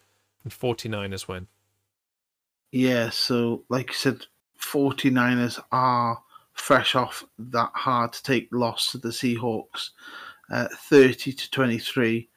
and 0.44 0.52
49ers 0.52 1.28
win. 1.28 1.48
Yeah, 2.72 3.10
so 3.10 3.64
like 3.70 3.90
you 3.90 3.96
said, 3.96 4.26
49ers 4.60 5.60
are 5.72 6.22
fresh 6.54 6.96
off 6.96 7.24
that 7.38 7.72
hard 7.74 8.14
to 8.14 8.24
take 8.24 8.50
loss 8.52 8.92
to 8.92 8.98
the 8.98 9.10
Seahawks, 9.10 9.92
uh, 10.52 10.68
30 10.74 11.34
to 11.34 11.52
23. 11.52 12.30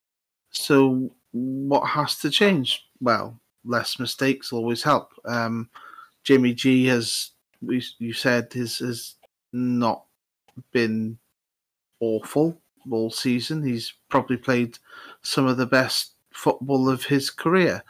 So 0.51 1.13
what 1.33 1.87
has 1.87 2.17
to 2.21 2.31
change? 2.31 2.87
Well, 3.01 3.41
less 3.65 3.99
mistakes 3.99 4.53
always 4.53 4.83
help. 4.83 5.13
Um, 5.25 5.69
Jimmy 6.23 6.55
G 6.55 6.87
has, 6.87 7.31
you 7.63 8.13
said, 8.13 8.53
has, 8.55 8.79
has 8.79 9.15
not 9.53 10.05
been 10.73 11.19
awful 12.01 12.61
all 12.91 13.11
season. 13.11 13.63
He's 13.63 13.95
probably 14.09 14.37
played 14.37 14.79
some 15.23 15.47
of 15.47 15.57
the 15.57 15.67
best 15.67 16.13
football 16.33 16.89
of 16.89 17.05
his 17.05 17.31
career. 17.31 17.83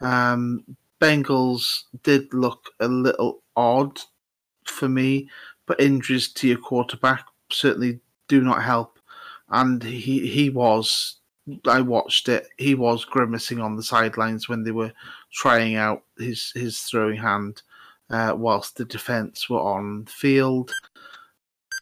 Um, 0.00 0.64
Bengals 1.00 1.84
did 2.02 2.32
look 2.32 2.70
a 2.80 2.88
little 2.88 3.42
odd 3.56 4.00
for 4.64 4.88
me, 4.88 5.28
but 5.66 5.80
injuries 5.80 6.28
to 6.32 6.48
your 6.48 6.58
quarterback 6.58 7.26
certainly 7.50 8.00
do 8.28 8.40
not 8.40 8.62
help. 8.62 8.98
And 9.50 9.82
he 9.82 10.26
he 10.26 10.50
was 10.50 11.16
I 11.66 11.82
watched 11.82 12.28
it. 12.28 12.48
He 12.56 12.74
was 12.74 13.04
grimacing 13.04 13.60
on 13.60 13.76
the 13.76 13.82
sidelines 13.82 14.48
when 14.48 14.64
they 14.64 14.70
were 14.70 14.92
trying 15.32 15.76
out 15.76 16.02
his 16.18 16.52
his 16.54 16.80
throwing 16.80 17.18
hand, 17.18 17.62
uh, 18.10 18.34
whilst 18.36 18.76
the 18.76 18.84
defense 18.84 19.48
were 19.48 19.60
on 19.60 20.04
the 20.04 20.10
field. 20.10 20.72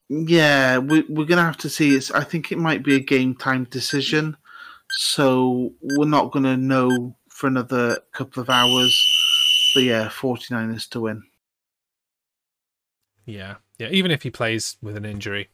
Yeah, 0.09 0.79
we, 0.79 1.03
we're 1.09 1.27
gonna 1.27 1.45
have 1.45 1.59
to 1.59 1.71
see. 1.71 1.95
It's. 1.95 2.11
I 2.11 2.25
think 2.25 2.53
it 2.53 2.59
might 2.59 2.83
be 2.83 2.97
a 2.97 3.01
game 3.01 3.35
time 3.35 3.65
decision, 3.65 4.37
so 4.91 5.73
we're 5.81 6.07
not 6.07 6.33
gonna 6.33 6.57
know 6.57 7.17
for 7.29 7.47
another 7.47 7.99
couple 8.13 8.43
of 8.43 8.51
hours. 8.51 8.95
But 9.75 9.85
yeah, 9.85 10.09
49ers 10.09 10.89
to 10.91 11.01
win. 11.01 11.23
Yeah, 13.25 13.57
yeah. 13.79 13.89
Even 13.89 14.11
if 14.11 14.23
he 14.23 14.31
plays 14.31 14.77
with 14.83 14.97
an 14.97 15.07
injury, 15.07 15.49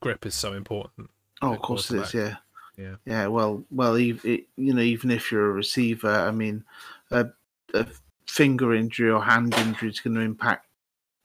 grip 0.00 0.26
is 0.26 0.34
so 0.34 0.54
important. 0.54 1.10
Oh, 1.40 1.52
of 1.52 1.60
course 1.60 1.90
it 1.90 2.00
is. 2.00 2.14
Yeah. 2.14 2.36
Yeah. 2.76 2.96
Yeah. 3.04 3.26
Well, 3.28 3.64
well, 3.70 3.98
you 3.98 4.44
know, 4.56 4.82
even 4.82 5.10
if 5.10 5.30
you're 5.30 5.50
a 5.50 5.52
receiver, 5.52 6.10
I 6.10 6.30
mean, 6.30 6.64
a, 7.10 7.28
a 7.72 7.86
finger 8.34 8.74
injury 8.74 9.10
or 9.10 9.22
hand 9.22 9.54
injury 9.54 9.88
is 9.88 10.00
going 10.00 10.16
to 10.16 10.20
impact 10.20 10.66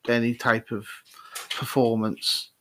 any 0.07 0.36
type 0.36 0.70
of 0.72 0.88
performance 1.49 2.51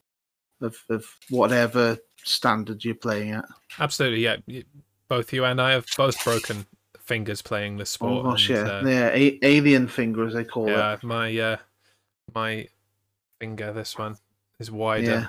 of, 0.63 0.77
of 0.89 1.05
whatever 1.29 1.99
standard 2.25 2.83
you're 2.83 2.95
playing 2.95 3.33
at. 3.33 3.45
Absolutely. 3.79 4.25
Yeah. 4.25 4.37
Both 5.09 5.33
you 5.35 5.45
and 5.45 5.61
I 5.61 5.73
have 5.73 5.87
both 5.97 6.23
broken 6.25 6.65
fingers 6.99 7.43
playing 7.43 7.77
this 7.77 7.91
sport. 7.91 8.25
Oh 8.25 8.31
gosh, 8.31 8.51
and, 8.51 8.67
yeah, 8.67 8.73
uh, 8.73 8.83
yeah, 8.87 9.11
a- 9.15 9.39
alien 9.43 9.89
finger 9.89 10.27
as 10.27 10.35
they 10.35 10.45
call 10.45 10.69
yeah, 10.69 10.95
it. 10.95 11.01
Yeah, 11.03 11.09
my 11.09 11.39
uh, 11.39 11.57
my 12.35 12.69
finger, 13.41 13.73
this 13.73 13.97
one, 13.97 14.17
is 14.59 14.71
wider. 14.71 15.11
Yeah 15.11 15.27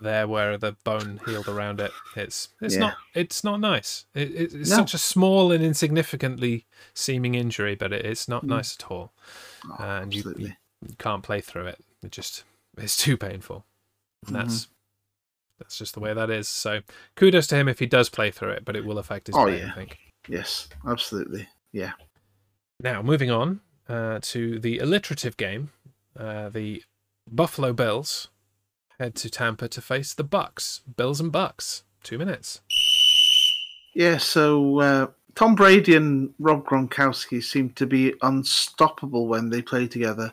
there 0.00 0.26
where 0.26 0.56
the 0.56 0.76
bone 0.84 1.20
healed 1.26 1.48
around 1.48 1.80
it. 1.80 1.92
It's 2.16 2.48
it's 2.60 2.74
yeah. 2.74 2.80
not 2.80 2.94
it's 3.14 3.44
not 3.44 3.60
nice. 3.60 4.06
It, 4.14 4.30
it, 4.30 4.54
it's 4.54 4.70
no. 4.70 4.76
such 4.76 4.94
a 4.94 4.98
small 4.98 5.52
and 5.52 5.64
insignificantly 5.64 6.66
seeming 6.94 7.34
injury, 7.34 7.74
but 7.74 7.92
it, 7.92 8.04
it's 8.04 8.28
not 8.28 8.44
mm. 8.44 8.48
nice 8.48 8.76
at 8.78 8.90
all. 8.90 9.12
Oh, 9.66 9.76
uh, 9.78 10.00
and 10.02 10.14
you, 10.14 10.34
you, 10.36 10.52
can't 10.98 11.22
play 11.22 11.40
through 11.40 11.66
it. 11.66 11.84
It 12.02 12.12
just 12.12 12.44
it's 12.76 12.96
too 12.96 13.16
painful. 13.16 13.64
Mm-hmm. 14.26 14.34
that's 14.34 14.68
that's 15.58 15.78
just 15.78 15.94
the 15.94 16.00
way 16.00 16.14
that 16.14 16.30
is. 16.30 16.48
So 16.48 16.80
kudos 17.16 17.46
to 17.48 17.56
him 17.56 17.68
if 17.68 17.78
he 17.78 17.86
does 17.86 18.08
play 18.08 18.30
through 18.30 18.50
it, 18.50 18.64
but 18.64 18.76
it 18.76 18.84
will 18.84 18.98
affect 18.98 19.26
his 19.26 19.36
oh, 19.36 19.44
play, 19.44 19.60
yeah. 19.60 19.68
I 19.68 19.74
think. 19.74 19.98
Yes, 20.28 20.68
absolutely. 20.86 21.48
Yeah. 21.72 21.92
Now 22.80 23.02
moving 23.02 23.30
on 23.30 23.60
uh, 23.88 24.20
to 24.22 24.58
the 24.58 24.78
alliterative 24.78 25.36
game, 25.36 25.70
uh, 26.18 26.48
the 26.48 26.82
Buffalo 27.30 27.72
Bills 27.72 28.28
head 29.00 29.14
to 29.16 29.30
Tampa 29.30 29.66
to 29.66 29.80
face 29.80 30.12
the 30.12 30.24
Bucs. 30.24 30.82
Bills 30.96 31.20
and 31.20 31.32
Bucs. 31.32 31.82
Two 32.04 32.18
minutes. 32.18 32.60
Yeah, 33.94 34.18
so 34.18 34.80
uh, 34.80 35.06
Tom 35.34 35.54
Brady 35.54 35.96
and 35.96 36.32
Rob 36.38 36.66
Gronkowski 36.66 37.42
seem 37.42 37.70
to 37.70 37.86
be 37.86 38.12
unstoppable 38.22 39.26
when 39.26 39.48
they 39.48 39.62
play 39.62 39.88
together. 39.88 40.32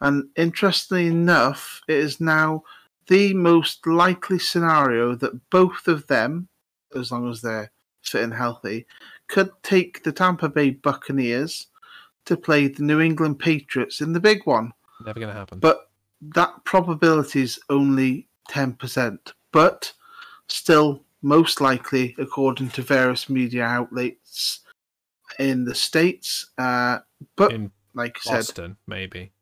And 0.00 0.28
interestingly 0.34 1.06
enough, 1.06 1.82
it 1.88 1.96
is 1.96 2.20
now 2.20 2.64
the 3.06 3.34
most 3.34 3.86
likely 3.86 4.38
scenario 4.38 5.14
that 5.16 5.50
both 5.50 5.86
of 5.86 6.06
them, 6.06 6.48
as 6.96 7.12
long 7.12 7.30
as 7.30 7.42
they're 7.42 7.70
fit 8.02 8.24
and 8.24 8.34
healthy, 8.34 8.86
could 9.28 9.50
take 9.62 10.02
the 10.02 10.12
Tampa 10.12 10.48
Bay 10.48 10.70
Buccaneers 10.70 11.66
to 12.24 12.36
play 12.36 12.68
the 12.68 12.82
New 12.82 13.00
England 13.00 13.38
Patriots 13.38 14.00
in 14.00 14.14
the 14.14 14.20
big 14.20 14.46
one. 14.46 14.72
Never 15.04 15.20
going 15.20 15.32
to 15.32 15.38
happen. 15.38 15.58
But 15.60 15.88
that 16.20 16.64
probability 16.64 17.42
is 17.42 17.60
only 17.70 18.28
10%, 18.50 19.18
but 19.52 19.92
still 20.48 21.02
most 21.22 21.60
likely, 21.60 22.14
according 22.18 22.70
to 22.70 22.82
various 22.82 23.28
media 23.28 23.64
outlets 23.64 24.60
in 25.38 25.64
the 25.64 25.74
States. 25.74 26.50
Uh, 26.56 26.98
but 27.36 27.52
in 27.52 27.70
like 27.94 28.18
I 28.26 28.34
Boston, 28.34 28.72
said, 28.72 28.76
maybe. 28.86 29.32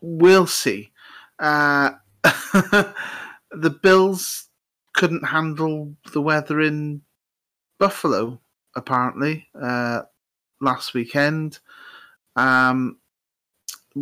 We'll 0.00 0.46
see. 0.46 0.90
Uh, 1.38 1.90
the 2.22 3.78
Bills 3.82 4.48
couldn't 4.94 5.24
handle 5.24 5.94
the 6.12 6.22
weather 6.22 6.60
in 6.60 7.02
Buffalo, 7.78 8.40
apparently, 8.74 9.46
uh, 9.60 10.02
last 10.60 10.94
weekend. 10.94 11.58
Um, 12.36 12.98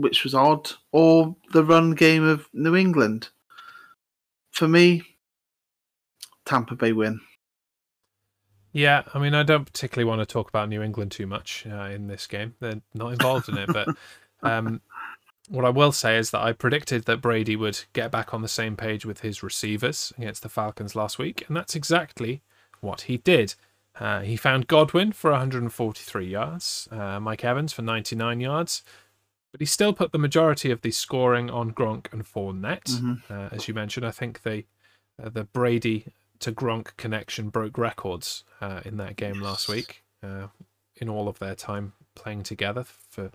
which 0.00 0.24
was 0.24 0.34
odd, 0.34 0.70
or 0.92 1.36
the 1.52 1.64
run 1.64 1.92
game 1.92 2.24
of 2.24 2.48
New 2.52 2.76
England. 2.76 3.28
For 4.50 4.68
me, 4.68 5.02
Tampa 6.44 6.74
Bay 6.74 6.92
win. 6.92 7.20
Yeah, 8.72 9.04
I 9.14 9.18
mean, 9.18 9.34
I 9.34 9.42
don't 9.42 9.64
particularly 9.64 10.08
want 10.08 10.20
to 10.20 10.26
talk 10.26 10.48
about 10.48 10.68
New 10.68 10.82
England 10.82 11.10
too 11.10 11.26
much 11.26 11.66
uh, 11.66 11.84
in 11.84 12.08
this 12.08 12.26
game. 12.26 12.54
They're 12.60 12.82
not 12.94 13.12
involved 13.12 13.48
in 13.48 13.56
it, 13.56 13.70
but 13.72 13.88
um, 14.42 14.82
what 15.48 15.64
I 15.64 15.70
will 15.70 15.92
say 15.92 16.18
is 16.18 16.30
that 16.30 16.42
I 16.42 16.52
predicted 16.52 17.04
that 17.04 17.22
Brady 17.22 17.56
would 17.56 17.84
get 17.92 18.10
back 18.10 18.34
on 18.34 18.42
the 18.42 18.48
same 18.48 18.76
page 18.76 19.06
with 19.06 19.20
his 19.20 19.42
receivers 19.42 20.12
against 20.18 20.42
the 20.42 20.48
Falcons 20.48 20.94
last 20.94 21.18
week, 21.18 21.44
and 21.48 21.56
that's 21.56 21.74
exactly 21.74 22.42
what 22.80 23.02
he 23.02 23.16
did. 23.16 23.54
Uh, 23.98 24.20
he 24.20 24.36
found 24.36 24.66
Godwin 24.66 25.12
for 25.12 25.30
143 25.30 26.26
yards, 26.26 26.86
uh, 26.90 27.18
Mike 27.18 27.44
Evans 27.44 27.72
for 27.72 27.82
99 27.82 28.40
yards, 28.40 28.82
but 29.56 29.62
he 29.62 29.66
still 29.66 29.94
put 29.94 30.12
the 30.12 30.18
majority 30.18 30.70
of 30.70 30.82
the 30.82 30.90
scoring 30.90 31.48
on 31.48 31.72
Gronk 31.72 32.12
and 32.12 32.22
Fournette. 32.26 32.90
Mm-hmm. 32.90 33.32
Uh, 33.32 33.48
as 33.52 33.66
you 33.66 33.72
mentioned, 33.72 34.04
I 34.04 34.10
think 34.10 34.42
the 34.42 34.64
uh, 35.22 35.30
the 35.30 35.44
Brady 35.44 36.12
to 36.40 36.52
Gronk 36.52 36.94
connection 36.98 37.48
broke 37.48 37.78
records 37.78 38.44
uh, 38.60 38.82
in 38.84 38.98
that 38.98 39.16
game 39.16 39.36
yes. 39.36 39.42
last 39.42 39.68
week 39.70 40.04
uh, 40.22 40.48
in 40.96 41.08
all 41.08 41.26
of 41.26 41.38
their 41.38 41.54
time 41.54 41.94
playing 42.14 42.42
together 42.42 42.84
for 42.84 43.30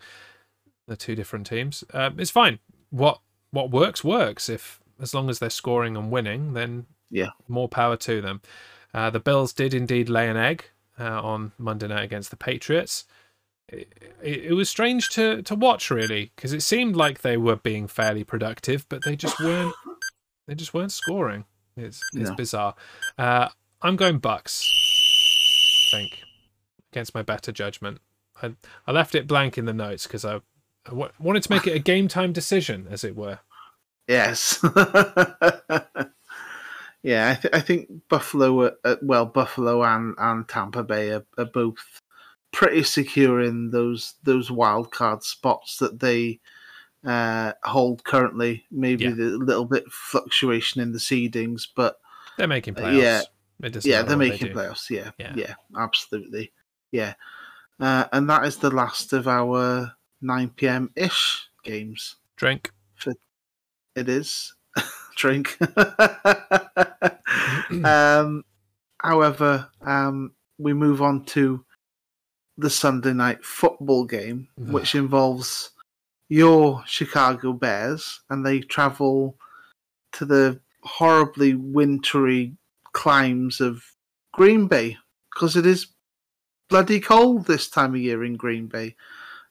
the 0.87 0.95
two 0.95 1.15
different 1.15 1.47
teams. 1.47 1.83
Um, 1.91 2.19
it's 2.19 2.29
fine. 2.29 2.59
What 2.91 3.19
what 3.49 3.71
works 3.71 4.03
works. 4.03 4.47
If 4.47 4.79
as 4.99 5.15
long 5.15 5.27
as 5.27 5.39
they're 5.39 5.49
scoring 5.49 5.97
and 5.97 6.11
winning, 6.11 6.53
then 6.53 6.85
yeah, 7.09 7.29
more 7.47 7.67
power 7.67 7.97
to 7.97 8.21
them. 8.21 8.41
Uh, 8.93 9.09
the 9.09 9.19
Bills 9.19 9.53
did 9.53 9.73
indeed 9.73 10.07
lay 10.07 10.29
an 10.29 10.37
egg 10.37 10.65
uh, 10.99 11.19
on 11.19 11.53
Monday 11.57 11.87
night 11.87 12.03
against 12.03 12.29
the 12.29 12.37
Patriots 12.37 13.05
it, 13.67 13.93
it 14.21 14.53
was 14.53 14.69
strange 14.69 15.09
to 15.09 15.41
to 15.43 15.55
watch 15.55 15.89
really 15.89 16.31
because 16.35 16.53
it 16.53 16.61
seemed 16.61 16.95
like 16.95 17.21
they 17.21 17.37
were 17.37 17.55
being 17.55 17.87
fairly 17.87 18.23
productive, 18.23 18.85
but 18.89 19.03
they 19.03 19.15
just 19.15 19.39
weren't. 19.39 19.73
They 20.47 20.55
just 20.55 20.73
weren't 20.73 20.91
scoring. 20.91 21.45
It's 21.77 22.01
it's 22.13 22.29
yeah. 22.29 22.35
bizarre. 22.35 22.75
Uh, 23.17 23.49
I'm 23.81 23.95
going 23.95 24.19
Bucs. 24.19 24.69
I 25.93 25.97
think 25.97 26.23
against 26.91 27.15
my 27.15 27.21
better 27.21 27.51
judgment. 27.51 27.99
I 28.41 28.55
I 28.85 28.91
left 28.91 29.15
it 29.15 29.27
blank 29.27 29.57
in 29.57 29.65
the 29.65 29.73
notes 29.73 30.07
because 30.07 30.25
I, 30.25 30.35
I 30.35 30.89
w- 30.89 31.11
wanted 31.19 31.43
to 31.43 31.51
make 31.51 31.67
it 31.67 31.75
a 31.75 31.79
game 31.79 32.07
time 32.07 32.33
decision, 32.33 32.87
as 32.89 33.03
it 33.03 33.15
were. 33.15 33.39
Yes. 34.07 34.59
yeah, 37.03 37.29
I, 37.29 37.35
th- 37.35 37.53
I 37.53 37.61
think 37.61 37.87
Buffalo, 38.09 38.63
are, 38.63 38.73
uh, 38.83 38.95
well, 39.01 39.25
Buffalo 39.25 39.83
and, 39.83 40.15
and 40.17 40.47
Tampa 40.47 40.83
Bay 40.83 41.11
are, 41.11 41.25
are 41.37 41.45
both 41.45 42.01
pretty 42.51 42.83
secure 42.83 43.41
in 43.41 43.71
those 43.71 44.15
those 44.23 44.51
wild 44.51 44.91
card 44.91 45.23
spots 45.23 45.77
that 45.77 45.99
they 45.99 46.39
uh, 47.05 47.53
hold 47.63 48.03
currently. 48.03 48.65
Maybe 48.71 49.05
Yeah. 49.05 49.11
the 49.11 49.23
little 49.37 49.65
bit 49.65 49.85
fluctuation 49.91 50.81
in 50.81 50.91
the 50.91 50.99
seedings, 50.99 51.67
but 51.75 51.97
They're 52.37 52.47
making 52.47 52.77
Uh, 52.77 52.81
playoffs. 52.81 53.01
yeah. 53.01 53.21
Yeah, 53.83 54.01
they're 54.03 54.17
what 54.17 54.23
they 54.23 54.29
making 54.29 54.53
playoffs. 54.53 54.89
Yeah, 54.89 55.11
Yeah. 55.19 55.33
yeah, 55.35 55.53
absolutely. 55.77 56.51
Yeah, 56.91 57.13
uh, 57.79 58.05
and 58.11 58.27
that 58.29 58.45
is 58.45 58.57
the 58.57 58.71
last 58.71 59.13
of 59.13 59.27
our 59.27 59.93
nine 60.21 60.49
pm 60.49 60.91
ish 60.95 61.47
games. 61.63 62.15
Drink. 62.37 62.71
For, 62.95 63.13
It 63.95 64.09
is 64.09 64.55
drink. 65.15 65.57
um, 67.83 68.43
however, 69.01 69.69
um, 69.81 70.33
we 70.57 70.73
move 70.73 71.01
on 71.01 71.25
to 71.25 71.63
the 72.61 72.69
Sunday 72.69 73.13
night 73.13 73.43
football 73.43 74.05
game, 74.05 74.47
which 74.57 74.95
involves 74.95 75.71
your 76.29 76.83
Chicago 76.85 77.53
Bears, 77.53 78.21
and 78.29 78.45
they 78.45 78.59
travel 78.59 79.37
to 80.13 80.25
the 80.25 80.59
horribly 80.83 81.55
wintry 81.55 82.55
climes 82.93 83.59
of 83.59 83.83
Green 84.31 84.67
Bay 84.67 84.97
because 85.33 85.55
it 85.55 85.65
is 85.65 85.87
bloody 86.69 86.99
cold 86.99 87.45
this 87.45 87.69
time 87.69 87.95
of 87.95 88.01
year 88.01 88.23
in 88.23 88.35
Green 88.35 88.67
Bay. 88.67 88.95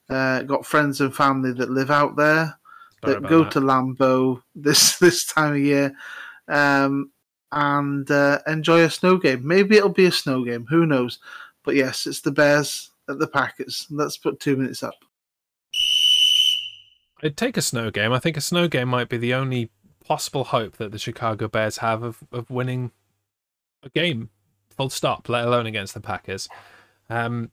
Uh, 0.08 0.42
got 0.42 0.66
friends 0.66 1.00
and 1.00 1.14
family 1.14 1.52
that 1.52 1.70
live 1.70 1.90
out 1.90 2.16
there 2.16 2.58
Sorry 3.04 3.14
that 3.14 3.28
go 3.28 3.44
that. 3.44 3.52
to 3.52 3.60
Lambeau 3.60 4.42
this 4.56 4.98
this 4.98 5.24
time 5.24 5.52
of 5.52 5.60
year 5.60 5.94
um, 6.48 7.12
and 7.52 8.10
uh, 8.10 8.40
enjoy 8.46 8.82
a 8.82 8.90
snow 8.90 9.18
game. 9.18 9.46
Maybe 9.46 9.76
it'll 9.76 9.88
be 9.88 10.06
a 10.06 10.12
snow 10.12 10.44
game. 10.44 10.66
Who 10.68 10.86
knows? 10.86 11.18
But 11.64 11.76
yes, 11.76 12.06
it's 12.06 12.22
the 12.22 12.30
Bears 12.30 12.89
at 13.10 13.18
the 13.18 13.26
Packers. 13.26 13.86
Let's 13.90 14.16
put 14.16 14.40
two 14.40 14.56
minutes 14.56 14.82
up. 14.82 14.94
I'd 17.22 17.36
take 17.36 17.56
a 17.56 17.62
snow 17.62 17.90
game. 17.90 18.12
I 18.12 18.18
think 18.18 18.36
a 18.36 18.40
snow 18.40 18.66
game 18.68 18.88
might 18.88 19.08
be 19.08 19.18
the 19.18 19.34
only 19.34 19.70
possible 20.04 20.44
hope 20.44 20.76
that 20.78 20.92
the 20.92 20.98
Chicago 20.98 21.48
Bears 21.48 21.78
have 21.78 22.02
of, 22.02 22.18
of 22.32 22.50
winning 22.50 22.92
a 23.82 23.90
game, 23.90 24.30
full 24.70 24.90
stop, 24.90 25.28
let 25.28 25.46
alone 25.46 25.66
against 25.66 25.92
the 25.94 26.00
Packers. 26.00 26.48
Um, 27.10 27.50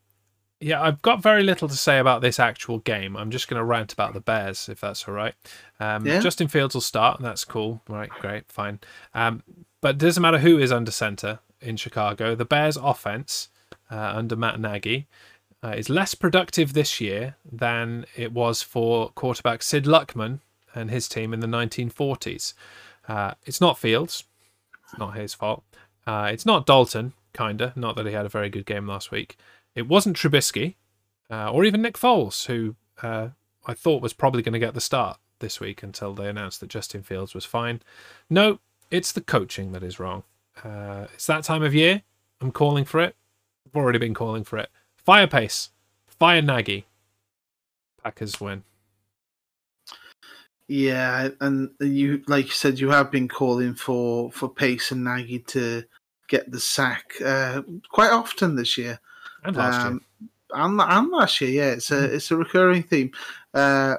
yeah, 0.60 0.82
I've 0.82 1.02
got 1.02 1.22
very 1.22 1.44
little 1.44 1.68
to 1.68 1.76
say 1.76 2.00
about 2.00 2.22
this 2.22 2.40
actual 2.40 2.80
game. 2.80 3.16
I'm 3.16 3.30
just 3.30 3.48
going 3.48 3.60
to 3.60 3.64
rant 3.64 3.94
about 3.94 4.14
the 4.14 4.22
Bears, 4.22 4.70
if 4.70 4.80
that's 4.80 5.08
all 5.08 5.14
right. 5.14 5.36
Um, 5.80 6.06
Yeah. 6.06 6.20
Justin 6.20 6.48
Fields 6.48 6.74
will 6.74 6.82
start. 6.82 7.20
and 7.20 7.26
That's 7.26 7.46
cool. 7.46 7.82
Right, 7.88 8.10
great, 8.10 8.52
fine. 8.52 8.80
Um, 9.14 9.44
but 9.82 9.96
it 9.96 9.98
doesn't 10.00 10.22
matter 10.22 10.40
who 10.40 10.58
is 10.58 10.72
under 10.72 10.92
center 10.92 11.40
in 11.62 11.76
Chicago. 11.78 12.34
The 12.36 12.46
Bears' 12.46 12.78
offense 12.78 13.50
uh, 13.92 14.14
under 14.16 14.36
Matt 14.36 14.60
Nagy 14.60 15.08
uh, 15.68 15.72
is 15.72 15.90
less 15.90 16.16
productive 16.16 16.74
this 16.74 17.02
year 17.02 17.36
than 17.50 18.06
it 18.16 18.32
was 18.32 18.62
for 18.62 19.10
quarterback 19.10 19.62
Sid 19.62 19.84
Luckman 19.84 20.40
and 20.74 20.90
his 20.90 21.10
team 21.10 21.34
in 21.34 21.42
the 21.42 21.48
1940s. 21.48 22.54
Uh, 23.08 23.34
it's 23.46 23.60
not 23.60 23.78
Fields, 23.78 24.24
it's 24.84 24.98
not 24.98 25.18
his 25.18 25.34
fault. 25.34 25.64
Uh, 26.06 26.30
it's 26.32 26.46
not 26.46 26.66
Dalton, 26.66 27.14
kinda. 27.34 27.74
Not 27.76 27.98
that 27.98 28.06
he 28.06 28.14
had 28.14 28.26
a 28.26 28.30
very 28.30 28.50
good 28.50 28.66
game 28.66 28.88
last 28.88 29.12
week. 29.12 29.38
It 29.76 29.88
wasn't 29.88 30.16
Trubisky, 30.16 30.76
uh, 31.30 31.52
or 31.52 31.66
even 31.66 31.82
Nick 31.82 31.98
Foles, 31.98 32.46
who 32.46 32.76
uh, 33.02 33.30
I 33.66 33.74
thought 33.74 34.02
was 34.02 34.14
probably 34.14 34.42
going 34.42 34.54
to 34.54 34.60
get 34.60 34.74
the 34.74 34.82
start 34.82 35.20
this 35.40 35.60
week 35.60 35.84
until 35.84 36.14
they 36.14 36.30
announced 36.30 36.62
that 36.62 36.70
Justin 36.70 37.04
Fields 37.04 37.34
was 37.34 37.46
fine. 37.46 37.82
No, 38.30 38.60
it's 38.90 39.12
the 39.12 39.22
coaching 39.22 39.74
that 39.74 39.84
is 39.84 40.00
wrong. 40.00 40.24
Uh, 40.64 41.08
it's 41.14 41.28
that 41.28 41.44
time 41.44 41.64
of 41.64 41.76
year. 41.76 42.04
I'm 42.40 42.52
calling 42.52 42.86
for 42.86 43.02
it. 43.02 43.16
I've 43.66 43.76
already 43.76 44.00
been 44.00 44.14
calling 44.14 44.46
for 44.46 44.58
it. 44.58 44.70
Fire 45.08 45.26
Pace. 45.26 45.70
Fire 46.20 46.42
Nagy. 46.42 46.86
Packers 48.04 48.42
win. 48.42 48.64
Yeah, 50.68 51.30
and 51.40 51.70
you, 51.80 52.24
like 52.28 52.48
you 52.48 52.52
said, 52.52 52.78
you 52.78 52.90
have 52.90 53.10
been 53.10 53.30
calling 53.30 53.74
for 53.74 54.30
for 54.34 54.50
Pace 54.50 54.92
and 54.92 55.06
Nagy 55.06 55.40
to 55.40 55.86
get 56.28 56.52
the 56.52 56.60
sack 56.60 57.14
uh, 57.24 57.62
quite 57.90 58.12
often 58.12 58.58
this 58.58 58.78
year. 58.78 59.00
And 59.46 59.56
last 59.56 59.86
Um, 59.86 60.02
and, 60.54 60.82
and 60.82 61.10
last 61.10 61.40
year, 61.40 61.52
yeah, 61.52 61.72
it's 61.72 61.90
a 61.90 62.04
it's 62.16 62.30
a 62.32 62.36
recurring 62.36 62.84
theme. 62.84 63.12
Uh, 63.54 63.96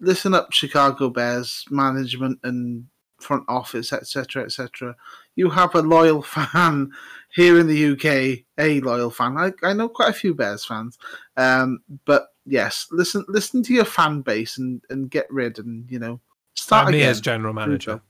listen 0.00 0.32
up, 0.32 0.54
Chicago 0.54 1.10
Bears 1.10 1.66
management 1.68 2.38
and 2.42 2.86
front 3.20 3.44
office, 3.46 3.92
etc., 3.92 4.44
etc. 4.44 4.96
You 5.34 5.50
have 5.50 5.74
a 5.74 5.82
loyal 5.82 6.22
fan 6.34 6.92
here 7.36 7.60
in 7.60 7.66
the 7.66 7.92
UK, 7.92 8.44
a 8.58 8.80
loyal 8.80 9.10
fan. 9.10 9.36
I, 9.36 9.52
I 9.62 9.74
know 9.74 9.90
quite 9.90 10.08
a 10.08 10.14
few 10.14 10.34
Bears 10.34 10.64
fans, 10.64 10.96
um, 11.36 11.80
but 12.06 12.28
yes, 12.46 12.86
listen 12.90 13.24
listen 13.28 13.62
to 13.64 13.74
your 13.74 13.84
fan 13.84 14.22
base 14.22 14.56
and, 14.56 14.80
and 14.88 15.10
get 15.10 15.30
rid 15.30 15.58
and 15.58 15.84
you 15.90 15.98
know 15.98 16.18
start 16.54 16.90
me 16.90 17.02
as 17.02 17.20
general 17.20 17.52
manager. 17.52 18.00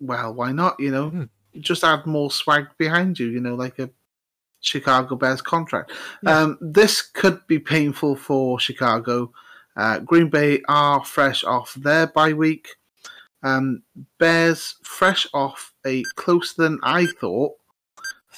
Well, 0.00 0.34
why 0.34 0.52
not? 0.52 0.78
You 0.78 0.90
know, 0.90 1.10
Hmm. 1.10 1.24
just 1.60 1.82
add 1.82 2.06
more 2.06 2.30
swag 2.30 2.66
behind 2.78 3.18
you. 3.18 3.28
You 3.28 3.40
know, 3.40 3.54
like 3.54 3.78
a 3.78 3.90
Chicago 4.60 5.16
Bears 5.16 5.40
contract. 5.40 5.90
Yeah. 6.22 6.38
Um, 6.38 6.58
this 6.60 7.00
could 7.00 7.46
be 7.46 7.58
painful 7.58 8.16
for 8.16 8.60
Chicago. 8.60 9.32
Uh, 9.76 10.00
Green 10.00 10.28
Bay 10.28 10.60
are 10.68 11.02
fresh 11.04 11.42
off 11.44 11.72
their 11.74 12.06
bye 12.06 12.34
week. 12.34 12.68
Um, 13.42 13.82
Bears 14.18 14.76
fresh 14.82 15.26
off 15.32 15.72
a 15.86 16.02
closer 16.16 16.62
than 16.62 16.78
I 16.82 17.06
thought 17.06 17.54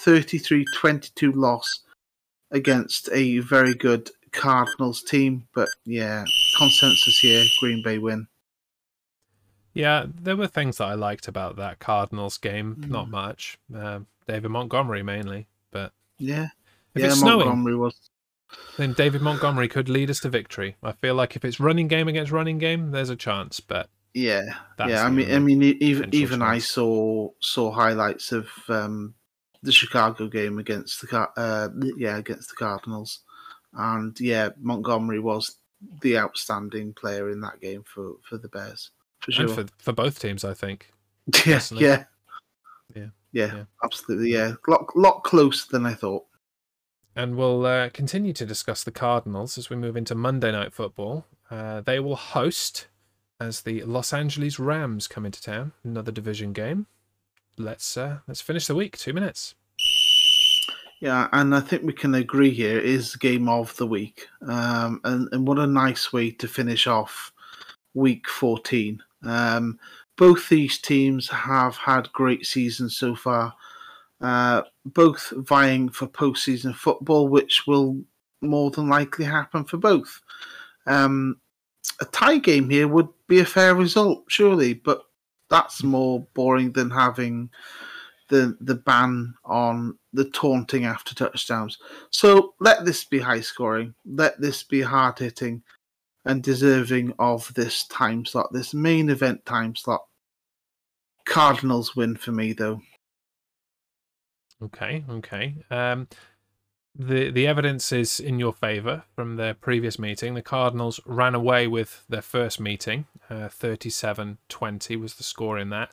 33-22 0.05 1.35
loss 1.35 1.81
against 2.51 3.09
a 3.13 3.39
very 3.39 3.75
good 3.75 4.11
Cardinals 4.33 5.03
team. 5.03 5.47
But 5.55 5.69
yeah, 5.85 6.25
consensus 6.59 7.19
here: 7.19 7.45
Green 7.61 7.83
Bay 7.83 7.99
win. 7.99 8.27
Yeah, 9.75 10.07
there 10.15 10.37
were 10.37 10.47
things 10.47 10.79
that 10.79 10.85
I 10.85 10.95
liked 10.95 11.29
about 11.29 11.57
that 11.57 11.79
Cardinals 11.79 12.39
game. 12.39 12.77
Mm. 12.81 12.91
Not 12.91 13.11
much. 13.11 13.59
Um, 13.75 14.07
David 14.27 14.51
Montgomery 14.51 15.03
mainly, 15.03 15.49
but 15.71 15.93
Yeah, 16.19 16.49
if 16.95 17.03
yeah. 17.03 17.09
it's 17.09 17.21
snowing, 17.21 17.47
Montgomery 17.47 17.77
was 17.77 17.95
then 18.77 18.93
David 18.93 19.23
Montgomery 19.23 19.69
could 19.69 19.89
lead 19.89 20.11
us 20.11 20.21
to 20.21 20.29
victory. 20.29 20.77
I 20.83 20.93
feel 20.93 21.15
like 21.15 21.37
if 21.37 21.45
it's 21.45 21.61
running 21.61 21.89
game 21.89 22.09
against 22.09 22.33
running 22.33 22.59
game, 22.59 22.91
there's 22.91 23.11
a 23.11 23.17
chance. 23.17 23.61
But 23.61 23.89
Yeah, 24.15 24.55
yeah. 24.79 25.05
I 25.05 25.11
mean, 25.11 25.33
I 25.33 25.39
mean, 25.39 25.63
even 25.63 26.15
even 26.15 26.43
I 26.43 26.59
saw 26.59 27.31
saw 27.41 27.71
highlights 27.71 28.33
of 28.33 28.49
um, 28.69 29.15
the 29.63 29.73
Chicago 29.73 30.29
game 30.29 30.59
against 30.59 31.01
the 31.01 31.29
uh, 31.37 31.69
yeah 31.97 32.17
against 32.17 32.51
the 32.51 32.57
Cardinals, 32.57 33.21
and 33.75 34.19
yeah, 34.21 34.51
Montgomery 34.61 35.21
was 35.21 35.57
the 36.01 36.19
outstanding 36.19 36.93
player 36.95 37.31
in 37.31 37.41
that 37.41 37.61
game 37.61 37.85
for 37.85 38.15
for 38.29 38.39
the 38.39 38.49
Bears 38.49 38.91
for 39.21 39.33
sure. 39.33 39.47
and 39.47 39.55
for 39.55 39.67
for 39.79 39.93
both 39.93 40.19
teams, 40.19 40.45
I 40.45 40.55
think. 40.55 40.91
yeah, 41.47 41.61
yeah, 41.73 42.05
Yeah, 42.95 43.07
yeah, 43.33 43.55
yeah. 43.55 43.65
absolutely. 43.85 44.33
Yeah, 44.33 44.55
lot 44.67 44.87
lot 44.97 45.23
closer 45.25 45.67
than 45.71 45.87
I 45.87 45.95
thought. 45.95 46.25
And 47.15 47.37
we'll 47.37 47.67
uh, 47.67 47.91
continue 47.91 48.33
to 48.33 48.47
discuss 48.47 48.85
the 48.85 48.91
Cardinals 48.91 49.59
as 49.59 49.69
we 49.69 49.77
move 49.77 49.97
into 49.97 50.15
Monday 50.15 50.51
Night 50.51 50.73
Football. 50.73 51.27
Uh, 51.51 51.83
they 51.83 52.01
will 52.01 52.17
host 52.17 52.87
as 53.39 53.63
the 53.63 53.83
Los 53.83 54.15
Angeles 54.15 54.59
Rams 54.59 55.09
come 55.09 55.27
into 55.27 55.43
town. 55.43 55.73
Another 55.85 56.11
division 56.11 56.53
game. 56.53 56.87
Let's 57.63 57.97
uh, 57.97 58.19
let's 58.27 58.41
finish 58.41 58.67
the 58.67 58.75
week. 58.75 58.99
Two 58.99 59.13
minutes. 59.13 59.55
Yeah, 61.01 61.29
and 61.33 61.55
I 61.55 61.61
think 61.61 61.83
we 61.83 61.93
can 61.93 62.15
agree 62.15 62.51
here 62.51 62.79
is 62.79 63.17
game 63.17 63.49
of 63.49 63.77
the 63.77 63.87
week. 63.87 64.29
Um, 64.47 65.01
and, 65.03 65.29
and 65.33 65.47
what 65.49 65.59
a 65.59 65.67
nice 65.67 66.13
way 66.13 66.31
to 66.31 66.47
finish 66.47 66.87
off 66.87 67.33
week 67.95 68.29
14. 68.29 69.03
Um, 69.25 69.81
both 70.17 70.49
these 70.49 70.79
teams 70.79 71.29
have 71.29 71.77
had 71.77 72.13
great 72.13 72.47
seasons 72.47 72.97
so 72.97 73.17
far, 73.17 73.53
uh, 74.21 74.63
both 74.85 75.33
vying 75.37 75.89
for 75.89 76.07
postseason 76.07 76.75
football, 76.75 77.27
which 77.27 77.67
will 77.67 78.01
more 78.41 78.71
than 78.71 78.89
likely 78.89 79.25
happen 79.25 79.65
for 79.65 79.79
both. 79.79 80.21
Um, 80.87 81.41
a 82.01 82.05
tie 82.07 82.39
game 82.39 82.71
here 82.71 82.87
would 82.87 83.09
be 83.27 83.41
a 83.41 83.45
fair 83.45 83.75
result, 83.75 84.25
surely, 84.29 84.75
but 84.75 85.03
that's 85.53 85.83
more 85.83 86.27
boring 86.33 86.73
than 86.73 86.91
having 86.91 87.51
the 88.31 88.57
the 88.63 88.75
ban 88.75 89.35
on 89.45 89.99
the 90.15 90.25
taunting 90.25 90.87
after 90.87 91.15
touchdowns. 91.15 91.77
So 92.11 92.55
let 92.59 92.87
this 92.87 93.05
be 93.05 93.19
high 93.19 93.43
scoring. 93.43 93.95
Let 94.07 94.41
this 94.41 94.63
be 94.63 94.81
hard 94.81 95.19
hitting 95.19 95.63
and 96.25 96.43
deserving 96.43 97.13
of 97.19 97.53
this 97.53 97.87
time 97.89 98.25
slot, 98.25 98.51
this 98.53 98.73
main 98.73 99.11
event 99.11 99.45
time 99.45 99.77
slot. 99.77 100.07
Cardinals 101.27 101.95
win 101.95 102.17
for 102.17 102.33
me 102.33 102.55
though. 102.55 102.81
Okay, 104.63 105.05
okay. 105.11 105.57
Um, 105.71 106.09
the 106.95 107.31
the 107.31 107.47
evidence 107.47 107.93
is 107.93 108.21
in 108.21 108.39
your 108.39 108.53
favor 108.53 109.05
from 109.15 109.37
their 109.37 109.55
previous 109.55 109.99
meeting. 109.99 110.35
The 110.35 110.43
Cardinals 110.43 111.01
ran 111.07 111.35
away 111.35 111.67
with 111.67 112.05
their 112.09 112.23
first 112.23 112.61
meeting. 112.61 113.07
Uh, 113.31 113.49
37-20 113.49 115.01
was 115.01 115.15
the 115.15 115.23
score 115.23 115.59
in 115.59 115.71
that. 115.71 115.93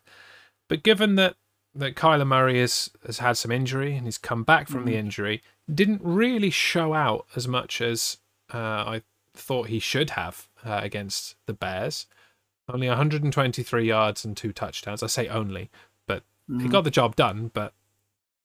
But 0.68 0.84
given 0.84 1.16
that 1.16 1.36
that 1.76 1.96
Kyler 1.96 2.28
Murray 2.28 2.60
has, 2.60 2.90
has 3.06 3.20
had 3.20 3.38
some 3.38 3.52
injury 3.52 3.96
and 3.96 4.06
he's 4.06 4.18
come 4.18 4.44
back 4.44 4.68
from 4.68 4.86
the 4.86 4.96
injury, 4.96 5.42
didn't 5.74 6.02
really 6.04 6.50
show 6.50 6.94
out 6.94 7.28
as 7.36 7.48
much 7.48 7.80
as 7.80 8.18
uh, 8.54 8.58
I 8.58 9.02
thought 9.36 9.68
he 9.68 9.80
should 9.80 10.12
have 10.12 10.50
uh, 10.66 10.80
against 10.82 11.36
the 11.46 11.54
Bears. 11.54 12.08
Only 12.68 12.88
123 12.88 13.88
yards 13.88 14.26
and 14.26 14.36
two 14.36 14.52
touchdowns. 14.52 15.04
I 15.04 15.08
say 15.08 15.28
only, 15.28 15.70
but 16.08 16.24
he 16.60 16.68
got 16.68 16.84
the 16.84 16.92
job 16.92 17.16
done. 17.16 17.52
But 17.54 17.74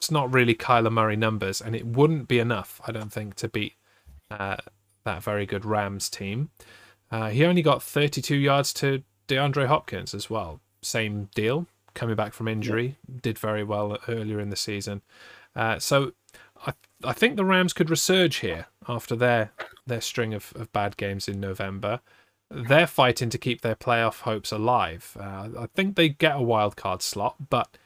it's 0.05 0.11
not 0.11 0.35
really 0.35 0.55
Kyler 0.55 0.93
Murray 0.93 1.17
numbers, 1.17 1.63
and 1.63 1.75
it 1.75 1.87
wouldn't 1.87 2.29
be 2.29 2.39
enough, 2.39 2.79
I 2.87 2.93
don't 2.93 3.11
think, 3.11 3.37
to 3.37 3.49
beat 3.49 3.73
uh, 4.31 4.57
that 5.07 5.23
very 5.23 5.47
good 5.47 5.65
Rams 5.65 6.11
team. 6.11 6.51
Uh, 7.11 7.31
he 7.31 7.43
only 7.43 7.63
got 7.63 7.83
32 7.83 8.37
yards 8.37 8.75
to 8.75 9.03
DeAndre 9.29 9.67
Hopkins 9.67 10.13
as 10.13 10.29
well. 10.29 10.61
Same 10.83 11.31
deal, 11.35 11.67
coming 11.95 12.17
back 12.17 12.35
from 12.35 12.49
injury, 12.49 12.99
did 13.23 13.39
very 13.39 13.65
well 13.65 13.97
earlier 14.07 14.41
in 14.41 14.51
the 14.51 14.57
season. 14.57 15.01
Uh, 15.57 15.79
so 15.79 16.13
I 16.67 16.75
I 17.03 17.15
think 17.15 17.37
the 17.37 17.45
Rams 17.47 17.73
could 17.73 17.89
resurge 17.89 18.41
here 18.41 18.67
after 18.87 19.17
their 19.17 19.53
their 19.87 20.03
string 20.03 20.35
of, 20.35 20.53
of 20.55 20.71
bad 20.75 20.99
games 20.99 21.29
in 21.29 21.41
November. 21.41 22.01
They're 22.51 22.87
fighting 22.87 23.31
to 23.31 23.39
keep 23.39 23.63
their 23.63 23.75
playoff 23.75 24.21
hopes 24.21 24.53
alive. 24.53 25.17
Uh, 25.19 25.49
I 25.61 25.67
think 25.75 25.97
they 25.97 26.11
get 26.11 26.37
a 26.37 26.43
wild 26.43 26.77
card 26.77 27.01
slot, 27.01 27.49
but 27.49 27.79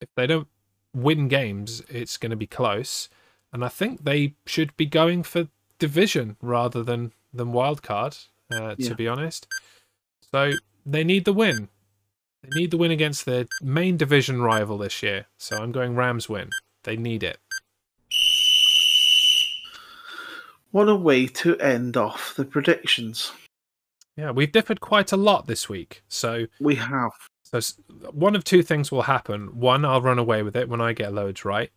if 0.00 0.08
they 0.16 0.26
don't 0.26 0.48
win 0.94 1.28
games, 1.28 1.82
it's 1.88 2.16
going 2.16 2.30
to 2.30 2.36
be 2.36 2.46
close. 2.46 3.08
And 3.52 3.64
I 3.64 3.68
think 3.68 4.04
they 4.04 4.34
should 4.46 4.76
be 4.76 4.86
going 4.86 5.22
for 5.22 5.48
division 5.78 6.36
rather 6.40 6.82
than 6.82 7.12
than 7.32 7.52
wild 7.52 7.82
card. 7.82 8.16
Uh, 8.52 8.74
Yeah. 8.76 8.90
To 8.90 8.94
be 8.94 9.08
honest, 9.08 9.46
so 10.30 10.52
they 10.84 11.04
need 11.04 11.24
the 11.24 11.32
win. 11.32 11.68
They 12.42 12.60
need 12.60 12.70
the 12.70 12.76
win 12.76 12.90
against 12.90 13.24
their 13.24 13.46
main 13.62 13.96
division 13.96 14.42
rival 14.42 14.76
this 14.78 15.02
year. 15.02 15.26
So 15.38 15.56
I'm 15.56 15.72
going 15.72 15.94
Rams 15.94 16.28
win. 16.28 16.50
They 16.82 16.96
need 16.96 17.22
it. 17.22 17.38
What 20.70 20.88
a 20.88 20.96
way 20.96 21.26
to 21.26 21.58
end 21.58 21.96
off 21.96 22.34
the 22.34 22.44
predictions. 22.44 23.32
Yeah, 24.16 24.30
we've 24.30 24.52
differed 24.52 24.80
quite 24.80 25.12
a 25.12 25.16
lot 25.16 25.46
this 25.46 25.68
week. 25.68 26.02
So 26.08 26.46
We 26.60 26.74
have. 26.76 27.12
So 27.52 27.60
one 28.12 28.34
of 28.34 28.44
two 28.44 28.62
things 28.62 28.90
will 28.90 29.02
happen. 29.02 29.58
One, 29.60 29.84
I'll 29.84 30.00
run 30.00 30.18
away 30.18 30.42
with 30.42 30.56
it 30.56 30.68
when 30.68 30.80
I 30.80 30.92
get 30.92 31.12
loads 31.12 31.44
right. 31.44 31.70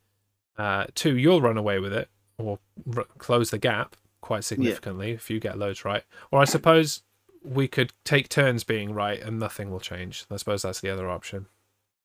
Uh, 0.57 0.85
two, 0.95 1.17
you'll 1.17 1.41
run 1.41 1.57
away 1.57 1.79
with 1.79 1.91
it 1.91 2.09
or 2.37 2.59
r- 2.95 3.05
close 3.17 3.51
the 3.51 3.57
gap 3.57 3.95
quite 4.21 4.43
significantly 4.45 5.11
if 5.11 5.29
you 5.29 5.39
get 5.39 5.57
loads 5.57 5.83
right. 5.83 6.03
Or 6.31 6.39
I 6.41 6.45
suppose 6.45 7.03
we 7.43 7.67
could 7.67 7.91
take 8.05 8.29
turns 8.29 8.63
being 8.63 8.93
right 8.93 9.21
and 9.21 9.37
nothing 9.37 9.69
will 9.69 9.81
change. 9.81 10.25
I 10.31 10.37
suppose 10.37 10.61
that's 10.61 10.79
the 10.81 10.89
other 10.89 11.09
option. 11.09 11.47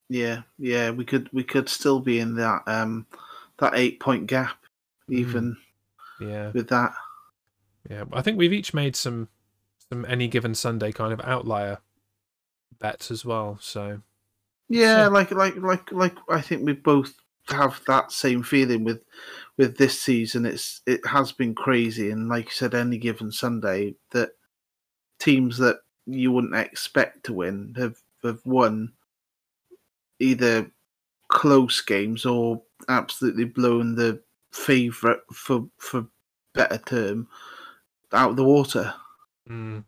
Yeah, 0.08 0.42
yeah, 0.58 0.90
we 0.90 1.04
could 1.04 1.30
we 1.32 1.44
could 1.44 1.68
still 1.68 2.00
be 2.00 2.18
in 2.18 2.34
that 2.34 2.62
um 2.66 3.06
that 3.58 3.74
eight 3.76 4.00
point 4.00 4.26
gap, 4.26 4.56
even 5.08 5.56
Yeah, 6.20 6.50
with 6.50 6.68
that. 6.70 6.92
yeah. 7.88 8.04
I 8.12 8.20
think 8.20 8.36
we've 8.36 8.52
each 8.52 8.74
made 8.74 8.96
some 8.96 9.28
some 9.88 10.04
any 10.06 10.26
given 10.26 10.56
Sunday 10.56 10.90
kind 10.90 11.12
of 11.12 11.20
outlier 11.20 11.78
bets 12.80 13.10
as 13.10 13.24
well. 13.24 13.58
So 13.60 14.00
Yeah, 14.68 15.06
So- 15.06 15.10
like 15.12 15.30
like 15.30 15.56
like 15.56 15.92
like 15.92 16.16
I 16.28 16.40
think 16.40 16.64
we 16.64 16.72
both 16.72 17.14
have 17.48 17.80
that 17.86 18.12
same 18.12 18.42
feeling 18.42 18.84
with 18.84 19.02
with 19.56 19.76
this 19.76 20.00
season. 20.00 20.46
It's 20.46 20.80
it 20.86 21.04
has 21.06 21.32
been 21.32 21.54
crazy, 21.54 22.10
and 22.10 22.28
like 22.28 22.46
you 22.46 22.50
said, 22.52 22.74
any 22.74 22.98
given 22.98 23.32
Sunday, 23.32 23.94
that 24.10 24.30
teams 25.18 25.58
that 25.58 25.80
you 26.06 26.32
wouldn't 26.32 26.54
expect 26.54 27.24
to 27.24 27.32
win 27.32 27.74
have 27.76 28.00
have 28.22 28.40
won 28.44 28.92
either 30.18 30.70
close 31.28 31.80
games 31.80 32.24
or 32.26 32.62
absolutely 32.88 33.44
blown 33.44 33.94
the 33.94 34.20
favourite 34.52 35.20
for 35.32 35.68
for 35.78 36.06
better 36.54 36.78
term 36.78 37.28
out 38.12 38.30
of 38.30 38.36
the 38.36 38.44
water. 38.44 38.92
mm, 39.48 39.84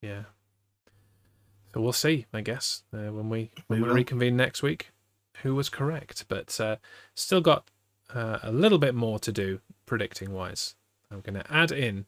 yeah. 0.00 0.24
So 1.74 1.80
we'll 1.80 1.92
see, 1.92 2.26
I 2.32 2.42
guess, 2.42 2.82
uh, 2.92 3.12
when 3.12 3.28
we 3.28 3.50
when 3.66 3.80
We 3.80 3.88
we 3.88 3.94
reconvene 3.94 4.36
next 4.36 4.62
week, 4.62 4.90
who 5.42 5.54
was 5.54 5.68
correct. 5.68 6.26
But 6.28 6.60
uh, 6.60 6.76
still 7.14 7.40
got 7.40 7.70
uh, 8.14 8.38
a 8.42 8.52
little 8.52 8.78
bit 8.78 8.94
more 8.94 9.18
to 9.20 9.32
do 9.32 9.60
predicting 9.86 10.32
wise. 10.32 10.74
I'm 11.10 11.20
going 11.20 11.42
to 11.42 11.52
add 11.52 11.72
in 11.72 12.06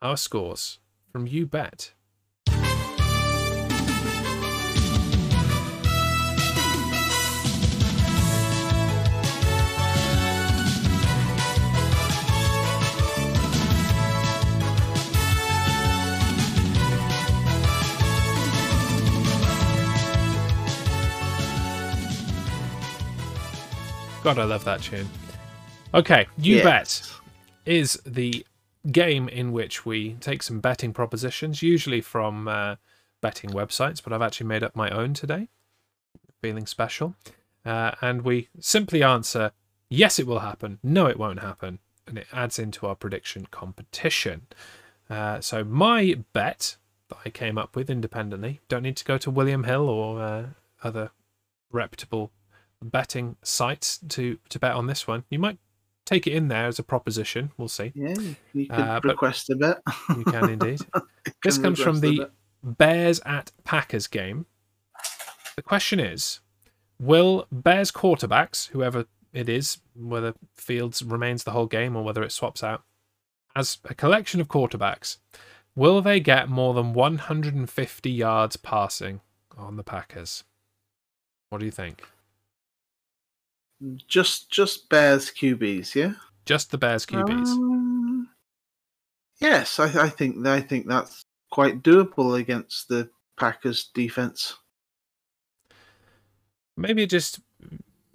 our 0.00 0.16
scores 0.16 0.78
from 1.12 1.26
You 1.26 1.46
Bet. 1.46 1.92
God, 24.24 24.38
I 24.38 24.44
love 24.44 24.64
that 24.64 24.82
tune. 24.82 25.08
Okay, 25.94 26.26
You 26.36 26.56
Yeah. 26.56 26.64
Bet 26.64 27.10
is 27.64 28.00
the 28.04 28.44
game 28.90 29.28
in 29.28 29.52
which 29.52 29.86
we 29.86 30.14
take 30.14 30.42
some 30.42 30.60
betting 30.60 30.92
propositions, 30.92 31.62
usually 31.62 32.00
from 32.00 32.48
uh, 32.48 32.76
betting 33.20 33.50
websites, 33.50 34.02
but 34.02 34.12
I've 34.12 34.22
actually 34.22 34.46
made 34.46 34.62
up 34.62 34.74
my 34.74 34.90
own 34.90 35.14
today. 35.14 35.48
Feeling 36.40 36.66
special. 36.66 37.14
Uh, 37.64 37.92
and 38.00 38.22
we 38.22 38.48
simply 38.58 39.02
answer 39.02 39.52
yes, 39.88 40.18
it 40.18 40.26
will 40.26 40.40
happen, 40.40 40.78
no, 40.82 41.06
it 41.06 41.18
won't 41.18 41.40
happen. 41.40 41.78
And 42.06 42.18
it 42.18 42.26
adds 42.32 42.58
into 42.58 42.86
our 42.86 42.94
prediction 42.94 43.46
competition. 43.50 44.46
Uh, 45.08 45.40
so, 45.40 45.62
my 45.62 46.16
bet 46.32 46.76
that 47.08 47.18
I 47.24 47.30
came 47.30 47.56
up 47.56 47.76
with 47.76 47.88
independently, 47.88 48.60
don't 48.68 48.82
need 48.82 48.96
to 48.96 49.04
go 49.04 49.16
to 49.18 49.30
William 49.30 49.64
Hill 49.64 49.88
or 49.88 50.20
uh, 50.20 50.46
other 50.82 51.10
reputable 51.70 52.32
betting 52.82 53.36
sites 53.42 53.98
to, 54.08 54.38
to 54.48 54.58
bet 54.58 54.72
on 54.74 54.86
this 54.86 55.06
one. 55.06 55.24
You 55.30 55.38
might 55.38 55.58
take 56.06 56.26
it 56.26 56.32
in 56.32 56.48
there 56.48 56.66
as 56.66 56.78
a 56.78 56.82
proposition. 56.82 57.50
We'll 57.56 57.68
see. 57.68 57.92
Yeah, 57.94 58.14
you 58.54 58.66
could 58.66 58.78
Uh, 58.80 59.00
request 59.04 59.50
a 59.50 59.56
bit. 59.56 59.78
You 60.16 60.24
can 60.24 60.50
indeed. 60.50 60.80
this 61.44 61.56
Can 61.56 61.64
comes 61.64 61.80
from 61.80 62.00
the. 62.00 62.30
Bears 62.62 63.20
at 63.24 63.52
Packers 63.64 64.08
game. 64.08 64.46
The 65.54 65.62
question 65.62 66.00
is 66.00 66.40
Will 67.00 67.46
Bears 67.52 67.92
quarterbacks, 67.92 68.68
whoever 68.70 69.06
it 69.32 69.48
is, 69.48 69.78
whether 69.94 70.34
Fields 70.56 71.02
remains 71.02 71.44
the 71.44 71.52
whole 71.52 71.66
game 71.66 71.94
or 71.94 72.02
whether 72.02 72.22
it 72.22 72.32
swaps 72.32 72.64
out, 72.64 72.82
as 73.54 73.78
a 73.84 73.94
collection 73.94 74.40
of 74.40 74.48
quarterbacks, 74.48 75.18
will 75.76 76.00
they 76.00 76.18
get 76.18 76.48
more 76.48 76.74
than 76.74 76.92
150 76.94 78.10
yards 78.10 78.56
passing 78.56 79.20
on 79.56 79.76
the 79.76 79.84
Packers? 79.84 80.42
What 81.50 81.58
do 81.58 81.64
you 81.64 81.72
think? 81.72 82.02
Just 84.06 84.50
just 84.50 84.88
Bears 84.88 85.30
QBs, 85.30 85.94
yeah. 85.94 86.12
Just 86.46 86.70
the 86.70 86.78
Bears 86.78 87.04
QBs. 87.06 87.46
Um, 87.48 88.28
yes, 89.40 89.78
I, 89.78 90.04
I 90.04 90.08
think 90.08 90.46
I 90.46 90.60
think 90.60 90.86
that's 90.88 91.22
quite 91.50 91.82
doable 91.82 92.38
against 92.38 92.88
the 92.88 93.10
Packers 93.38 93.90
defense. 93.94 94.56
Maybe 96.76 97.02
it 97.02 97.10
just 97.10 97.40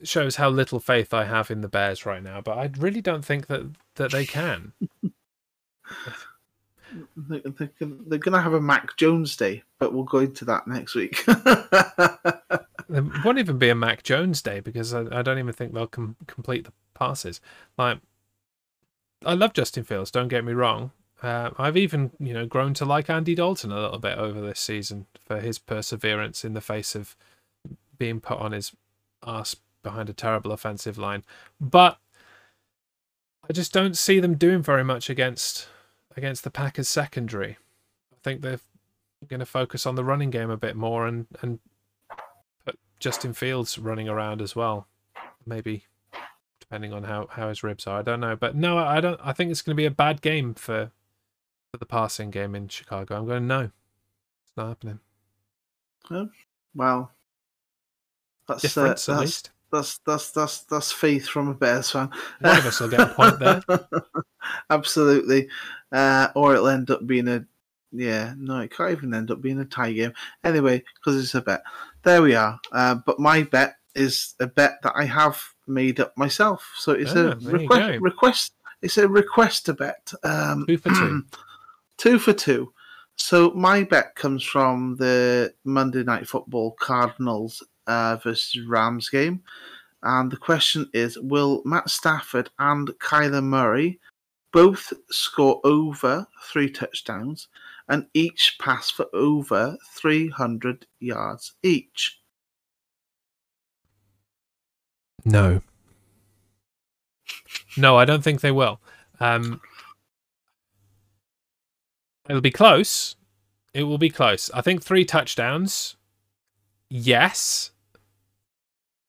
shows 0.04 0.36
how 0.38 0.50
little 0.50 0.80
faith 0.80 1.14
I 1.14 1.26
have 1.26 1.50
in 1.52 1.62
the 1.62 1.68
Bears 1.70 2.06
right 2.06 2.22
now, 2.24 2.42
but 2.42 2.58
I 2.58 2.70
really 2.78 3.02
don't 3.02 3.24
think 3.24 3.48
that, 3.48 3.70
that 3.96 4.12
they 4.12 4.26
can. 4.26 4.74
They- 7.18 7.42
They're, 7.44 7.72
they're 7.80 8.20
going 8.20 8.34
to 8.34 8.42
have 8.42 8.54
a 8.54 8.62
Mac 8.62 8.96
Jones 8.98 9.36
day, 9.36 9.64
but 9.80 9.94
we'll 9.94 10.04
go 10.04 10.20
into 10.20 10.46
that 10.46 10.68
next 10.68 10.94
week. 10.94 11.26
There 12.90 13.04
won't 13.24 13.40
even 13.40 13.58
be 13.58 13.70
a 13.70 13.76
Mac 13.76 14.04
Jones 14.04 14.42
day 14.42 14.60
because 14.60 14.94
I, 14.94 15.06
I 15.12 15.22
don't 15.22 15.40
even 15.40 15.54
think 15.54 15.74
they'll 15.74 15.88
com- 15.88 16.16
complete 16.28 16.66
the 16.66 16.74
passes. 16.94 17.42
Like, 17.78 18.00
I 19.26 19.34
love 19.34 19.54
Justin 19.54 19.84
Fields. 19.84 20.12
Don't 20.12 20.28
get 20.28 20.44
me 20.44 20.54
wrong. 20.54 20.92
Uh, 21.22 21.52
I've 21.58 21.78
even 21.78 22.12
you 22.20 22.34
know 22.34 22.46
grown 22.46 22.74
to 22.76 22.86
like 22.86 23.10
Andy 23.10 23.34
Dalton 23.34 23.72
a 23.72 23.80
little 23.80 24.00
bit 24.00 24.18
over 24.18 24.42
this 24.42 24.60
season 24.60 25.08
for 25.26 25.40
his 25.40 25.58
perseverance 25.58 26.44
in 26.44 26.54
the 26.54 26.62
face 26.62 26.96
of 26.96 27.16
being 27.98 28.20
put 28.20 28.40
on 28.40 28.52
his 28.52 28.74
ass 29.26 29.56
behind 29.84 30.10
a 30.10 30.14
terrible 30.14 30.52
offensive 30.52 30.98
line. 30.98 31.24
But 31.62 31.98
I 33.50 33.54
just 33.54 33.72
don't 33.72 33.98
see 33.98 34.20
them 34.20 34.36
doing 34.36 34.62
very 34.62 34.84
much 34.84 35.10
against 35.10 35.68
against 36.18 36.44
the 36.44 36.52
Packers 36.52 36.90
secondary. 36.90 37.58
I 38.12 38.18
think 38.22 38.42
they're 38.42 38.60
going 39.28 39.40
to 39.40 39.46
focus 39.46 39.86
on 39.86 39.96
the 39.96 40.04
running 40.04 40.30
game 40.30 40.50
a 40.50 40.58
bit 40.58 40.76
more 40.76 41.08
and 41.08 41.28
and 41.42 41.60
Justin 43.04 43.34
Fields 43.34 43.78
running 43.78 44.08
around 44.08 44.42
as 44.42 44.56
well. 44.56 44.88
Maybe 45.46 45.84
depending 46.62 46.94
on 46.94 47.04
how, 47.04 47.28
how 47.32 47.50
his 47.50 47.62
ribs 47.62 47.86
are. 47.86 48.00
I 48.00 48.02
don't 48.02 48.22
know, 48.22 48.38
but 48.38 48.56
no, 48.56 48.78
I 48.78 49.02
don't. 49.02 49.20
I 49.22 49.34
think 49.34 49.52
it's 49.52 49.62
going 49.62 49.76
to 49.76 49.82
be 49.82 49.86
a 49.86 49.92
bad 49.92 50.22
game 50.22 50.54
for 50.54 50.90
for 51.70 51.78
the 51.78 51.86
passing 51.86 52.32
game 52.32 52.56
in 52.56 52.70
Chicago. 52.70 53.18
I'm 53.18 53.28
going 53.28 53.46
no, 53.46 53.64
it's 53.64 54.54
not 54.56 54.70
happening. 54.70 55.00
Well, 56.74 57.12
that's 58.48 58.78
uh, 58.78 58.84
that's, 58.86 59.10
least. 59.10 59.50
that's 59.70 59.98
that's 60.06 60.32
that's 60.32 60.62
that's 60.62 60.94
faith 60.94 61.28
from 61.28 61.50
a 61.50 61.54
Bears 61.54 61.92
fan. 61.92 62.10
One 62.40 62.58
of 62.58 62.66
us 62.66 62.80
will 62.80 62.88
get 62.88 63.02
a 63.02 63.08
point 63.08 63.38
there. 63.38 63.62
Absolutely, 64.70 65.50
uh, 65.92 66.30
or 66.36 66.54
it'll 66.54 66.70
end 66.70 66.90
up 66.90 67.06
being 67.06 67.28
a 67.28 67.46
yeah. 67.92 68.34
No, 68.38 68.62
it 68.62 68.72
can't 68.72 68.92
even 68.92 69.14
end 69.14 69.30
up 69.30 69.42
being 69.42 69.60
a 69.60 69.66
tie 69.66 69.92
game 69.92 70.14
anyway 70.46 70.82
because 70.96 71.22
it's 71.22 71.36
a 71.36 71.42
bet. 71.42 71.64
There 72.04 72.22
we 72.22 72.36
are. 72.36 72.60
Uh, 72.72 72.96
but 73.06 73.20
my 73.20 73.44
bet 73.44 73.76
is 73.96 74.36
a 74.40 74.48
bet 74.48 74.80
that 74.84 74.94
I 74.96 75.06
have 75.06 75.42
made 75.68 76.00
up 76.00 76.18
myself. 76.18 76.70
So 76.78 76.92
it's 76.94 77.16
Ah, 77.16 77.32
a 77.32 77.36
request. 77.38 78.02
Request. 78.02 78.54
It's 78.82 78.98
a 78.98 79.08
request 79.08 79.66
to 79.68 79.74
bet. 79.74 80.12
Um, 80.24 80.66
Two 80.68 80.78
for 80.78 80.90
two. 80.90 81.24
two 81.98 82.20
for 82.20 82.34
two. 82.34 82.74
So 83.16 83.52
my 83.52 83.84
bet 83.84 84.16
comes 84.16 84.44
from 84.44 84.96
the 84.98 85.54
Monday 85.64 86.04
Night 86.04 86.28
Football 86.28 86.72
Cardinals 86.80 87.64
uh, 87.88 88.18
versus 88.24 88.60
Rams 88.68 89.08
game, 89.10 89.42
and 90.02 90.32
the 90.32 90.38
question 90.38 90.90
is: 90.94 91.18
Will 91.20 91.62
Matt 91.64 91.90
Stafford 91.90 92.50
and 92.60 92.88
Kyler 93.00 93.44
Murray 93.44 94.00
both 94.52 94.92
score 95.12 95.62
over 95.64 96.28
three 96.52 96.70
touchdowns 96.70 97.48
and 97.94 98.08
each 98.16 98.58
pass 98.60 98.90
for 98.90 99.06
over 99.14 99.78
three 99.92 100.28
hundred 100.28 100.88
yards 101.00 101.54
each? 101.62 102.20
No. 105.24 105.62
No, 107.78 107.96
I 107.96 108.06
don't 108.06 108.24
think 108.24 108.42
they 108.42 108.52
will. 108.52 108.82
Um, 109.20 109.62
it'll 112.28 112.42
be 112.42 112.50
close. 112.50 113.16
It 113.76 113.84
will 113.84 114.00
be 114.00 114.10
close. 114.10 114.50
I 114.56 114.62
think 114.62 114.82
three 114.82 115.06
touchdowns. 115.06 115.96
Yes. 116.90 117.70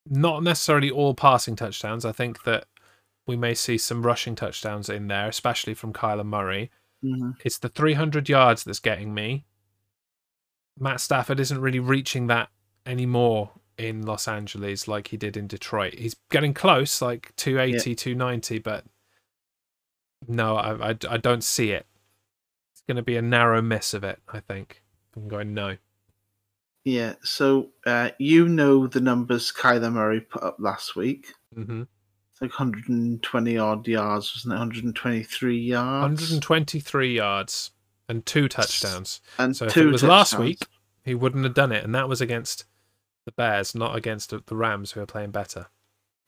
Not 0.07 0.43
necessarily 0.43 0.91
all 0.91 1.15
passing 1.15 1.57
touchdowns. 1.57 2.05
I 2.05 2.13
think 2.13 2.45
that 2.45 2.67
we 3.27 3.35
may 3.35 3.55
see 3.55 3.79
some 3.79 4.05
rushing 4.05 4.35
touchdowns 4.35 4.91
in 4.91 5.09
there, 5.09 5.29
especially 5.29 5.73
from 5.73 5.95
Kyler 5.95 6.27
Murray. 6.27 6.71
Hmm 7.05 7.31
It's 7.45 7.59
the 7.59 7.69
300 7.69 8.29
yards 8.29 8.65
that's 8.65 8.81
getting 8.81 9.13
me. 9.13 9.45
Matt 10.79 11.01
Stafford 11.01 11.39
isn't 11.39 11.61
really 11.61 11.79
reaching 11.79 12.27
that 12.29 12.49
anymore 12.87 13.53
in 13.77 14.03
Los 14.03 14.27
Angeles 14.27 14.89
like 14.89 15.09
he 15.09 15.17
did 15.17 15.37
in 15.37 15.47
Detroit. 15.47 15.95
He's 15.95 16.17
getting 16.31 16.55
close, 16.55 17.03
like 17.03 17.33
280, 17.37 17.95
290, 17.95 18.59
but 18.59 18.85
no, 20.27 20.57
I, 20.57 20.91
I, 20.91 20.97
I 21.09 21.17
don't 21.19 21.45
see 21.45 21.73
it. 21.73 21.87
It's 22.73 22.83
going 22.87 22.97
to 22.97 23.03
be 23.03 23.17
a 23.17 23.23
narrow 23.23 23.61
miss 23.61 23.95
of 23.95 24.03
it, 24.03 24.21
I 24.29 24.41
think. 24.41 24.83
I'm 25.17 25.29
going 25.29 25.55
no. 25.55 25.77
Yeah. 26.85 27.15
So 27.23 27.71
uh, 27.87 28.11
you 28.19 28.49
know 28.49 28.87
the 28.87 29.01
numbers 29.01 29.53
Kyler 29.53 29.93
Murray 29.93 30.21
put 30.21 30.43
up 30.43 30.57
last 30.59 30.97
week. 30.97 31.35
hmm 31.55 31.83
It's 32.35 32.43
like 32.43 32.51
120 32.51 33.59
odd 33.59 33.87
yards, 33.87 34.35
wasn't 34.35 34.55
it? 34.55 34.59
123 34.59 35.57
yards. 35.57 36.21
123 36.21 37.15
yards 37.15 37.71
and 38.09 38.27
two 38.27 38.49
touchdowns. 38.49 39.21
and 39.39 39.57
So 39.57 39.67
if 39.67 39.77
it 39.77 39.85
was 39.87 40.03
last 40.03 40.37
week, 40.37 40.67
he 41.05 41.15
wouldn't 41.15 41.45
have 41.45 41.55
done 41.55 41.71
it, 41.71 41.85
and 41.85 41.95
that 41.95 42.09
was 42.09 42.21
against 42.21 42.65
the 43.25 43.31
Bears, 43.31 43.77
not 43.77 43.95
against 43.95 44.31
the 44.31 44.43
the 44.45 44.57
Rams, 44.57 44.91
who 44.91 45.01
are 45.01 45.07
playing 45.07 45.31
better. 45.31 45.67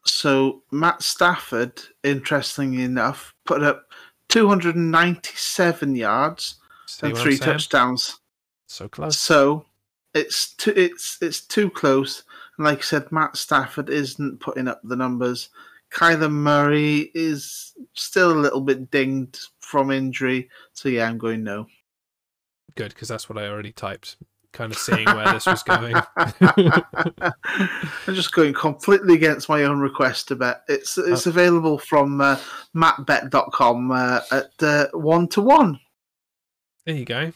So 0.04 0.62
Matt 0.70 1.02
Stafford, 1.02 1.82
interestingly 2.04 2.84
enough, 2.84 3.34
put 3.44 3.64
up 3.64 3.90
297 4.28 5.96
yards 5.96 6.54
See 6.86 7.08
and 7.08 7.18
three 7.18 7.36
touchdowns. 7.36 8.20
So 8.68 8.88
close. 8.88 9.18
So 9.18 9.66
it's 10.14 10.54
too, 10.54 10.72
it's 10.76 11.18
it's 11.20 11.40
too 11.40 11.68
close. 11.68 12.22
And 12.56 12.64
like 12.64 12.78
I 12.78 12.82
said, 12.82 13.10
Matt 13.10 13.36
Stafford 13.36 13.90
isn't 13.90 14.38
putting 14.38 14.68
up 14.68 14.80
the 14.84 14.94
numbers. 14.94 15.48
Kyler 15.92 16.30
Murray 16.30 17.10
is 17.14 17.74
still 17.94 18.32
a 18.32 18.38
little 18.38 18.60
bit 18.60 18.90
dinged 18.90 19.38
from 19.60 19.90
injury. 19.90 20.48
So 20.72 20.88
yeah, 20.88 21.08
I'm 21.08 21.18
going 21.18 21.42
no. 21.42 21.66
Good, 22.74 22.92
because 22.92 23.08
that's 23.08 23.28
what 23.28 23.38
I 23.38 23.48
already 23.48 23.72
typed. 23.72 24.16
Kind 24.52 24.72
of 24.72 24.78
seeing 24.78 25.04
where 25.04 25.32
this 25.32 25.46
was 25.46 25.62
going. 25.62 25.94
I'm 26.16 28.14
just 28.14 28.32
going 28.32 28.54
completely 28.54 29.14
against 29.14 29.48
my 29.48 29.64
own 29.64 29.80
request 29.80 30.28
to 30.28 30.36
bet. 30.36 30.62
It's 30.66 30.96
it's 30.96 31.26
available 31.26 31.78
from 31.78 32.20
uh, 32.22 32.38
mattbet.com 32.74 33.90
uh, 33.90 34.20
at 34.30 34.62
uh, 34.62 34.86
one 34.92 35.28
to 35.28 35.42
one. 35.42 35.78
There 36.86 36.94
you 36.94 37.04
go. 37.04 37.32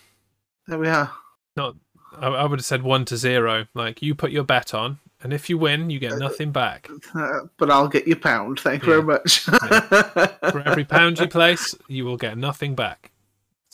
There 0.66 0.78
we 0.78 0.88
are. 0.88 1.12
Not. 1.56 1.76
I, 2.16 2.28
I 2.28 2.46
would 2.46 2.60
have 2.60 2.66
said 2.66 2.82
one 2.82 3.04
to 3.06 3.16
zero. 3.18 3.66
Like 3.74 4.00
you 4.00 4.14
put 4.14 4.30
your 4.30 4.44
bet 4.44 4.72
on, 4.72 4.98
and 5.22 5.32
if 5.32 5.50
you 5.50 5.58
win, 5.58 5.90
you 5.90 5.98
get 5.98 6.18
nothing 6.18 6.50
back. 6.52 6.88
Uh, 7.14 7.40
but 7.58 7.70
I'll 7.70 7.88
get 7.88 8.06
your 8.06 8.16
pound. 8.16 8.60
Thank 8.60 8.84
you 8.84 8.94
Yeah. 8.94 9.00
very 9.00 9.06
much. 9.06 9.40
For 9.40 10.62
every 10.66 10.84
pound 10.84 11.18
you 11.18 11.26
place, 11.28 11.74
you 11.88 12.04
will 12.04 12.16
get 12.16 12.36
nothing 12.38 12.74
back. 12.74 13.10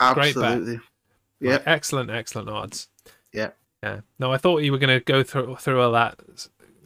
It's 0.00 0.10
a 0.10 0.14
great 0.14 0.34
bet. 0.34 0.44
Absolutely. 0.44 0.80
Like, 1.40 1.62
excellent, 1.66 2.10
excellent 2.10 2.48
odds. 2.48 2.88
Yeah. 3.32 3.50
Yeah. 3.82 4.00
No, 4.18 4.32
I 4.32 4.38
thought 4.38 4.58
you 4.62 4.72
were 4.72 4.78
going 4.78 4.98
to 4.98 5.04
go 5.04 5.22
through 5.22 5.56
through 5.56 5.80
all 5.82 5.92
that, 5.92 6.18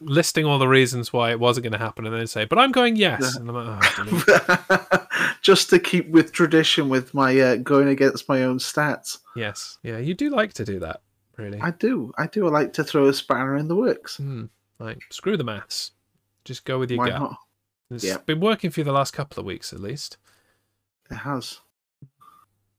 listing 0.00 0.44
all 0.44 0.58
the 0.58 0.66
reasons 0.68 1.12
why 1.12 1.30
it 1.30 1.38
wasn't 1.40 1.62
going 1.64 1.72
to 1.72 1.78
happen, 1.78 2.04
and 2.06 2.14
then 2.14 2.26
say, 2.26 2.44
"But 2.44 2.58
I'm 2.58 2.72
going 2.72 2.96
yes." 2.96 3.36
I'm 3.40 3.46
like, 3.46 3.98
oh, 3.98 5.06
just 5.42 5.70
to 5.70 5.78
keep 5.78 6.08
with 6.10 6.32
tradition 6.32 6.88
with 6.88 7.14
my 7.14 7.38
uh, 7.38 7.56
going 7.56 7.88
against 7.88 8.28
my 8.28 8.42
own 8.42 8.58
stats. 8.58 9.18
yes. 9.36 9.78
Yeah, 9.82 9.98
you 9.98 10.14
do 10.14 10.30
like 10.30 10.52
to 10.54 10.64
do 10.64 10.80
that, 10.80 11.00
really. 11.40 11.60
I 11.60 11.70
do. 11.72 12.12
I 12.18 12.26
do. 12.26 12.46
I 12.46 12.50
like 12.50 12.72
to 12.74 12.84
throw 12.84 13.06
a 13.08 13.12
spanner 13.14 13.56
in 13.56 13.68
the 13.68 13.76
works. 13.76 14.16
Hmm. 14.18 14.44
Like, 14.78 15.00
screw 15.10 15.36
the 15.36 15.44
maths. 15.44 15.92
Just 16.44 16.64
go 16.64 16.78
with 16.78 16.90
your 16.90 16.98
Why 16.98 17.10
gut. 17.10 17.20
not? 17.20 17.36
It's 17.90 18.04
Yeah. 18.04 18.18
been 18.18 18.40
working 18.40 18.70
for 18.70 18.80
you 18.80 18.84
the 18.84 18.92
last 18.92 19.12
couple 19.12 19.40
of 19.40 19.46
weeks, 19.46 19.72
at 19.72 19.80
least. 19.80 20.16
It 21.10 21.16
has. 21.16 21.60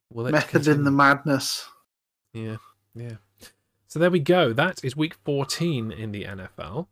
Will 0.10 0.28
it 0.28 0.32
Method 0.32 0.68
in 0.68 0.84
the 0.84 0.92
madness. 0.92 1.68
Yeah, 2.34 2.58
yeah. 2.96 3.16
So 3.88 4.00
there 4.00 4.10
we 4.12 4.20
go. 4.20 4.54
That 4.54 4.84
is 4.84 4.96
week 4.96 5.16
14 5.26 5.92
in 5.92 6.12
the 6.12 6.24
NFL. 6.24 6.88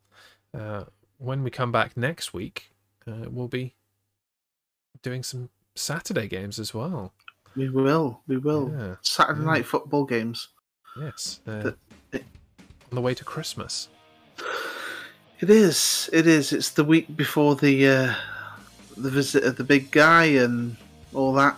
Uh, 0.53 0.83
when 1.17 1.43
we 1.43 1.49
come 1.49 1.71
back 1.71 1.95
next 1.95 2.33
week, 2.33 2.71
uh, 3.07 3.29
we'll 3.29 3.47
be 3.47 3.75
doing 5.01 5.23
some 5.23 5.49
Saturday 5.75 6.27
games 6.27 6.59
as 6.59 6.73
well. 6.73 7.13
We 7.55 7.69
will. 7.69 8.21
We 8.27 8.37
will. 8.37 8.69
Yeah, 8.77 8.95
Saturday 9.01 9.39
yeah. 9.39 9.45
night 9.45 9.65
football 9.65 10.05
games. 10.05 10.49
Yes. 10.99 11.39
The- 11.45 11.75
on 12.11 12.95
the 12.95 13.01
way 13.01 13.13
to 13.13 13.23
Christmas. 13.23 13.87
It 15.39 15.49
is. 15.49 16.09
It 16.11 16.27
is. 16.27 16.51
It's 16.51 16.71
the 16.71 16.83
week 16.83 17.15
before 17.15 17.55
the 17.55 17.87
uh, 17.87 18.13
the 18.97 19.09
visit 19.09 19.43
of 19.43 19.55
the 19.57 19.63
big 19.63 19.91
guy 19.91 20.25
and 20.25 20.75
all 21.13 21.33
that. 21.33 21.57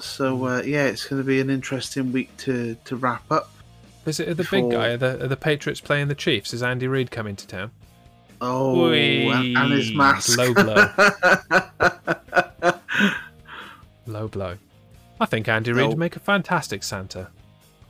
So 0.00 0.46
uh, 0.46 0.62
yeah, 0.62 0.86
it's 0.86 1.06
going 1.06 1.22
to 1.22 1.26
be 1.26 1.40
an 1.40 1.50
interesting 1.50 2.12
week 2.12 2.34
to 2.38 2.76
to 2.86 2.96
wrap 2.96 3.30
up. 3.30 3.50
Visit 4.04 4.28
of 4.28 4.36
the 4.38 4.48
big 4.50 4.70
guy. 4.70 4.88
Are 4.88 4.96
the, 4.96 5.24
are 5.24 5.28
the 5.28 5.36
Patriots 5.36 5.80
playing 5.80 6.08
the 6.08 6.14
Chiefs? 6.14 6.54
Is 6.54 6.62
Andy 6.62 6.88
Reid 6.88 7.10
coming 7.10 7.36
to 7.36 7.46
town? 7.46 7.70
Oh, 8.40 8.90
and 8.90 9.56
and 9.56 9.72
his 9.72 9.92
mask. 9.92 10.38
Low 10.38 10.54
blow. 10.54 10.86
Low 14.06 14.28
blow. 14.28 14.56
I 15.20 15.26
think 15.26 15.46
Andy 15.46 15.72
Reid 15.72 15.88
would 15.88 15.98
make 15.98 16.16
a 16.16 16.20
fantastic 16.20 16.82
Santa. 16.82 17.28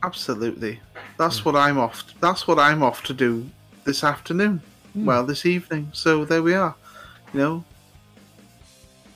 Absolutely. 0.03 0.79
That's 1.21 1.45
what 1.45 1.55
I'm 1.55 1.77
off. 1.77 2.03
That's 2.19 2.47
what 2.47 2.57
I'm 2.57 2.81
off 2.81 3.03
to 3.03 3.13
do 3.13 3.47
this 3.83 4.03
afternoon. 4.03 4.59
Hmm. 4.93 5.05
Well, 5.05 5.23
this 5.23 5.45
evening. 5.45 5.91
So 5.93 6.25
there 6.25 6.41
we 6.41 6.55
are. 6.55 6.73
You 7.31 7.39
know, 7.39 7.63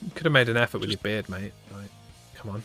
You 0.03 0.11
could 0.13 0.25
have 0.27 0.31
made 0.33 0.47
an 0.47 0.55
effort 0.55 0.81
with 0.81 0.89
your 0.91 0.99
beard, 0.99 1.27
mate. 1.29 1.51
Like, 1.73 1.89
come 2.35 2.51
on. 2.51 2.63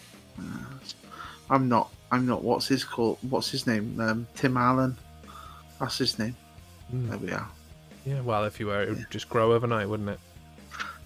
I'm 1.49 1.71
not. 1.71 1.91
I'm 2.13 2.27
not. 2.27 2.45
What's 2.45 2.69
his 2.69 2.85
called? 2.85 3.17
What's 3.23 3.51
his 3.51 3.67
name? 3.67 3.99
Um, 3.99 4.27
Tim 4.35 4.59
Allen. 4.59 4.95
That's 5.79 5.97
his 5.97 6.19
name. 6.19 6.37
Mm. 6.95 7.09
There 7.09 7.19
we 7.19 7.33
are. 7.33 7.49
Yeah, 8.05 8.21
well, 8.21 8.45
if 8.45 8.61
you 8.61 8.67
were, 8.67 8.83
it 8.83 8.91
would 8.91 8.99
Yeah. 8.99 9.05
just 9.09 9.31
grow 9.31 9.55
overnight, 9.55 9.89
wouldn't 9.89 10.11
it? 10.11 10.21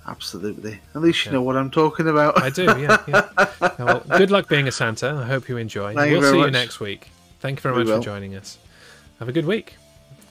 Absolutely. 0.09 0.81
At 0.97 1.03
least 1.03 1.25
you 1.25 1.31
Yeah. 1.31 1.35
know 1.37 1.43
what 1.43 1.57
I'm 1.57 1.71
talking 1.71 2.09
about. 2.09 2.43
I 2.43 2.51
do, 2.51 2.65
yeah. 2.65 2.99
yeah. 3.07 3.29
well, 3.79 4.01
good 4.19 4.33
luck 4.33 4.49
being 4.49 4.67
a 4.67 4.73
Santa. 4.73 5.21
I 5.23 5.27
hope 5.27 5.49
you 5.49 5.57
enjoy. 5.57 5.95
Thank 5.95 6.11
we'll 6.11 6.21
very 6.21 6.33
see 6.33 6.41
you 6.41 6.51
next 6.51 6.81
week. 6.81 7.11
Thank 7.45 7.59
you 7.59 7.61
very 7.61 7.75
We 7.75 7.81
much 7.81 7.89
will. 7.89 7.99
for 7.99 8.05
joining 8.07 8.35
us. 8.37 8.57
Have 9.19 9.29
a 9.29 9.33
good 9.33 9.45
week. 9.45 9.77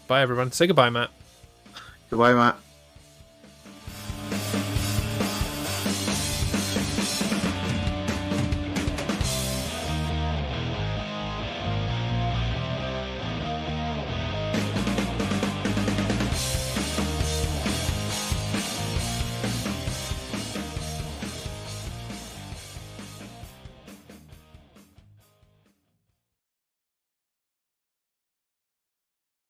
Bye, 0.07 0.23
everyone. 0.23 0.51
Say 0.51 0.65
goodbye, 0.65 0.89
Matt. 0.89 1.11
Goodbye, 2.09 2.33
Matt. 2.33 2.57